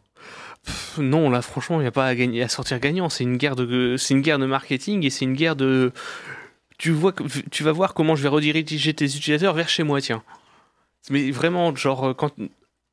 Pff, 0.64 0.98
non, 0.98 1.28
là 1.30 1.42
franchement 1.42 1.78
il 1.78 1.82
n'y 1.82 1.88
a 1.88 1.92
pas 1.92 2.06
à, 2.06 2.14
gagner, 2.14 2.42
à 2.42 2.48
sortir 2.48 2.78
gagnant. 2.80 3.08
C'est 3.10 3.24
une 3.24 3.36
guerre 3.36 3.54
de 3.56 3.96
c'est 3.98 4.14
une 4.14 4.22
guerre 4.22 4.38
de 4.38 4.46
marketing 4.46 5.04
et 5.04 5.10
c'est 5.10 5.24
une 5.26 5.34
guerre 5.34 5.56
de 5.56 5.92
tu 6.78 6.90
vois 6.90 7.12
que- 7.12 7.24
tu 7.50 7.62
vas 7.62 7.72
voir 7.72 7.92
comment 7.92 8.16
je 8.16 8.22
vais 8.22 8.28
rediriger 8.28 8.94
tes 8.94 9.04
utilisateurs 9.04 9.52
vers 9.54 9.68
chez 9.68 9.82
moi 9.82 10.00
tiens. 10.00 10.22
Mais 11.10 11.30
vraiment 11.30 11.74
genre 11.76 12.14
quand 12.16 12.32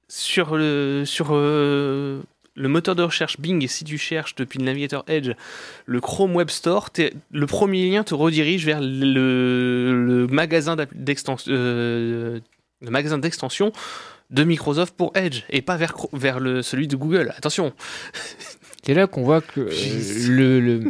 sur 0.09 0.55
le 0.57 1.03
sur 1.05 1.29
euh, 1.31 2.21
le 2.57 2.67
moteur 2.67 2.95
de 2.95 3.03
recherche 3.03 3.39
Bing, 3.39 3.63
et 3.63 3.67
si 3.67 3.83
tu 3.83 3.97
cherches 3.97 4.35
depuis 4.35 4.59
le 4.59 4.65
navigateur 4.65 5.03
Edge 5.07 5.31
le 5.85 6.01
Chrome 6.01 6.35
Web 6.35 6.49
Store, 6.49 6.89
le 7.31 7.45
premier 7.45 7.89
lien 7.89 8.03
te 8.03 8.13
redirige 8.15 8.65
vers 8.65 8.81
le, 8.81 10.05
le 10.05 10.27
magasin 10.27 10.75
d'app- 10.75 10.93
d'extension, 10.95 11.51
euh, 11.53 12.39
le 12.81 12.89
magasin 12.89 13.17
d'extension 13.19 13.71
de 14.31 14.43
Microsoft 14.43 14.93
pour 14.97 15.11
Edge 15.15 15.43
et 15.49 15.61
pas 15.61 15.77
vers, 15.77 15.95
vers 16.13 16.39
le, 16.39 16.61
celui 16.61 16.87
de 16.87 16.95
Google. 16.97 17.33
Attention. 17.37 17.73
C'est 18.83 18.93
là 18.93 19.05
qu'on 19.07 19.23
voit 19.23 19.41
que 19.41 19.61
euh, 19.61 19.69
Jésus. 19.71 20.31
le, 20.33 20.59
le- 20.59 20.83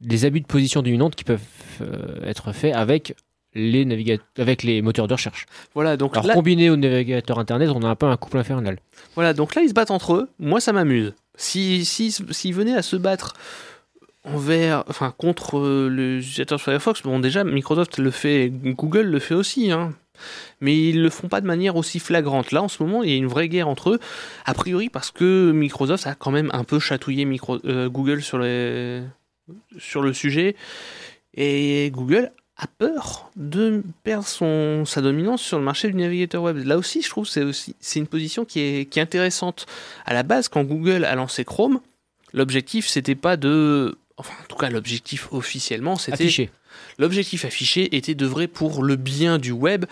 les 0.00 0.24
abus 0.24 0.40
de 0.40 0.46
position 0.46 0.82
dominante 0.82 1.14
qui 1.16 1.24
peuvent 1.24 1.40
euh, 1.80 2.24
être 2.24 2.52
faits 2.52 2.74
avec 2.74 3.16
les 3.56 3.84
navigateurs, 3.84 4.26
avec 4.38 4.62
les 4.62 4.82
moteurs 4.82 5.08
de 5.08 5.14
recherche. 5.14 5.46
Voilà 5.74 5.96
donc 5.96 6.12
Alors 6.14 6.26
là, 6.26 6.34
combiné 6.34 6.70
au 6.70 6.76
navigateur 6.76 7.38
internet, 7.38 7.70
on 7.74 7.82
a 7.82 7.88
un 7.88 7.96
peu 7.96 8.06
un 8.06 8.16
couple 8.16 8.38
infernal. 8.38 8.78
voilà 9.14 9.32
donc 9.34 9.54
là 9.54 9.62
ils 9.62 9.68
se 9.70 9.74
battent 9.74 9.90
entre 9.90 10.14
eux. 10.14 10.28
Moi 10.38 10.60
ça 10.60 10.72
m'amuse. 10.72 11.14
Si 11.36 11.84
si 11.84 12.12
s'ils 12.30 12.54
venaient 12.54 12.76
à 12.76 12.82
se 12.82 12.96
battre 12.96 13.34
envers, 14.24 14.84
enfin 14.88 15.14
contre 15.16 15.58
euh, 15.58 15.88
les 15.88 16.18
utilisateurs 16.18 16.58
de 16.58 16.62
Firefox, 16.62 17.02
bon 17.02 17.18
déjà 17.20 17.44
Microsoft 17.44 17.98
le 17.98 18.10
fait, 18.10 18.50
Google 18.50 19.02
le 19.06 19.18
fait 19.20 19.34
aussi, 19.34 19.70
hein. 19.70 19.92
mais 20.60 20.76
ils 20.76 21.00
le 21.00 21.10
font 21.10 21.28
pas 21.28 21.40
de 21.40 21.46
manière 21.46 21.76
aussi 21.76 21.98
flagrante. 22.00 22.50
Là 22.52 22.62
en 22.62 22.68
ce 22.68 22.82
moment 22.82 23.02
il 23.04 23.10
y 23.10 23.14
a 23.14 23.16
une 23.16 23.26
vraie 23.28 23.48
guerre 23.48 23.68
entre 23.68 23.90
eux, 23.90 24.00
a 24.44 24.52
priori 24.54 24.88
parce 24.88 25.10
que 25.12 25.52
Microsoft 25.52 26.06
a 26.06 26.14
quand 26.14 26.32
même 26.32 26.50
un 26.52 26.64
peu 26.64 26.78
chatouillé 26.80 27.24
Micro- 27.24 27.60
euh, 27.66 27.88
Google 27.88 28.20
sur 28.22 28.38
les 28.38 29.02
sur 29.78 30.02
le 30.02 30.12
sujet 30.12 30.56
et 31.34 31.90
Google 31.92 32.32
a 32.58 32.66
peur 32.66 33.30
de 33.36 33.82
perdre 34.02 34.26
son, 34.26 34.84
sa 34.86 35.02
dominance 35.02 35.42
sur 35.42 35.58
le 35.58 35.64
marché 35.64 35.88
du 35.88 35.94
navigateur 35.94 36.42
web. 36.42 36.56
Là 36.64 36.78
aussi, 36.78 37.02
je 37.02 37.08
trouve 37.10 37.24
que 37.26 37.30
c'est 37.30 37.42
aussi 37.42 37.74
c'est 37.80 37.98
une 37.98 38.06
position 38.06 38.44
qui 38.44 38.60
est, 38.60 38.86
qui 38.90 38.98
est 38.98 39.02
intéressante. 39.02 39.66
À 40.06 40.14
la 40.14 40.22
base, 40.22 40.48
quand 40.48 40.64
Google 40.64 41.04
a 41.04 41.14
lancé 41.14 41.44
Chrome, 41.44 41.80
l'objectif 42.32 42.88
c'était 42.88 43.14
pas 43.14 43.36
de, 43.36 43.98
enfin 44.16 44.32
en 44.42 44.46
tout 44.48 44.56
cas 44.56 44.70
l'objectif 44.70 45.32
officiellement, 45.32 45.96
c'était 45.96 46.24
Affiché. 46.24 46.50
l'objectif 46.98 47.44
affiché 47.44 47.94
était 47.94 48.14
d'œuvrer 48.14 48.48
pour 48.48 48.82
le 48.82 48.96
bien 48.96 49.36
du 49.38 49.52
web. 49.52 49.84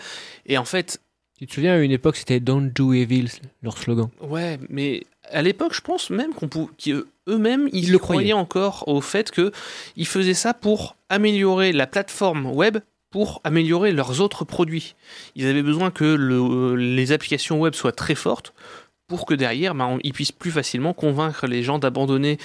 Et 0.47 0.57
en 0.57 0.65
fait, 0.65 0.99
Tu 1.37 1.47
te 1.47 1.53
souviens, 1.53 1.73
à 1.73 1.77
une 1.79 1.91
époque, 1.91 2.15
c'était 2.15 2.39
Don't 2.39 2.71
Do 2.73 2.93
Evil, 2.93 3.27
leur 3.61 3.77
slogan. 3.77 4.07
Ouais, 4.21 4.57
mais 4.69 5.03
à 5.31 5.41
l'époque, 5.41 5.73
je 5.73 5.81
pense 5.81 6.09
même 6.09 6.33
qu'on 6.33 6.47
qu'eux-mêmes, 6.47 7.69
ils, 7.71 7.85
Ils 7.85 7.91
le 7.91 7.97
croyaient. 7.99 8.21
croyaient 8.29 8.33
encore 8.33 8.87
au 8.87 9.01
fait 9.01 9.31
que 9.31 9.51
ils 9.95 10.07
faisaient 10.07 10.33
ça 10.33 10.53
pour 10.53 10.95
améliorer 11.09 11.71
la 11.71 11.87
plateforme 11.87 12.45
web, 12.47 12.77
pour 13.11 13.41
améliorer 13.43 13.91
leurs 13.91 14.21
autres 14.21 14.43
produits. 14.45 14.95
Ils 15.35 15.47
avaient 15.47 15.63
besoin 15.63 15.89
que 15.91 16.03
le- 16.03 16.75
les 16.75 17.11
applications 17.11 17.59
web 17.59 17.73
soient 17.73 17.91
très 17.93 18.15
fortes 18.15 18.53
pour 19.07 19.25
que 19.25 19.33
derrière, 19.33 19.75
ben, 19.75 19.85
on- 19.85 19.99
ils 20.03 20.13
puissent 20.13 20.31
plus 20.31 20.51
facilement 20.51 20.93
convaincre 20.93 21.47
les 21.47 21.63
gens 21.63 21.79
d'abandonner 21.79 22.37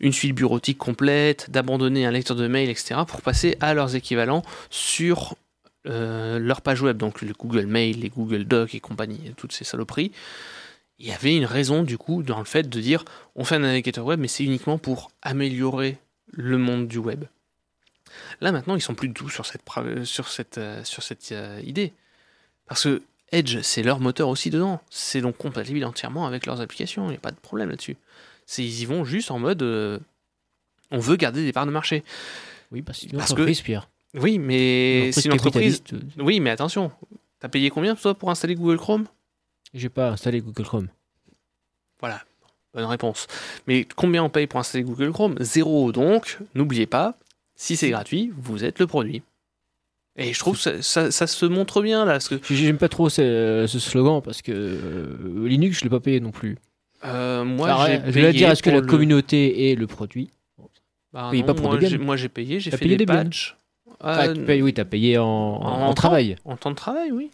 une 0.00 0.12
suite 0.12 0.34
bureautique 0.34 0.76
complète, 0.78 1.50
d'abandonner 1.50 2.04
un 2.04 2.10
lecteur 2.10 2.36
de 2.36 2.46
mail, 2.46 2.68
etc., 2.68 3.00
pour 3.06 3.22
passer 3.22 3.56
à 3.60 3.74
leurs 3.74 3.94
équivalents 3.96 4.42
sur 4.70 5.34
euh, 5.86 6.38
leur 6.38 6.62
page 6.62 6.80
web, 6.80 6.96
donc 6.96 7.20
le 7.20 7.32
Google 7.38 7.66
Mail, 7.66 8.00
les 8.00 8.08
Google 8.08 8.44
Docs 8.44 8.74
et 8.74 8.80
compagnie, 8.80 9.20
toutes 9.36 9.52
ces 9.52 9.64
saloperies 9.64 10.12
il 11.04 11.10
y 11.10 11.12
avait 11.12 11.36
une 11.36 11.44
raison 11.44 11.82
du 11.82 11.98
coup 11.98 12.22
dans 12.22 12.38
le 12.38 12.46
fait 12.46 12.62
de 12.68 12.80
dire 12.80 13.04
on 13.36 13.44
fait 13.44 13.56
un 13.56 13.60
navigateur 13.60 14.06
web 14.06 14.18
mais 14.18 14.26
c'est 14.28 14.42
uniquement 14.42 14.78
pour 14.78 15.10
améliorer 15.20 15.98
le 16.32 16.56
monde 16.56 16.88
du 16.88 16.96
web. 16.98 17.24
Là 18.40 18.52
maintenant 18.52 18.74
ils 18.74 18.80
sont 18.80 18.94
plus 18.94 19.08
du 19.08 19.14
tout 19.14 19.28
sur 19.28 19.44
cette, 19.44 19.64
pra- 19.66 20.04
sur 20.04 20.28
cette, 20.28 20.56
euh, 20.58 20.82
sur 20.84 21.02
cette 21.02 21.30
euh, 21.32 21.60
idée. 21.62 21.92
Parce 22.66 22.84
que 22.84 23.02
Edge 23.32 23.58
c'est 23.60 23.82
leur 23.82 24.00
moteur 24.00 24.28
aussi 24.30 24.48
dedans. 24.48 24.80
C'est 24.88 25.20
donc 25.20 25.36
compatible 25.36 25.84
entièrement 25.84 26.26
avec 26.26 26.46
leurs 26.46 26.62
applications, 26.62 27.06
il 27.06 27.10
n'y 27.10 27.16
a 27.16 27.20
pas 27.20 27.32
de 27.32 27.36
problème 27.36 27.68
là-dessus. 27.68 27.96
Ils 28.56 28.80
y 28.80 28.84
vont 28.86 29.04
juste 29.04 29.30
en 29.30 29.38
mode 29.38 29.62
euh, 29.62 29.98
on 30.90 30.98
veut 31.00 31.16
garder 31.16 31.44
des 31.44 31.52
parts 31.52 31.66
de 31.66 31.70
marché. 31.70 32.02
Oui, 32.72 32.80
parce 32.80 33.00
que 33.00 33.14
Parce 33.16 33.30
une 33.30 33.36
que- 33.36 33.42
entreprise, 33.42 33.60
Pierre. 33.60 33.88
Oui 34.14 34.38
mais 34.38 35.10
c'est 35.12 35.26
une 35.26 35.32
entreprise... 35.34 35.82
Oui 36.18 36.40
mais 36.40 36.48
attention, 36.50 36.90
t'as 37.40 37.48
payé 37.48 37.68
combien 37.68 37.94
toi 37.94 38.14
pour 38.14 38.30
installer 38.30 38.54
Google 38.54 38.78
Chrome? 38.78 39.04
J'ai 39.74 39.88
pas 39.88 40.10
installé 40.10 40.40
Google 40.40 40.62
Chrome. 40.64 40.88
Voilà, 42.00 42.22
bonne 42.72 42.84
réponse. 42.84 43.26
Mais 43.66 43.86
combien 43.96 44.22
on 44.24 44.28
paye 44.30 44.46
pour 44.46 44.60
installer 44.60 44.84
Google 44.84 45.10
Chrome? 45.12 45.34
Zéro. 45.40 45.90
Donc, 45.92 46.38
n'oubliez 46.54 46.86
pas, 46.86 47.14
si 47.56 47.76
c'est 47.76 47.90
gratuit, 47.90 48.32
vous 48.36 48.64
êtes 48.64 48.78
le 48.78 48.86
produit. 48.86 49.22
Et 50.16 50.32
je 50.32 50.38
trouve 50.38 50.54
que 50.56 50.60
ça, 50.62 50.80
ça- 50.82 51.10
ça 51.10 51.26
se 51.26 51.44
montre 51.44 51.82
bien 51.82 52.04
là. 52.04 52.18
Que, 52.20 52.38
J'ai- 52.48 52.54
J'aime 52.66 52.78
pas 52.78 52.88
trop 52.88 53.08
ce, 53.08 53.64
ce 53.68 53.78
slogan 53.80 54.22
parce 54.22 54.42
que 54.42 54.52
euh, 54.52 55.48
Linux, 55.48 55.78
je 55.80 55.84
l'ai 55.84 55.90
pas 55.90 55.98
payé 56.00 56.20
non 56.20 56.30
plus. 56.30 56.56
euh, 57.04 57.44
moi, 57.44 57.84
j'ai 57.86 57.96
je 58.06 58.10
vais 58.12 58.32
dire, 58.32 58.50
est-ce 58.50 58.62
que 58.62 58.70
la 58.70 58.80
le- 58.80 58.86
communauté 58.86 59.70
est 59.70 59.74
le 59.74 59.86
produit? 59.88 60.30
Bah 61.12 61.30
non, 61.32 61.42
pas 61.42 61.54
pour 61.54 61.66
moi, 61.66 61.80
j'ai- 61.80 61.98
Moi, 61.98 62.16
j'ai 62.16 62.28
payé, 62.28 62.60
j'ai 62.60 62.70
fait 62.70 62.78
payé 62.78 62.96
des 62.96 63.04
Debian 63.06 63.24
patchs. 63.24 63.56
Ah, 64.00 64.26
Euh, 64.26 64.34
tu 64.34 64.42
payes, 64.44 64.62
oui, 64.62 64.72
t'as 64.72 64.84
payé 64.84 65.18
en, 65.18 65.24
en, 65.26 65.82
en 65.82 65.88
temps. 65.88 65.94
travail. 65.94 66.36
En 66.44 66.56
temps 66.56 66.70
de 66.70 66.76
travail, 66.76 67.10
oui. 67.12 67.30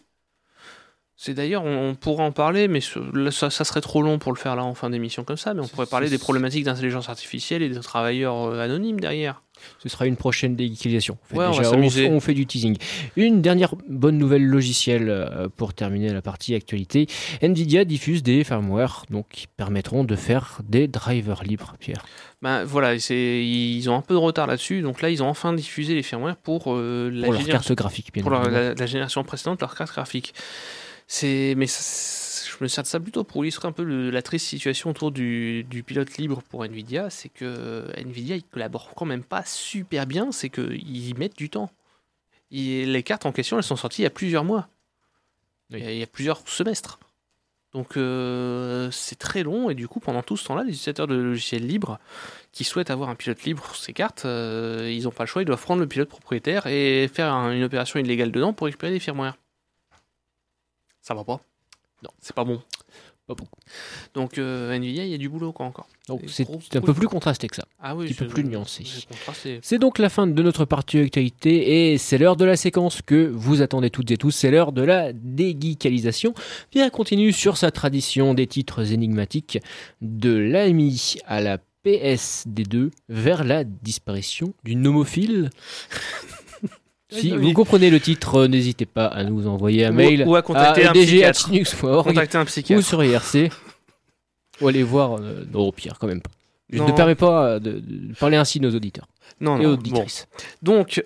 C'est 1.23 1.35
d'ailleurs, 1.35 1.63
on, 1.63 1.89
on 1.89 1.93
pourrait 1.93 2.23
en 2.23 2.31
parler, 2.31 2.67
mais 2.67 2.81
ce- 2.81 2.97
là, 3.15 3.29
ça, 3.29 3.51
ça 3.51 3.63
serait 3.63 3.81
trop 3.81 4.01
long 4.01 4.17
pour 4.17 4.31
le 4.33 4.39
faire 4.39 4.55
là 4.55 4.63
en 4.63 4.73
fin 4.73 4.89
d'émission 4.89 5.23
comme 5.23 5.37
ça. 5.37 5.53
Mais 5.53 5.61
on 5.61 5.67
pourrait 5.67 5.85
parler 5.85 6.09
des 6.09 6.17
problématiques 6.17 6.63
d'intelligence 6.63 7.09
artificielle 7.09 7.61
et 7.61 7.69
des 7.69 7.79
travailleurs 7.79 8.45
euh, 8.45 8.59
anonymes 8.59 8.99
derrière. 8.99 9.43
Ce 9.77 9.87
sera 9.87 10.07
une 10.07 10.15
prochaine 10.15 10.55
déguisation. 10.55 11.19
En 11.21 11.27
fait, 11.27 11.37
Ouais, 11.37 11.45
on 11.45 11.51
va 11.51 11.63
s'amuser. 11.63 12.09
on 12.09 12.19
fait 12.19 12.33
du 12.33 12.47
teasing. 12.47 12.75
Une 13.15 13.43
dernière 13.43 13.75
bonne 13.87 14.17
nouvelle 14.17 14.43
logicielle 14.43 15.09
euh, 15.09 15.47
pour 15.55 15.75
terminer 15.75 16.11
la 16.11 16.23
partie 16.23 16.55
actualité. 16.55 17.05
Nvidia 17.43 17.85
diffuse 17.85 18.23
des 18.23 18.43
firmware 18.43 19.05
donc, 19.11 19.27
qui 19.29 19.45
permettront 19.45 20.03
de 20.03 20.15
faire 20.15 20.57
des 20.67 20.87
drivers 20.87 21.43
libres, 21.43 21.75
Pierre. 21.79 22.03
Ben 22.41 22.63
voilà, 22.63 22.95
ils 22.95 23.87
ont 23.91 23.95
un 23.95 24.01
peu 24.01 24.15
de 24.15 24.19
retard 24.19 24.47
là-dessus, 24.47 24.81
donc 24.81 25.03
là 25.03 25.11
ils 25.11 25.21
ont 25.21 25.27
enfin 25.27 25.53
diffusé 25.53 25.93
les 25.93 26.01
firmware 26.01 26.37
pour 26.37 26.63
euh, 26.73 27.11
la 27.13 27.25
Pour 27.25 27.33
leur 27.33 27.41
génération 27.43 27.75
carte 27.75 27.77
graphique, 27.77 28.11
bien 28.11 28.23
pour 28.23 28.31
leur- 28.31 28.49
la, 28.49 28.73
la 28.73 28.85
génération 28.87 29.23
précédente, 29.23 29.61
leur 29.61 29.75
carte 29.75 29.91
graphique. 29.91 30.33
C'est, 31.13 31.55
mais 31.57 31.65
je 31.67 32.63
me 32.63 32.69
sers 32.69 32.83
de 32.83 32.87
ça 32.87 32.97
plutôt 32.97 33.25
pour 33.25 33.43
illustrer 33.43 33.67
un 33.67 33.73
peu 33.73 33.83
la 33.83 34.21
triste 34.21 34.47
situation 34.47 34.91
autour 34.91 35.11
du, 35.11 35.83
pilote 35.85 36.15
libre 36.15 36.41
pour 36.41 36.63
Nvidia. 36.63 37.09
C'est 37.09 37.27
que 37.27 37.85
Nvidia, 37.97 38.37
ils 38.37 38.45
collaborent 38.45 38.93
quand 38.95 39.03
même 39.03 39.25
pas 39.25 39.43
super 39.43 40.07
bien. 40.07 40.31
C'est 40.31 40.49
qu'ils 40.49 41.17
mettent 41.17 41.37
du 41.37 41.49
temps. 41.49 41.69
Les 42.49 43.03
cartes 43.03 43.25
en 43.25 43.33
question, 43.33 43.57
elles 43.57 43.63
sont 43.63 43.75
sorties 43.75 44.03
il 44.03 44.05
y 44.05 44.07
a 44.07 44.09
plusieurs 44.09 44.45
mois. 44.45 44.69
Il, 45.71 45.79
y 45.79 46.01
a, 46.01 46.07
plusieurs 46.07 46.47
semestres. 46.47 46.97
Donc 47.73 47.97
euh, 47.97 48.89
c'est 48.91 49.19
très 49.19 49.43
long 49.43 49.69
et 49.69 49.75
du 49.75 49.89
coup 49.89 49.99
pendant 49.99 50.23
tout 50.23 50.37
ce 50.37 50.45
temps-là, 50.45 50.63
les 50.63 50.69
utilisateurs 50.69 51.07
de 51.07 51.15
logiciels 51.15 51.67
libres 51.67 51.99
qui 52.53 52.63
souhaitent 52.63 52.89
avoir 52.89 53.09
un 53.09 53.15
pilote 53.15 53.43
libre 53.43 53.65
sur 53.65 53.75
ces 53.75 53.91
cartes, 53.91 54.23
euh, 54.23 54.89
ils 54.89 55.03
n'ont 55.03 55.11
pas 55.11 55.23
le 55.23 55.27
choix, 55.27 55.41
ils 55.41 55.45
doivent 55.45 55.61
prendre 55.61 55.81
le 55.81 55.87
pilote 55.87 56.09
propriétaire 56.09 56.67
et 56.67 57.09
faire 57.13 57.33
un- 57.33 57.51
une 57.51 57.63
opération 57.63 57.99
illégale 57.99 58.31
dedans 58.31 58.53
pour 58.53 58.65
récupérer 58.65 58.93
des 58.93 58.99
firmware. 58.99 59.35
Ça 61.01 61.13
va 61.13 61.23
pas 61.23 61.39
Non, 62.03 62.09
c'est 62.19 62.35
pas 62.35 62.43
bon. 62.43 62.61
Pas 63.27 63.35
beaucoup. 63.35 63.59
Donc 64.15 64.37
euh, 64.37 64.71
Nvidia, 64.73 65.05
il 65.05 65.11
y 65.11 65.13
a 65.13 65.17
du 65.17 65.29
boulot 65.29 65.53
quoi 65.53 65.65
encore. 65.65 65.87
Donc 66.07 66.23
c'est 66.27 66.47
un 66.75 66.81
peu 66.81 66.93
plus 66.93 67.07
contrasté 67.07 67.47
que 67.47 67.55
ça. 67.55 67.65
Ah 67.79 67.95
oui, 67.95 68.07
petit 68.07 68.15
peu 68.15 68.27
plus 68.27 68.43
nuancé. 68.43 68.83
C'est 69.61 69.77
donc 69.77 69.99
la 69.99 70.09
fin 70.09 70.25
de 70.25 70.43
notre 70.43 70.65
partie 70.65 70.97
actualité 70.99 71.91
et 71.93 71.97
c'est 71.97 72.17
l'heure 72.17 72.35
de 72.35 72.45
la 72.45 72.57
séquence 72.57 73.01
que 73.01 73.31
vous 73.33 73.61
attendez 73.61 73.89
toutes 73.89 74.09
et 74.11 74.17
tous. 74.17 74.31
C'est 74.31 74.49
l'heure 74.49 74.71
de 74.71 74.81
la 74.81 75.13
dégeekalisation. 75.13 76.33
Pierre 76.71 76.91
continue 76.91 77.31
sur 77.31 77.57
sa 77.57 77.69
tradition 77.71 78.33
des 78.33 78.47
titres 78.47 78.91
énigmatiques 78.91 79.59
de 80.01 80.35
l'AMI 80.35 81.17
à 81.25 81.41
la 81.41 81.59
PSD2 81.85 82.91
vers 83.09 83.43
la 83.43 83.63
disparition 83.63 84.53
du 84.63 84.75
nomophile. 84.75 85.49
Si 87.11 87.33
Oui, 87.33 87.37
vous 87.47 87.53
comprenez 87.53 87.89
le 87.89 87.99
titre, 87.99 88.35
euh, 88.41 88.47
n'hésitez 88.47 88.85
pas 88.85 89.05
à 89.07 89.23
nous 89.23 89.47
envoyer 89.47 89.85
un 89.85 89.91
mail 89.91 90.23
ou 90.25 90.35
à 90.35 90.41
contacter 90.41 90.85
un 90.85 90.93
psychiatre. 90.93 91.49
dg@linux.org 91.49 92.07
Contacter 92.07 92.37
un 92.37 92.77
ou 92.77 92.81
sur 92.81 93.03
IRC 93.03 93.49
ou 94.61 94.67
aller 94.67 94.83
voir. 94.83 95.17
euh, 95.19 95.43
non, 95.51 95.71
Pierre, 95.71 95.97
quand 95.99 96.07
même 96.07 96.21
pas. 96.21 96.31
Je 96.69 96.77
Non. 96.77 96.87
ne 96.87 96.93
permets 96.93 97.15
pas 97.15 97.45
euh, 97.47 97.59
de, 97.59 97.81
de 97.83 98.13
parler 98.17 98.37
ainsi 98.37 98.59
de 98.61 98.67
nos 98.69 98.75
auditeurs 98.75 99.07
Non, 99.41 99.57
et 99.59 99.63
non, 99.63 99.69
bon. 99.69 99.73
auditrices. 99.73 100.27
Donc, 100.61 101.03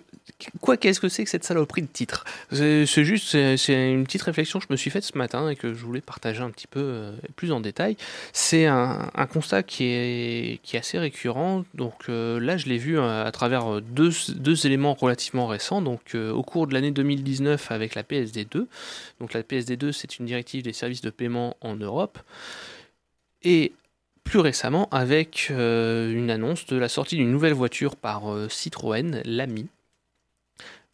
quoi 0.61 0.77
qu'est-ce 0.77 0.99
que 0.99 1.09
c'est 1.09 1.23
que 1.23 1.29
cette 1.29 1.43
saloperie 1.43 1.81
de 1.81 1.87
titre? 1.87 2.25
C'est 2.51 3.03
juste, 3.03 3.29
c'est 3.57 3.91
une 3.91 4.03
petite 4.05 4.23
réflexion 4.23 4.59
que 4.59 4.65
je 4.67 4.73
me 4.73 4.77
suis 4.77 4.89
faite 4.89 5.03
ce 5.03 5.17
matin 5.17 5.49
et 5.49 5.55
que 5.55 5.73
je 5.73 5.85
voulais 5.85 6.01
partager 6.01 6.41
un 6.41 6.49
petit 6.49 6.67
peu 6.67 6.79
euh, 6.79 7.11
plus 7.35 7.51
en 7.51 7.59
détail. 7.59 7.97
C'est 8.33 8.65
un, 8.65 9.09
constat 9.31 9.63
qui 9.63 9.85
est, 9.85 10.75
assez 10.75 10.99
récurrent. 10.99 11.63
Donc 11.73 11.93
euh, 12.09 12.39
là, 12.39 12.57
je 12.57 12.65
l'ai 12.65 12.77
vu 12.77 12.97
euh, 12.97 13.25
à 13.25 13.31
travers 13.31 13.81
deux, 13.81 14.11
éléments 14.65 14.93
relativement 14.93 15.47
récents. 15.47 15.81
Donc 15.81 16.15
au 16.15 16.43
cours 16.43 16.67
de 16.67 16.73
l'année 16.73 16.91
2019 16.91 17.71
avec 17.71 17.95
la 17.95 18.03
PSD2. 18.03 18.65
Donc 19.19 19.33
la 19.33 19.41
PSD2, 19.41 19.91
c'est 19.91 20.19
une 20.19 20.25
directive 20.25 20.63
des 20.63 20.73
services 20.73 21.01
de 21.01 21.09
paiement 21.09 21.55
en 21.61 21.75
Europe. 21.75 22.19
Et 23.43 23.73
plus 24.23 24.39
récemment 24.39 24.89
avec 24.89 25.49
une 25.49 26.31
annonce 26.31 26.65
de 26.65 26.77
la 26.77 26.89
sortie 26.89 27.15
d'une 27.15 27.31
nouvelle 27.31 27.53
voiture 27.53 27.95
par 27.95 28.23
Citroën, 28.49 29.21
l'Ami. 29.23 29.67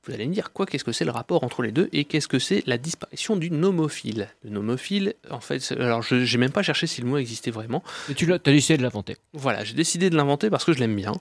Vous 0.05 0.13
allez 0.13 0.25
me 0.27 0.33
dire 0.33 0.51
quoi 0.51 0.65
Qu'est-ce 0.65 0.83
que 0.83 0.91
c'est 0.91 1.05
le 1.05 1.11
rapport 1.11 1.43
entre 1.43 1.61
les 1.61 1.71
deux 1.71 1.87
et 1.93 2.05
qu'est-ce 2.05 2.27
que 2.27 2.39
c'est 2.39 2.63
la 2.65 2.79
disparition 2.79 3.35
du 3.35 3.51
nomophile? 3.51 4.29
Le 4.43 4.49
nomophile, 4.49 5.13
en 5.29 5.39
fait, 5.41 5.73
alors 5.79 6.01
je 6.01 6.15
n'ai 6.15 6.37
même 6.37 6.51
pas 6.51 6.63
cherché 6.63 6.87
si 6.87 7.01
le 7.01 7.07
mot 7.07 7.17
existait 7.17 7.51
vraiment. 7.51 7.83
Et 8.09 8.15
tu 8.15 8.31
as 8.33 8.39
décidé 8.39 8.77
de 8.77 8.81
l'inventer. 8.83 9.17
Voilà, 9.33 9.63
j'ai 9.63 9.75
décidé 9.75 10.09
de 10.09 10.15
l'inventer 10.15 10.49
parce 10.49 10.65
que 10.65 10.73
je 10.73 10.79
l'aime 10.79 10.95
bien. 10.95 11.13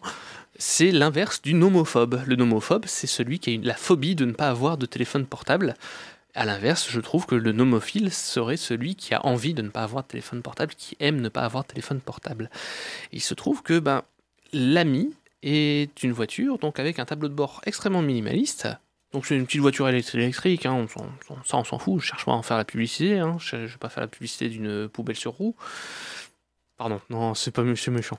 C'est 0.58 0.92
l'inverse 0.92 1.42
du 1.42 1.52
nomophobe. 1.52 2.22
Le 2.26 2.36
nomophobe, 2.36 2.84
c'est 2.86 3.06
celui 3.06 3.38
qui 3.38 3.50
a 3.50 3.52
une- 3.52 3.66
la 3.66 3.74
phobie 3.74 4.14
de 4.14 4.24
ne 4.24 4.32
pas 4.32 4.48
avoir 4.48 4.78
de 4.78 4.86
téléphone 4.86 5.26
portable. 5.26 5.74
À 6.34 6.46
l'inverse, 6.46 6.86
je 6.88 7.00
trouve 7.00 7.26
que 7.26 7.34
le 7.34 7.52
nomophile 7.52 8.10
serait 8.12 8.56
celui 8.56 8.94
qui 8.94 9.12
a 9.14 9.26
envie 9.26 9.52
de 9.52 9.62
ne 9.62 9.68
pas 9.68 9.82
avoir 9.82 10.04
de 10.04 10.08
téléphone 10.08 10.40
portable, 10.42 10.72
qui 10.76 10.96
aime 11.00 11.20
ne 11.20 11.28
pas 11.28 11.42
avoir 11.42 11.64
de 11.64 11.68
téléphone 11.68 12.00
portable. 12.00 12.48
Il 13.12 13.20
se 13.20 13.34
trouve 13.34 13.62
que 13.62 13.78
ben, 13.78 14.02
l'ami 14.52 15.12
est 15.42 16.02
une 16.02 16.12
voiture 16.12 16.58
donc 16.58 16.78
avec 16.78 16.98
un 16.98 17.04
tableau 17.04 17.28
de 17.28 17.34
bord 17.34 17.60
extrêmement 17.66 18.02
minimaliste. 18.02 18.68
Donc 19.12 19.26
c'est 19.26 19.36
une 19.36 19.46
petite 19.46 19.60
voiture 19.60 19.88
élect- 19.88 20.14
électrique, 20.14 20.66
hein, 20.66 20.86
on 21.28 21.42
ça 21.44 21.56
on 21.56 21.64
s'en 21.64 21.78
fout, 21.78 22.00
je 22.00 22.06
cherche 22.06 22.24
pas 22.24 22.32
à 22.32 22.36
en 22.36 22.42
faire 22.42 22.56
la 22.56 22.64
publicité, 22.64 23.18
hein, 23.18 23.36
je 23.40 23.56
ne 23.56 23.66
vais 23.66 23.76
pas 23.78 23.88
faire 23.88 24.02
la 24.02 24.08
publicité 24.08 24.48
d'une 24.48 24.88
poubelle 24.88 25.16
sur 25.16 25.32
roue. 25.32 25.56
Pardon, 26.78 26.98
non, 27.10 27.34
c'est 27.34 27.50
pas 27.50 27.62
méchant. 27.62 28.16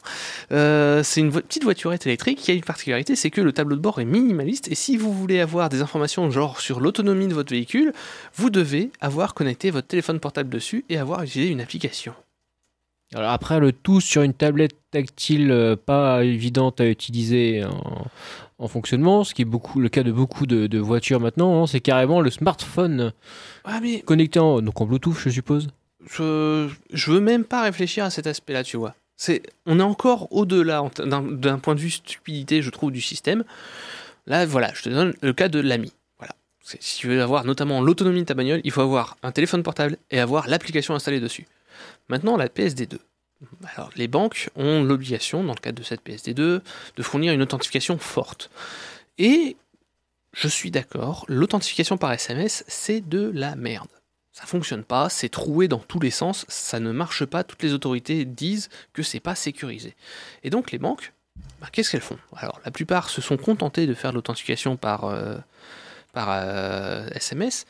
Euh, 0.52 1.02
c'est 1.02 1.20
une 1.20 1.32
petite 1.32 1.64
voiturette 1.64 2.06
électrique 2.06 2.38
qui 2.38 2.52
a 2.52 2.54
une 2.54 2.62
particularité, 2.62 3.16
c'est 3.16 3.32
que 3.32 3.42
le 3.42 3.54
tableau 3.54 3.76
de 3.76 3.82
bord 3.82 4.00
est 4.00 4.06
minimaliste 4.06 4.68
et 4.68 4.76
si 4.76 4.98
vous 4.98 5.12
voulez 5.12 5.40
avoir 5.40 5.70
des 5.70 5.82
informations 5.82 6.30
genre 6.30 6.60
sur 6.60 6.80
l'autonomie 6.80 7.28
de 7.28 7.34
votre 7.34 7.52
véhicule, 7.52 7.92
vous 8.36 8.52
devez 8.52 8.92
avoir 9.00 9.34
connecté 9.34 9.72
votre 9.72 9.88
téléphone 9.88 10.20
portable 10.20 10.50
dessus 10.50 10.86
et 10.90 10.98
avoir 10.98 11.24
utilisé 11.24 11.52
une 11.52 11.62
application. 11.62 12.14
Alors 13.14 13.32
après, 13.32 13.60
le 13.60 13.72
tout 13.72 14.00
sur 14.00 14.22
une 14.22 14.34
tablette 14.34 14.76
tactile 14.92 15.52
euh, 15.52 15.76
pas 15.76 16.24
évidente 16.24 16.80
à 16.80 16.88
utiliser 16.88 17.64
en, 17.66 18.06
en 18.58 18.68
fonctionnement, 18.68 19.24
ce 19.24 19.34
qui 19.34 19.42
est 19.42 19.46
beaucoup 19.46 19.80
le 19.80 19.90
cas 19.90 20.04
de 20.04 20.12
beaucoup 20.12 20.46
de, 20.46 20.68
de 20.68 20.80
voitures 20.80 21.20
maintenant, 21.20 21.64
hein, 21.64 21.68
c'est 21.68 21.82
carrément 21.82 22.22
le 22.22 22.30
smartphone 22.30 23.12
Ah 23.66 23.80
mais 23.82 24.02
connecté 24.02 24.40
en, 24.40 24.62
donc 24.62 24.80
en 24.80 24.86
Bluetooth, 24.86 25.18
je 25.18 25.30
suppose. 25.30 25.68
je, 26.10 26.70
je 26.94 27.12
veux 27.12 27.20
même 27.20 27.44
pas 27.44 27.64
réfléchir 27.64 28.06
à 28.06 28.10
cet 28.10 28.28
aspect-là, 28.28 28.64
tu 28.64 28.78
vois. 28.78 28.96
C'est, 29.18 29.44
on 29.66 29.80
est 29.80 29.84
encore 29.84 30.28
au-delà 30.32 30.84
d'un, 30.98 31.60
point 31.60 31.76
de 31.76 31.80
vue 31.80 31.92
stupidité, 31.92 32.62
je 32.62 32.70
trouve, 32.72 32.92
du 32.92 33.02
système. 33.02 33.44
Là, 34.26 34.46
voilà, 34.46 34.72
je 34.74 34.84
te 34.84 34.90
donne 34.90 35.14
le 35.22 35.34
cas 35.34 35.48
de 35.48 35.60
l'ami. 35.60 35.94
Voilà. 36.18 36.34
Si 36.64 37.00
tu 37.00 37.08
veux 37.08 37.22
avoir 37.22 37.46
notamment 37.46 37.82
l'autonomie 37.82 38.22
de 38.22 38.26
ta 38.26 38.34
bagnole, 38.34 38.62
il 38.64 38.72
faut 38.72 38.82
avoir 38.82 39.18
un 39.22 39.32
téléphone 39.32 39.62
portable 39.62 39.98
et 40.10 40.20
avoir 40.20 40.48
l'application 40.48 40.96
installée 40.96 41.20
dessus. 41.20 41.46
Maintenant, 42.10 42.38
la 42.38 42.48
PSD2. 42.48 42.98
Alors, 43.76 43.90
les 43.96 44.08
banques 44.08 44.50
ont 44.56 44.84
l'obligation, 44.84 45.44
dans 45.44 45.54
le 45.54 45.60
cadre 45.60 45.80
de 45.80 45.84
cette 45.84 46.06
PSD2, 46.06 46.36
de 46.36 47.04
fournir 47.04 47.34
une 47.34 47.42
authentification 47.42 47.98
forte. 47.98 48.52
Et 49.18 49.56
je 50.34 50.48
suis 50.48 50.72
d'accord, 50.72 51.26
l'authentification 51.28 51.98
par 51.98 52.12
SMS, 52.14 52.64
c'est 52.68 53.02
de 53.02 53.32
la 53.34 53.56
merde. 53.56 53.90
Ça 54.32 54.46
fonctionne 54.46 54.84
pas, 54.84 55.10
c'est 55.10 55.28
troué 55.28 55.68
dans 55.68 55.80
tous 55.80 56.00
les 56.00 56.12
sens, 56.12 56.46
ça 56.48 56.80
ne 56.80 56.92
marche 56.92 57.26
pas, 57.26 57.44
toutes 57.44 57.64
les 57.64 57.74
autorités 57.74 58.24
disent 58.24 58.70
que 58.94 59.04
c'est 59.04 59.20
pas 59.20 59.36
sécurisé. 59.36 59.96
Et 60.44 60.50
donc 60.50 60.72
les 60.72 60.78
banques, 60.78 61.12
bah, 61.60 61.68
qu'est-ce 61.72 61.92
qu'elles 61.92 62.00
font? 62.00 62.18
Alors 62.38 62.62
la 62.64 62.72
plupart 62.72 63.10
se 63.10 63.22
sont 63.22 63.36
contentées 63.36 63.88
de 63.88 63.94
faire 63.94 64.14
l'authentification 64.14 64.78
par, 64.78 65.04
euh, 65.04 65.38
par 66.14 66.30
euh, 66.32 67.08
SMS, 67.10 67.66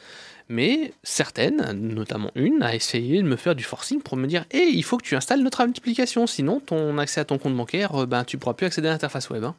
mais 0.51 0.93
certaines, 1.01 1.71
notamment 1.71 2.29
une, 2.35 2.61
a 2.61 2.75
essayé 2.75 3.21
de 3.21 3.27
me 3.27 3.37
faire 3.37 3.55
du 3.55 3.63
forcing 3.63 4.01
pour 4.01 4.17
me 4.17 4.27
dire 4.27 4.45
Hé, 4.51 4.67
il 4.67 4.83
faut 4.83 4.97
que 4.97 5.03
tu 5.05 5.15
installes 5.15 5.41
notre 5.41 5.61
application, 5.61 6.27
sinon 6.27 6.59
ton 6.59 6.97
accès 6.97 7.21
à 7.21 7.25
ton 7.25 7.37
compte 7.37 7.55
bancaire, 7.55 8.01
euh, 8.01 8.05
ben, 8.05 8.23
tu 8.25 8.37
pourras 8.37 8.53
plus 8.53 8.65
accéder 8.67 8.89
à 8.89 8.91
l'interface 8.91 9.29
web. 9.29 9.43
hein. 9.43 9.55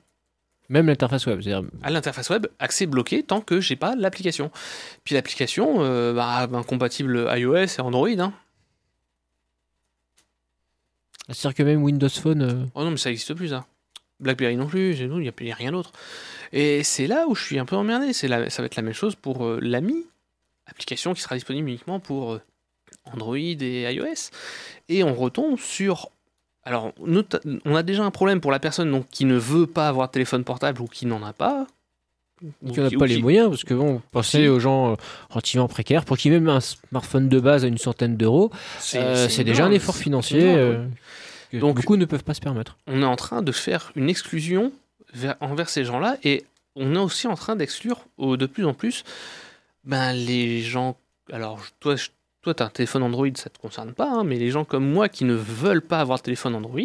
Même 0.68 0.86
l'interface 0.86 1.26
web. 1.26 1.40
C'est-à-dire, 1.40 1.68
À 1.82 1.90
l'interface 1.90 2.30
web, 2.30 2.46
accès 2.58 2.86
bloqué 2.86 3.22
tant 3.22 3.40
que 3.40 3.60
j'ai 3.60 3.74
pas 3.76 3.94
l'application. 3.96 4.50
Puis 5.04 5.14
l'application, 5.14 5.76
euh, 5.82 6.12
bah, 6.12 6.46
ben, 6.46 6.62
compatible 6.62 7.28
iOS 7.36 7.56
et 7.56 7.80
Android. 7.80 8.08
hein. 8.08 8.32
c'est-à-dire 11.28 11.54
que 11.56 11.62
même 11.62 11.82
Windows 11.82 12.08
Phone. 12.08 12.42
euh, 12.42 12.64
Oh 12.74 12.84
non, 12.84 12.90
mais 12.90 12.96
ça 12.96 13.08
n'existe 13.08 13.34
plus, 13.34 13.48
ça. 13.48 13.66
BlackBerry 14.20 14.56
non 14.56 14.66
plus, 14.66 14.94
il 14.96 15.08
n'y 15.08 15.28
a, 15.50 15.54
rien 15.54 15.72
d'autre. 15.72 15.90
Et 16.52 16.84
c'est 16.84 17.06
là 17.06 17.26
où 17.26 17.34
je 17.34 17.44
suis 17.44 17.58
un 17.58 17.64
peu 17.64 17.76
emmerdé. 17.76 18.12
C'est 18.12 18.28
la- 18.28 18.50
ça 18.50 18.62
va 18.62 18.66
être 18.66 18.76
la 18.76 18.82
même 18.82 18.92
chose 18.94 19.14
pour 19.16 19.44
euh, 19.44 19.58
l'AMI, 19.60 20.06
application 20.72 21.14
qui 21.14 21.20
sera 21.22 21.34
disponible 21.36 21.68
uniquement 21.68 22.00
pour 22.00 22.32
euh, 22.32 22.40
Android 23.12 23.36
et 23.36 23.92
iOS. 23.94 24.30
Et 24.88 25.04
on 25.04 25.14
retombe 25.14 25.58
sur. 25.58 26.10
Alors, 26.64 26.92
on 27.00 27.74
a 27.74 27.82
déjà 27.82 28.04
un 28.04 28.10
problème 28.10 28.40
pour 28.40 28.52
la 28.52 28.60
personne 28.60 28.90
donc, 28.90 29.08
qui 29.10 29.24
ne 29.24 29.36
veut 29.36 29.66
pas 29.66 29.88
avoir 29.88 30.08
de 30.08 30.12
téléphone 30.12 30.44
portable 30.44 30.80
ou 30.80 30.86
qui 30.86 31.06
n'en 31.06 31.22
a 31.24 31.32
pas. 31.32 31.66
qui 32.72 32.80
n'a 32.80 32.90
pas 32.90 33.06
les 33.06 33.16
qui- 33.16 33.22
moyens, 33.22 33.48
parce 33.50 33.64
que 33.64 33.74
bon, 33.74 34.00
pensez 34.12 34.48
aux 34.48 34.60
gens 34.60 34.92
euh, 34.92 34.96
relativement 35.30 35.66
précaires, 35.68 36.04
pour 36.04 36.16
qui 36.16 36.30
même 36.30 36.48
un 36.48 36.60
smartphone 36.60 37.28
de 37.28 37.40
base 37.40 37.64
à 37.64 37.68
une 37.68 37.78
centaine 37.78 38.16
d'euros, 38.16 38.50
euh, 38.94 39.28
c'est 39.28 39.44
déjà 39.44 39.64
un 39.64 39.72
effort 39.72 39.96
financier 39.96 40.54
euh, 40.54 40.86
que 41.50 41.56
Donc- 41.58 41.76
beaucoup 41.76 41.96
ne 41.96 42.04
peuvent 42.04 42.24
pas 42.24 42.34
se 42.34 42.40
permettre. 42.40 42.76
on 42.86 43.02
est 43.02 43.06
en 43.06 43.16
train 43.16 43.42
de 43.42 43.52
faire 43.52 43.92
une 43.96 44.08
exclusion 44.08 44.72
vers- 45.14 45.36
envers 45.40 45.68
ces 45.68 45.84
gens-là 45.84 46.16
et 46.24 46.44
on 46.76 46.94
est 46.94 46.98
aussi 46.98 47.26
en 47.26 47.34
train 47.34 47.54
d'exclure 47.56 48.04
de 48.18 48.46
plus 48.46 48.64
en 48.64 48.72
plus 48.74 49.02
ben, 49.84 50.12
les 50.12 50.60
gens. 50.62 50.96
Alors, 51.32 51.60
toi, 51.80 51.94
toi, 52.42 52.54
tu 52.54 52.62
as 52.62 52.66
un 52.66 52.70
téléphone 52.70 53.04
Android, 53.04 53.28
ça 53.36 53.50
te 53.50 53.58
concerne 53.60 53.92
pas, 53.92 54.10
hein, 54.10 54.24
mais 54.24 54.36
les 54.36 54.50
gens 54.50 54.64
comme 54.64 54.84
moi 54.84 55.08
qui 55.08 55.24
ne 55.24 55.34
veulent 55.34 55.80
pas 55.80 56.00
avoir 56.00 56.18
de 56.18 56.24
téléphone 56.24 56.56
Android, 56.56 56.80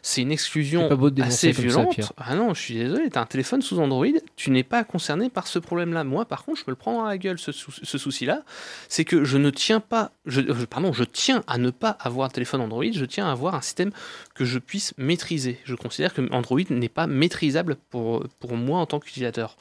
c'est 0.00 0.22
une 0.22 0.32
exclusion 0.32 0.88
assez 1.26 1.52
ça, 1.52 1.60
violente. 1.62 1.94
Ah 2.16 2.34
non, 2.34 2.54
je 2.54 2.62
suis 2.62 2.74
désolé, 2.74 3.10
tu 3.10 3.18
as 3.18 3.20
un 3.20 3.26
téléphone 3.26 3.60
sous 3.60 3.78
Android, 3.78 4.06
tu 4.36 4.50
n'es 4.50 4.62
pas 4.62 4.84
concerné 4.84 5.28
par 5.28 5.46
ce 5.48 5.58
problème-là. 5.58 6.02
Moi, 6.04 6.24
par 6.24 6.44
contre, 6.46 6.60
je 6.60 6.64
me 6.66 6.70
le 6.70 6.76
prends 6.76 7.04
à 7.04 7.08
la 7.08 7.18
gueule, 7.18 7.38
ce, 7.38 7.52
sou- 7.52 7.70
ce 7.70 7.98
souci-là. 7.98 8.42
C'est 8.88 9.04
que 9.04 9.22
je 9.24 9.36
ne 9.36 9.50
tiens 9.50 9.80
pas, 9.80 10.12
je, 10.24 10.40
euh, 10.40 10.66
pardon, 10.66 10.94
je 10.94 11.04
tiens 11.04 11.44
à 11.46 11.58
ne 11.58 11.68
pas 11.70 11.90
avoir 12.00 12.26
un 12.26 12.30
téléphone 12.30 12.62
Android, 12.62 12.84
je 12.90 13.04
tiens 13.04 13.26
à 13.28 13.32
avoir 13.32 13.54
un 13.54 13.60
système 13.60 13.90
que 14.34 14.46
je 14.46 14.58
puisse 14.58 14.94
maîtriser. 14.96 15.58
Je 15.64 15.74
considère 15.74 16.14
que 16.14 16.22
Android 16.32 16.60
n'est 16.70 16.88
pas 16.88 17.06
maîtrisable 17.06 17.76
pour, 17.90 18.24
pour 18.40 18.56
moi 18.56 18.80
en 18.80 18.86
tant 18.86 18.98
qu'utilisateur. 18.98 19.56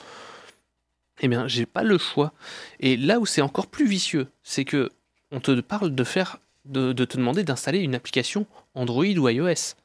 Eh 1.22 1.28
bien, 1.28 1.48
j'ai 1.48 1.66
pas 1.66 1.84
le 1.84 1.98
choix. 1.98 2.34
Et 2.80 2.98
là 2.98 3.20
où 3.20 3.26
c'est 3.26 3.42
encore 3.42 3.68
plus 3.68 3.88
vicieux, 3.88 4.28
c'est 4.44 4.66
que 4.66 4.92
on 5.32 5.40
te 5.40 5.60
parle 5.62 5.96
de 5.96 6.04
faire, 6.04 6.40
de, 6.66 6.94
te 6.94 7.18
demander 7.18 7.44
d'installer 7.44 7.80
une 7.80 7.96
application 7.96 8.46
Android 8.74 9.06
ou 9.06 9.30
iOS. 9.30 9.76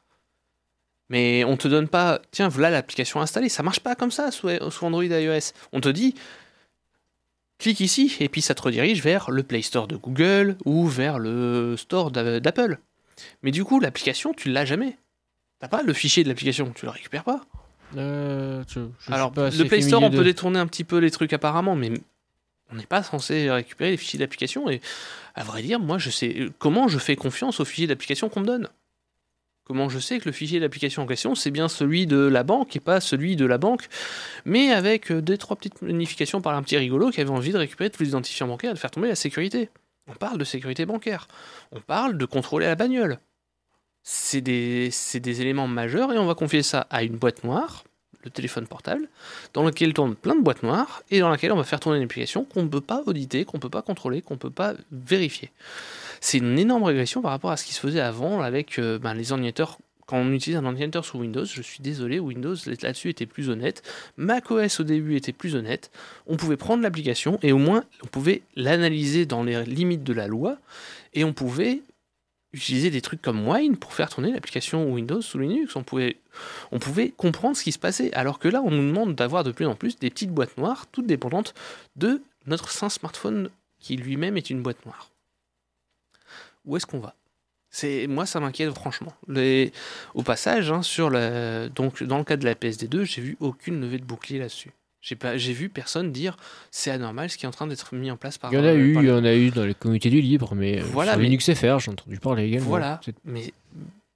Mais 1.08 1.44
on 1.44 1.56
te 1.56 1.66
donne 1.66 1.88
pas, 1.88 2.20
tiens, 2.30 2.48
voilà 2.48 2.70
l'application 2.70 3.20
installée. 3.20 3.48
Ça 3.48 3.62
marche 3.62 3.80
pas 3.80 3.94
comme 3.94 4.10
ça 4.10 4.30
sous, 4.30 4.48
Android 4.82 5.04
et 5.04 5.24
iOS. 5.24 5.52
On 5.72 5.80
te 5.80 5.88
dit, 5.88 6.14
clique 7.58 7.80
ici, 7.80 8.16
et 8.20 8.28
puis 8.28 8.42
ça 8.42 8.54
te 8.54 8.62
redirige 8.62 9.02
vers 9.02 9.30
le 9.30 9.42
Play 9.42 9.62
Store 9.62 9.88
de 9.88 9.96
Google 9.96 10.56
ou 10.64 10.86
vers 10.86 11.18
le 11.18 11.76
Store 11.76 12.10
d'a- 12.10 12.38
d'Apple. 12.40 12.78
Mais 13.42 13.50
du 13.50 13.64
coup, 13.64 13.80
l'application, 13.80 14.32
tu 14.34 14.50
l'as 14.50 14.64
jamais. 14.64 14.96
T'as 15.58 15.68
pas 15.68 15.82
le 15.82 15.92
fichier 15.92 16.22
de 16.22 16.28
l'application, 16.28 16.72
tu 16.74 16.86
le 16.86 16.90
récupères 16.90 17.24
pas. 17.24 17.42
Euh, 17.96 18.62
je- 18.68 18.80
je 18.98 19.04
suis 19.04 19.12
Alors, 19.12 19.32
pas 19.32 19.50
le 19.50 19.64
Play 19.64 19.80
Store, 19.82 20.02
on 20.02 20.10
peut 20.10 20.24
détourner 20.24 20.58
un 20.58 20.66
petit 20.66 20.84
peu 20.84 20.98
les 20.98 21.10
trucs 21.10 21.32
apparemment, 21.32 21.74
mais 21.76 21.90
on 22.72 22.76
n'est 22.76 22.86
pas 22.86 23.02
censé 23.02 23.50
récupérer 23.50 23.90
les 23.90 23.96
fichiers 23.96 24.18
d'application. 24.18 24.70
Et 24.70 24.80
à 25.34 25.42
vrai 25.42 25.62
dire, 25.62 25.80
moi, 25.80 25.98
je 25.98 26.10
sais 26.10 26.48
comment 26.58 26.88
je 26.88 26.98
fais 26.98 27.16
confiance 27.16 27.58
aux 27.60 27.64
fichiers 27.64 27.86
d'application 27.86 28.28
qu'on 28.28 28.40
me 28.40 28.46
donne? 28.46 28.68
Comment 29.64 29.88
je 29.88 30.00
sais 30.00 30.18
que 30.18 30.24
le 30.24 30.32
fichier 30.32 30.58
d'application 30.58 31.02
en 31.02 31.06
question, 31.06 31.34
c'est 31.36 31.52
bien 31.52 31.68
celui 31.68 32.06
de 32.06 32.16
la 32.18 32.42
banque 32.42 32.74
et 32.74 32.80
pas 32.80 33.00
celui 33.00 33.36
de 33.36 33.44
la 33.46 33.56
banque, 33.56 33.86
mais 34.44 34.72
avec 34.72 35.12
euh, 35.12 35.22
deux, 35.22 35.36
trois 35.36 35.56
petites 35.56 35.80
modifications 35.82 36.40
par 36.40 36.54
un 36.56 36.62
petit 36.62 36.76
rigolo 36.76 37.10
qui 37.10 37.20
avait 37.20 37.30
envie 37.30 37.52
de 37.52 37.58
récupérer 37.58 37.88
tous 37.90 38.02
les 38.02 38.08
identifiants 38.08 38.48
bancaires 38.48 38.70
et 38.72 38.74
de 38.74 38.78
faire 38.80 38.90
tomber 38.90 39.06
la 39.08 39.14
sécurité. 39.14 39.68
On 40.08 40.14
parle 40.14 40.38
de 40.38 40.44
sécurité 40.44 40.86
bancaire. 40.86 41.28
On 41.70 41.80
parle 41.80 42.18
de 42.18 42.24
contrôler 42.24 42.66
la 42.66 42.74
bagnole. 42.74 43.18
C'est 44.02 44.40
des, 44.40 44.90
des 45.14 45.40
éléments 45.40 45.68
majeurs 45.68 46.12
et 46.12 46.18
on 46.18 46.26
va 46.26 46.34
confier 46.34 46.62
ça 46.62 46.86
à 46.90 47.02
une 47.02 47.16
boîte 47.16 47.44
noire, 47.44 47.84
le 48.24 48.30
téléphone 48.30 48.66
portable, 48.66 49.08
dans 49.54 49.64
lequel 49.64 49.94
tournent 49.94 50.14
plein 50.14 50.34
de 50.34 50.42
boîtes 50.42 50.62
noires 50.62 51.02
et 51.10 51.20
dans 51.20 51.28
laquelle 51.28 51.52
on 51.52 51.56
va 51.56 51.64
faire 51.64 51.80
tourner 51.80 51.98
une 51.98 52.04
application 52.04 52.44
qu'on 52.44 52.62
ne 52.62 52.68
peut 52.68 52.80
pas 52.80 53.02
auditer, 53.06 53.44
qu'on 53.44 53.58
ne 53.58 53.62
peut 53.62 53.70
pas 53.70 53.82
contrôler, 53.82 54.22
qu'on 54.22 54.34
ne 54.34 54.38
peut 54.38 54.50
pas 54.50 54.74
vérifier. 54.90 55.50
C'est 56.20 56.38
une 56.38 56.58
énorme 56.58 56.82
régression 56.82 57.22
par 57.22 57.30
rapport 57.30 57.50
à 57.50 57.56
ce 57.56 57.64
qui 57.64 57.72
se 57.72 57.80
faisait 57.80 58.00
avant 58.00 58.40
avec 58.42 58.78
euh, 58.78 58.98
ben, 58.98 59.14
les 59.14 59.32
ordinateurs 59.32 59.78
quand 60.10 60.18
on 60.18 60.32
utilise 60.32 60.56
un 60.56 60.64
ordinateur 60.64 61.04
sous 61.04 61.18
Windows, 61.18 61.44
je 61.44 61.62
suis 61.62 61.82
désolé, 61.82 62.18
Windows 62.18 62.56
là-dessus 62.82 63.10
était 63.10 63.26
plus 63.26 63.48
honnête. 63.48 63.84
macOS 64.16 64.80
au 64.80 64.82
début 64.82 65.14
était 65.14 65.32
plus 65.32 65.54
honnête. 65.54 65.92
On 66.26 66.36
pouvait 66.36 66.56
prendre 66.56 66.82
l'application 66.82 67.38
et 67.44 67.52
au 67.52 67.58
moins 67.58 67.84
on 68.02 68.08
pouvait 68.08 68.42
l'analyser 68.56 69.24
dans 69.24 69.44
les 69.44 69.64
limites 69.64 70.02
de 70.02 70.12
la 70.12 70.26
loi 70.26 70.58
et 71.14 71.22
on 71.22 71.32
pouvait 71.32 71.82
utiliser 72.52 72.90
des 72.90 73.00
trucs 73.00 73.22
comme 73.22 73.48
Wine 73.48 73.76
pour 73.76 73.94
faire 73.94 74.08
tourner 74.08 74.32
l'application 74.32 74.92
Windows 74.92 75.22
sous 75.22 75.38
Linux. 75.38 75.76
On 75.76 75.82
pouvait, 75.82 76.16
on 76.72 76.78
pouvait 76.78 77.10
comprendre 77.10 77.56
ce 77.56 77.62
qui 77.62 77.72
se 77.72 77.78
passait. 77.78 78.12
Alors 78.12 78.38
que 78.38 78.48
là, 78.48 78.60
on 78.62 78.70
nous 78.70 78.88
demande 78.88 79.14
d'avoir 79.14 79.44
de 79.44 79.52
plus 79.52 79.66
en 79.66 79.74
plus 79.74 79.98
des 79.98 80.10
petites 80.10 80.32
boîtes 80.32 80.58
noires, 80.58 80.86
toutes 80.90 81.06
dépendantes 81.06 81.54
de 81.96 82.22
notre 82.46 82.70
saint 82.70 82.88
smartphone 82.88 83.50
qui 83.78 83.96
lui-même 83.96 84.36
est 84.36 84.50
une 84.50 84.62
boîte 84.62 84.84
noire. 84.84 85.10
Où 86.64 86.76
est-ce 86.76 86.86
qu'on 86.86 87.00
va? 87.00 87.14
C'est 87.70 88.08
moi 88.08 88.26
ça 88.26 88.40
m'inquiète 88.40 88.74
franchement. 88.74 89.14
Au 90.14 90.22
passage, 90.24 90.72
hein, 90.72 90.80
dans 91.70 92.18
le 92.18 92.24
cas 92.24 92.36
de 92.36 92.44
la 92.44 92.54
PSD2, 92.54 93.04
j'ai 93.04 93.22
vu 93.22 93.36
aucune 93.38 93.80
levée 93.80 93.98
de 93.98 94.04
bouclier 94.04 94.40
là-dessus. 94.40 94.72
J'ai 95.02 95.16
pas, 95.16 95.38
j'ai 95.38 95.52
vu 95.54 95.68
personne 95.70 96.12
dire 96.12 96.36
c'est 96.70 96.90
anormal 96.90 97.30
ce 97.30 97.38
qui 97.38 97.46
est 97.46 97.48
en 97.48 97.52
train 97.52 97.66
d'être 97.66 97.94
mis 97.94 98.10
en 98.10 98.16
place 98.16 98.36
par. 98.36 98.52
Il 98.52 98.56
y 98.56 98.58
en 98.58 98.64
a 98.64 98.68
euh, 98.68 98.76
eu, 98.76 98.96
il 98.98 99.04
y 99.08 99.10
en 99.10 99.24
a 99.24 99.34
eu 99.34 99.50
dans 99.50 99.64
les 99.64 99.74
communautés 99.74 100.10
du 100.10 100.20
libre, 100.20 100.54
mais 100.54 100.80
euh, 100.80 100.84
Voilà, 100.92 101.12
sur 101.12 101.18
mais- 101.20 101.24
Linux 101.24 101.52
FR, 101.54 101.78
j'ai 101.78 101.90
entendu 101.90 102.18
parler 102.18 102.44
également. 102.44 102.68
Voilà, 102.68 103.00
mais 103.24 103.52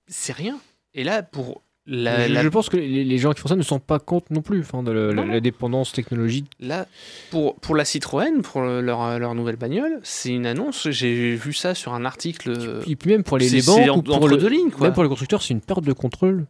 c'est 0.06 0.32
rien. 0.34 0.58
Et 0.94 1.02
là 1.04 1.22
pour 1.22 1.62
la, 1.86 2.28
je, 2.28 2.32
la- 2.32 2.42
je 2.42 2.48
pense 2.48 2.68
que 2.70 2.76
les, 2.78 3.04
les 3.04 3.18
gens 3.18 3.32
qui 3.32 3.40
font 3.42 3.48
ça 3.48 3.56
ne 3.56 3.62
s'en 3.62 3.74
rendent 3.76 3.84
pas 3.84 3.98
compte 3.98 4.30
non 4.30 4.40
plus 4.42 4.60
enfin, 4.60 4.82
de 4.82 4.90
la, 4.90 5.06
la- 5.08 5.14
Non. 5.14 5.26
la 5.26 5.40
dépendance 5.40 5.92
technologique. 5.92 6.46
Là, 6.60 6.86
pour, 7.30 7.56
pour 7.56 7.74
la 7.74 7.84
Citroën, 7.84 8.40
pour 8.42 8.60
le- 8.62 8.80
leur, 8.80 9.18
leur 9.18 9.34
nouvelle 9.34 9.56
bagnole, 9.56 10.00
c'est 10.02 10.30
une 10.30 10.46
annonce. 10.46 10.88
J'ai 10.90 11.34
vu 11.34 11.52
ça 11.52 11.74
sur 11.74 11.92
un 11.94 12.04
article. 12.06 12.82
Et 12.86 12.96
puis 12.96 13.10
même 13.10 13.22
pour 13.22 13.36
les, 13.38 13.60
banques, 13.62 13.88
en- 13.90 13.98
ou 13.98 14.02
pour 14.02 14.28
le- 14.28 14.36
deux 14.38 14.48
lignes, 14.48 14.70
quoi. 14.70 14.86
même 14.86 14.94
pour 14.94 15.02
les 15.02 15.08
constructeurs, 15.08 15.42
c'est 15.42 15.52
une 15.54 15.60
perte 15.62 15.84
de 15.84 15.92
contrôle 15.94 16.46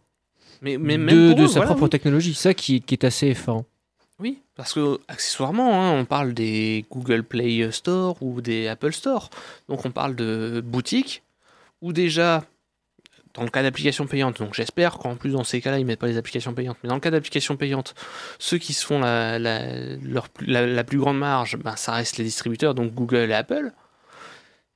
mais, 0.63 0.79
mais 0.79 0.99
même 0.99 1.35
de, 1.35 1.47
sa 1.47 1.55
voilà, 1.55 1.67
propre 1.67 1.83
oui. 1.85 1.91
technologie. 1.91 2.35
Ça 2.35 2.55
qui, 2.55 2.81
qui 2.81 2.95
est 2.95 3.05
assez 3.05 3.27
effarant. 3.29 3.65
Oui, 4.25 4.39
parce 4.57 4.73
que 4.73 4.99
accessoirement, 5.07 5.75
hein, 5.83 5.93
on 6.01 6.07
parle 6.07 6.33
des 6.33 6.87
Google 6.91 7.23
Play 7.25 7.71
Store 7.73 8.17
ou 8.23 8.41
des 8.41 8.69
Apple 8.69 8.93
Store. 8.95 9.29
Donc 9.69 9.85
on 9.85 9.91
parle 9.91 10.17
de 10.17 10.63
boutiques 10.65 11.23
où 11.83 11.93
déjà, 11.93 12.43
dans 13.35 13.43
le 13.43 13.51
cas 13.51 13.63
d'applications 13.63 14.07
payantes, 14.07 14.39
donc 14.39 14.55
j'espère 14.55 14.97
qu'en 14.97 15.17
plus 15.17 15.33
dans 15.33 15.45
ces 15.45 15.61
cas-là, 15.61 15.79
ils 15.79 15.85
mettent 15.85 15.99
pas 16.01 16.07
les 16.07 16.17
applications 16.17 16.55
payantes, 16.55 16.79
mais 16.83 16.89
dans 16.89 16.95
le 16.95 17.03
cas 17.03 17.11
d'applications 17.11 17.59
payantes, 17.59 17.95
ceux 18.39 18.57
qui 18.57 18.73
se 18.73 18.87
font 18.87 18.99
la, 18.99 19.39
la, 19.39 19.61
leur 20.03 20.29
la- 20.41 20.67
la 20.67 20.85
plus 20.85 20.97
grande 20.99 21.19
marge, 21.19 21.59
ben, 21.59 21.77
ça 21.77 21.93
reste 21.93 22.17
les 22.17 22.25
distributeurs, 22.25 22.75
donc 22.75 22.95
Google 22.95 23.31
et 23.31 23.35
Apple. 23.35 23.73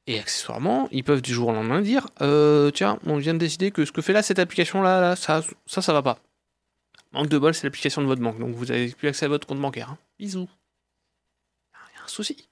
Et 0.06 0.18
accessoirement, 0.18 0.88
ils 0.92 1.04
peuvent 1.04 1.22
du 1.22 1.32
jour 1.32 1.48
au 1.48 1.52
lendemain 1.52 1.80
dire 1.80 2.06
euh, 2.20 2.70
Tiens, 2.70 2.98
on 3.06 3.16
vient 3.16 3.32
de 3.32 3.38
décider 3.38 3.70
que 3.70 3.86
ce 3.86 3.92
que 3.92 4.02
fait 4.02 4.12
là 4.12 4.22
cette 4.22 4.38
application-là, 4.38 5.00
là, 5.00 5.16
ça, 5.16 5.42
ça, 5.66 5.80
ça 5.80 5.92
va 5.94 6.02
pas. 6.02 6.18
Manque 7.12 7.28
de 7.28 7.38
bol, 7.38 7.54
c'est 7.54 7.64
l'application 7.66 8.02
de 8.02 8.06
votre 8.06 8.20
banque, 8.22 8.38
donc 8.38 8.54
vous 8.54 8.66
n'avez 8.66 8.90
plus 8.90 9.08
accès 9.08 9.24
à 9.24 9.28
votre 9.28 9.46
compte 9.46 9.60
bancaire. 9.60 9.90
hein. 9.90 9.98
Bisous. 10.18 10.48
Il 11.72 11.96
y 11.96 12.00
a 12.00 12.04
un 12.04 12.08
souci. 12.08 12.48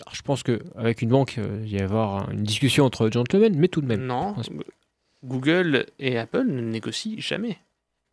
Alors, 0.00 0.14
je 0.14 0.22
pense 0.22 0.42
qu'avec 0.44 1.02
une 1.02 1.08
banque, 1.08 1.38
euh, 1.38 1.60
il 1.66 1.72
va 1.72 1.78
y 1.78 1.82
avoir 1.82 2.30
une 2.30 2.44
discussion 2.44 2.84
entre 2.84 3.10
gentlemen, 3.10 3.56
mais 3.58 3.66
tout 3.68 3.80
de 3.80 3.86
même. 3.86 4.04
Non, 4.06 4.36
Google 5.24 5.86
et 5.98 6.16
Apple 6.18 6.44
ne 6.46 6.60
négocient 6.60 7.16
jamais. 7.18 7.58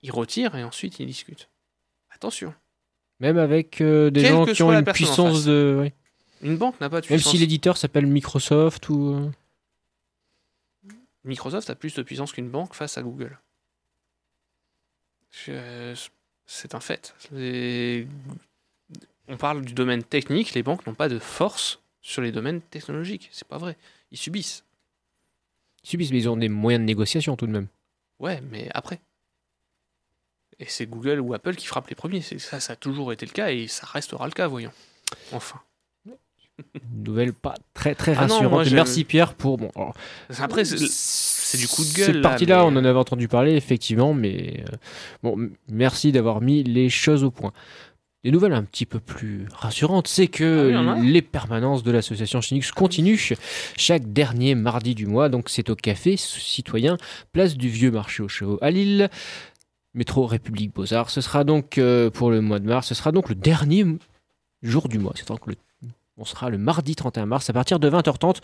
Ils 0.02 0.12
retirent 0.12 0.56
et 0.56 0.64
ensuite 0.64 1.00
ils 1.00 1.06
discutent. 1.06 1.50
Attention, 2.10 2.54
Même 3.20 3.38
avec 3.38 3.82
euh, 3.82 4.10
des 4.10 4.22
Quelle 4.24 4.32
gens 4.32 4.46
qui 4.46 4.64
ont 4.64 4.72
une 4.74 4.84
puissance 4.86 5.46
de. 5.46 5.92
une 6.42 6.58
banque 6.58 6.80
n'a 6.82 6.90
pas 6.90 7.02
de 7.02 7.06
Même 7.06 7.18
puissance. 7.20 7.32
si 7.34 7.38
l'éditeur 7.38 7.78
s'appelle 7.78 8.08
Microsoft 8.08 8.90
ou. 8.90 9.14
euh, 9.14 10.92
Microsoft 11.24 11.70
a 11.70 11.76
plus 11.76 11.94
de 11.94 12.02
puissance 12.04 12.32
qu'une 12.34 12.50
banque 12.50 12.74
face 12.74 12.98
à 12.98 13.04
Google. 13.04 13.38
C'est 16.48 16.76
un 16.76 16.80
fait. 16.80 17.14
On 19.28 19.38
parle 19.38 19.66
du 19.66 19.74
domaine 19.74 20.04
technique, 20.04 20.54
les 20.54 20.64
banques 20.64 20.86
n'ont 20.86 20.94
pas 20.94 21.10
de 21.10 21.20
force 21.20 21.80
sur 22.02 22.22
les 22.22 22.32
domaines 22.32 22.62
technologiques. 22.62 23.30
C'est 23.32 23.48
pas 23.48 23.58
vrai. 23.58 23.76
Ils 24.12 24.18
subissent. 24.18 24.64
ils 25.84 25.90
subissent, 25.90 26.12
mais 26.12 26.20
ils 26.20 26.30
ont 26.30 26.38
des 26.38 26.50
moyens 26.50 26.82
de 26.82 26.86
négociation 26.86 27.36
tout 27.36 27.48
de 27.48 27.52
même. 27.52 27.68
Ouais, 28.20 28.42
mais 28.52 28.70
après. 28.74 29.00
Et 30.60 30.66
c'est 30.68 30.86
Google 30.86 31.20
ou 31.20 31.34
Apple 31.34 31.56
qui 31.56 31.66
frappent 31.66 31.90
les 31.90 31.96
premiers. 31.96 32.22
Ça, 32.22 32.60
ça 32.60 32.74
a 32.74 32.76
toujours 32.76 33.12
été 33.12 33.26
le 33.26 33.32
cas 33.32 33.50
et 33.52 33.68
ça 33.68 33.86
restera 33.88 34.26
le 34.28 34.32
cas, 34.32 34.48
voyons. 34.48 34.72
Enfin. 35.34 35.60
Une 36.76 37.04
nouvelle 37.04 37.34
pas 37.34 37.56
très 37.74 37.96
très 37.96 38.12
Ah 38.14 38.28
non, 38.28 38.36
rassurante. 38.36 38.52
moi, 38.52 38.64
Merci 38.72 39.04
Pierre 39.04 39.34
pour. 39.34 39.58
Bon, 39.58 39.70
alors, 39.76 39.94
Après, 40.40 40.64
c'est 41.56 41.62
c'est 41.68 41.68
du 41.68 41.68
coup 41.76 41.84
de 41.84 41.96
gueule. 41.98 42.06
Cette 42.08 42.16
là, 42.16 42.22
partie-là, 42.22 42.58
mais- 42.58 42.64
on 42.64 42.80
en 42.80 42.86
avait 42.86 43.00
entendu 43.00 43.28
parler, 43.28 43.54
effectivement, 43.56 44.14
mais 44.14 44.64
euh, 44.72 44.76
bon, 45.24 45.50
merci 45.70 46.12
d'avoir 46.12 46.42
mis 46.42 46.64
les 46.64 46.90
choses 46.90 47.24
au 47.24 47.32
point. 47.32 47.52
Des 48.24 48.32
nouvelles 48.32 48.54
un 48.54 48.64
petit 48.64 48.88
peu 48.88 49.00
plus 49.00 49.46
rassurantes, 49.54 50.08
c'est 50.08 50.28
que 50.28 50.74
Ah 50.76 50.96
oui, 50.98 51.12
les 51.12 51.22
permanences 51.22 51.84
de 51.84 51.92
l'association 51.92 52.42
Chinix 52.42 52.72
continuent 52.72 53.20
chaque 53.78 54.12
dernier 54.14 54.56
mardi 54.56 54.96
du 54.96 55.06
mois. 55.06 55.30
Donc, 55.30 55.48
c'est 55.50 55.70
au 55.70 55.76
Café 55.76 56.18
Citoyen, 56.18 56.98
place 57.34 57.56
du 57.56 57.70
Vieux 57.70 57.92
Marché 57.92 58.24
aux 58.24 58.28
Chevaux 58.28 58.58
à 58.62 58.72
Lille, 58.72 59.10
métro 59.94 60.26
République 60.26 60.74
Beaux-Arts. 60.74 61.12
Ce 61.12 61.22
sera 61.22 61.44
donc 61.44 61.78
euh, 61.78 62.10
pour 62.10 62.32
le 62.32 62.42
mois 62.42 62.58
de 62.58 62.66
mars, 62.66 62.88
ce 62.88 62.96
sera 62.96 63.12
donc 63.12 63.30
le 63.30 63.36
dernier 63.36 63.86
jour 64.64 64.90
du 64.90 64.98
mois. 64.98 65.14
C'est 65.16 65.28
donc 65.28 65.46
le 65.46 65.54
on 66.18 66.26
sera 66.26 66.50
le 66.50 66.58
mardi 66.58 66.96
31 66.96 67.26
mars 67.26 67.50
à 67.50 67.54
partir 67.54 67.80
de 67.80 67.90
20h30. 67.90 68.38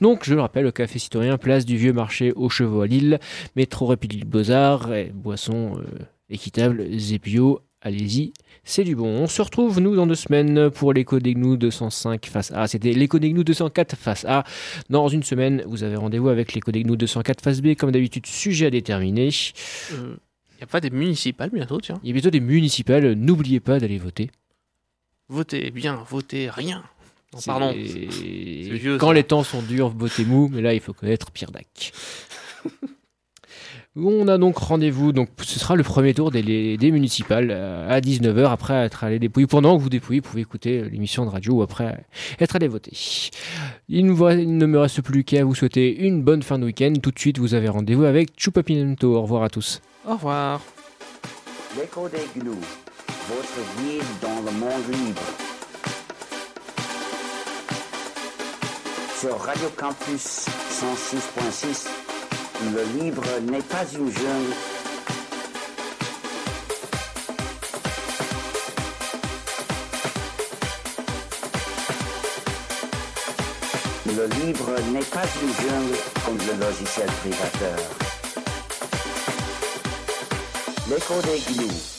Donc, 0.00 0.24
je 0.24 0.34
le 0.34 0.40
rappelle, 0.42 0.64
le 0.64 0.72
Café 0.72 0.98
Citoyen, 0.98 1.38
place 1.38 1.64
du 1.64 1.76
Vieux 1.76 1.92
Marché 1.92 2.32
aux 2.32 2.50
Chevaux 2.50 2.82
à 2.82 2.86
Lille, 2.86 3.18
métro 3.56 3.86
République 3.86 4.26
Beaux-Arts, 4.26 4.90
boissons 5.14 5.78
euh, 5.78 6.04
équitables 6.28 6.82
et 6.82 7.18
bio. 7.18 7.60
Allez-y, 7.80 8.32
c'est 8.62 8.84
du 8.84 8.96
bon. 8.96 9.06
On 9.06 9.26
se 9.26 9.42
retrouve, 9.42 9.78
nous, 9.78 9.94
dans 9.94 10.06
deux 10.06 10.14
semaines 10.14 10.70
pour 10.70 10.94
l'écho 10.94 11.18
des 11.18 11.34
Gnous 11.34 11.58
205 11.58 12.24
face 12.26 12.50
A. 12.52 12.66
C'était 12.66 12.92
l'écho 12.92 13.18
des 13.18 13.30
Gnous 13.30 13.44
204 13.44 13.94
face 13.96 14.24
A. 14.24 14.44
Dans 14.88 15.08
une 15.08 15.22
semaine, 15.22 15.62
vous 15.66 15.82
avez 15.82 15.96
rendez-vous 15.96 16.30
avec 16.30 16.54
l'écho 16.54 16.72
des 16.72 16.82
Gnous 16.82 16.96
204 16.96 17.42
face 17.42 17.60
B. 17.60 17.74
Comme 17.74 17.90
d'habitude, 17.90 18.24
sujet 18.26 18.66
à 18.66 18.70
déterminer. 18.70 19.28
Il 19.90 19.96
n'y 19.96 20.62
a 20.62 20.66
pas 20.66 20.80
des 20.80 20.88
municipales 20.88 21.50
bientôt, 21.50 21.78
tiens. 21.78 22.00
Il 22.02 22.08
y 22.08 22.10
a 22.10 22.14
bientôt 22.14 22.30
des 22.30 22.40
municipales. 22.40 23.12
N'oubliez 23.12 23.60
pas 23.60 23.78
d'aller 23.78 23.98
voter. 23.98 24.30
Votez 25.28 25.70
bien, 25.70 26.04
votez 26.08 26.50
rien. 26.50 26.84
Non, 27.34 27.40
pardon. 27.46 27.72
C'est 27.74 28.76
vieux, 28.76 28.98
Quand 28.98 29.08
ça. 29.08 29.14
les 29.14 29.24
temps 29.24 29.42
sont 29.44 29.62
durs, 29.62 29.88
votez 29.90 30.24
mou, 30.24 30.48
mais 30.52 30.62
là, 30.62 30.74
il 30.74 30.80
faut 30.80 30.92
connaître 30.92 31.30
Pierre 31.30 31.50
Dac. 31.50 31.92
On 33.96 34.26
a 34.26 34.38
donc 34.38 34.56
rendez-vous, 34.58 35.12
donc 35.12 35.28
ce 35.40 35.60
sera 35.60 35.76
le 35.76 35.84
premier 35.84 36.14
tour 36.14 36.32
des, 36.32 36.42
les- 36.42 36.76
des 36.76 36.90
municipales 36.90 37.50
euh, 37.52 37.88
à 37.88 38.00
19h 38.00 38.50
après 38.50 38.74
être 38.74 39.04
allé 39.04 39.20
dépouiller. 39.20 39.46
Pendant 39.46 39.76
que 39.76 39.82
vous 39.82 39.88
dépouillez, 39.88 40.18
vous 40.18 40.28
pouvez 40.28 40.42
écouter 40.42 40.80
euh, 40.80 40.88
l'émission 40.88 41.24
de 41.24 41.30
radio 41.30 41.54
ou 41.54 41.62
après 41.62 42.04
être 42.40 42.56
allé 42.56 42.66
voter. 42.66 42.90
Il, 43.88 44.04
nous 44.06 44.16
voit- 44.16 44.34
il 44.34 44.56
ne 44.58 44.66
me 44.66 44.80
reste 44.80 45.00
plus 45.00 45.22
qu'à 45.22 45.44
vous 45.44 45.54
souhaiter 45.54 45.94
une 45.96 46.22
bonne 46.24 46.42
fin 46.42 46.58
de 46.58 46.64
week-end. 46.64 46.92
Tout 47.00 47.12
de 47.12 47.18
suite, 47.20 47.38
vous 47.38 47.54
avez 47.54 47.68
rendez-vous 47.68 48.02
avec 48.02 48.30
Chupapinento. 48.36 49.14
Au 49.14 49.22
revoir 49.22 49.44
à 49.44 49.48
tous. 49.48 49.80
Au 50.08 50.14
revoir. 50.14 50.60
L'écho 51.78 52.08
des 52.08 52.40
gnous, 52.40 52.58
votre 53.28 53.80
guide 53.80 54.02
dans 54.20 54.40
le 54.50 54.58
monde 54.58 54.88
libre. 55.06 55.22
Radio 59.32 59.70
Campus 59.70 60.46
106.6, 60.70 61.86
le 62.74 63.00
libre 63.00 63.24
n'est 63.50 63.62
pas 63.62 63.84
une 63.94 64.10
jungle. 64.10 64.54
Le 74.06 74.26
libre 74.26 74.70
n'est 74.92 75.00
pas 75.00 75.24
une 75.42 75.54
jungle 75.54 75.96
comme 76.26 76.38
le 76.38 76.66
logiciel 76.66 77.06
privateur. 77.22 77.78
L'écho 80.90 81.14
des. 81.22 81.93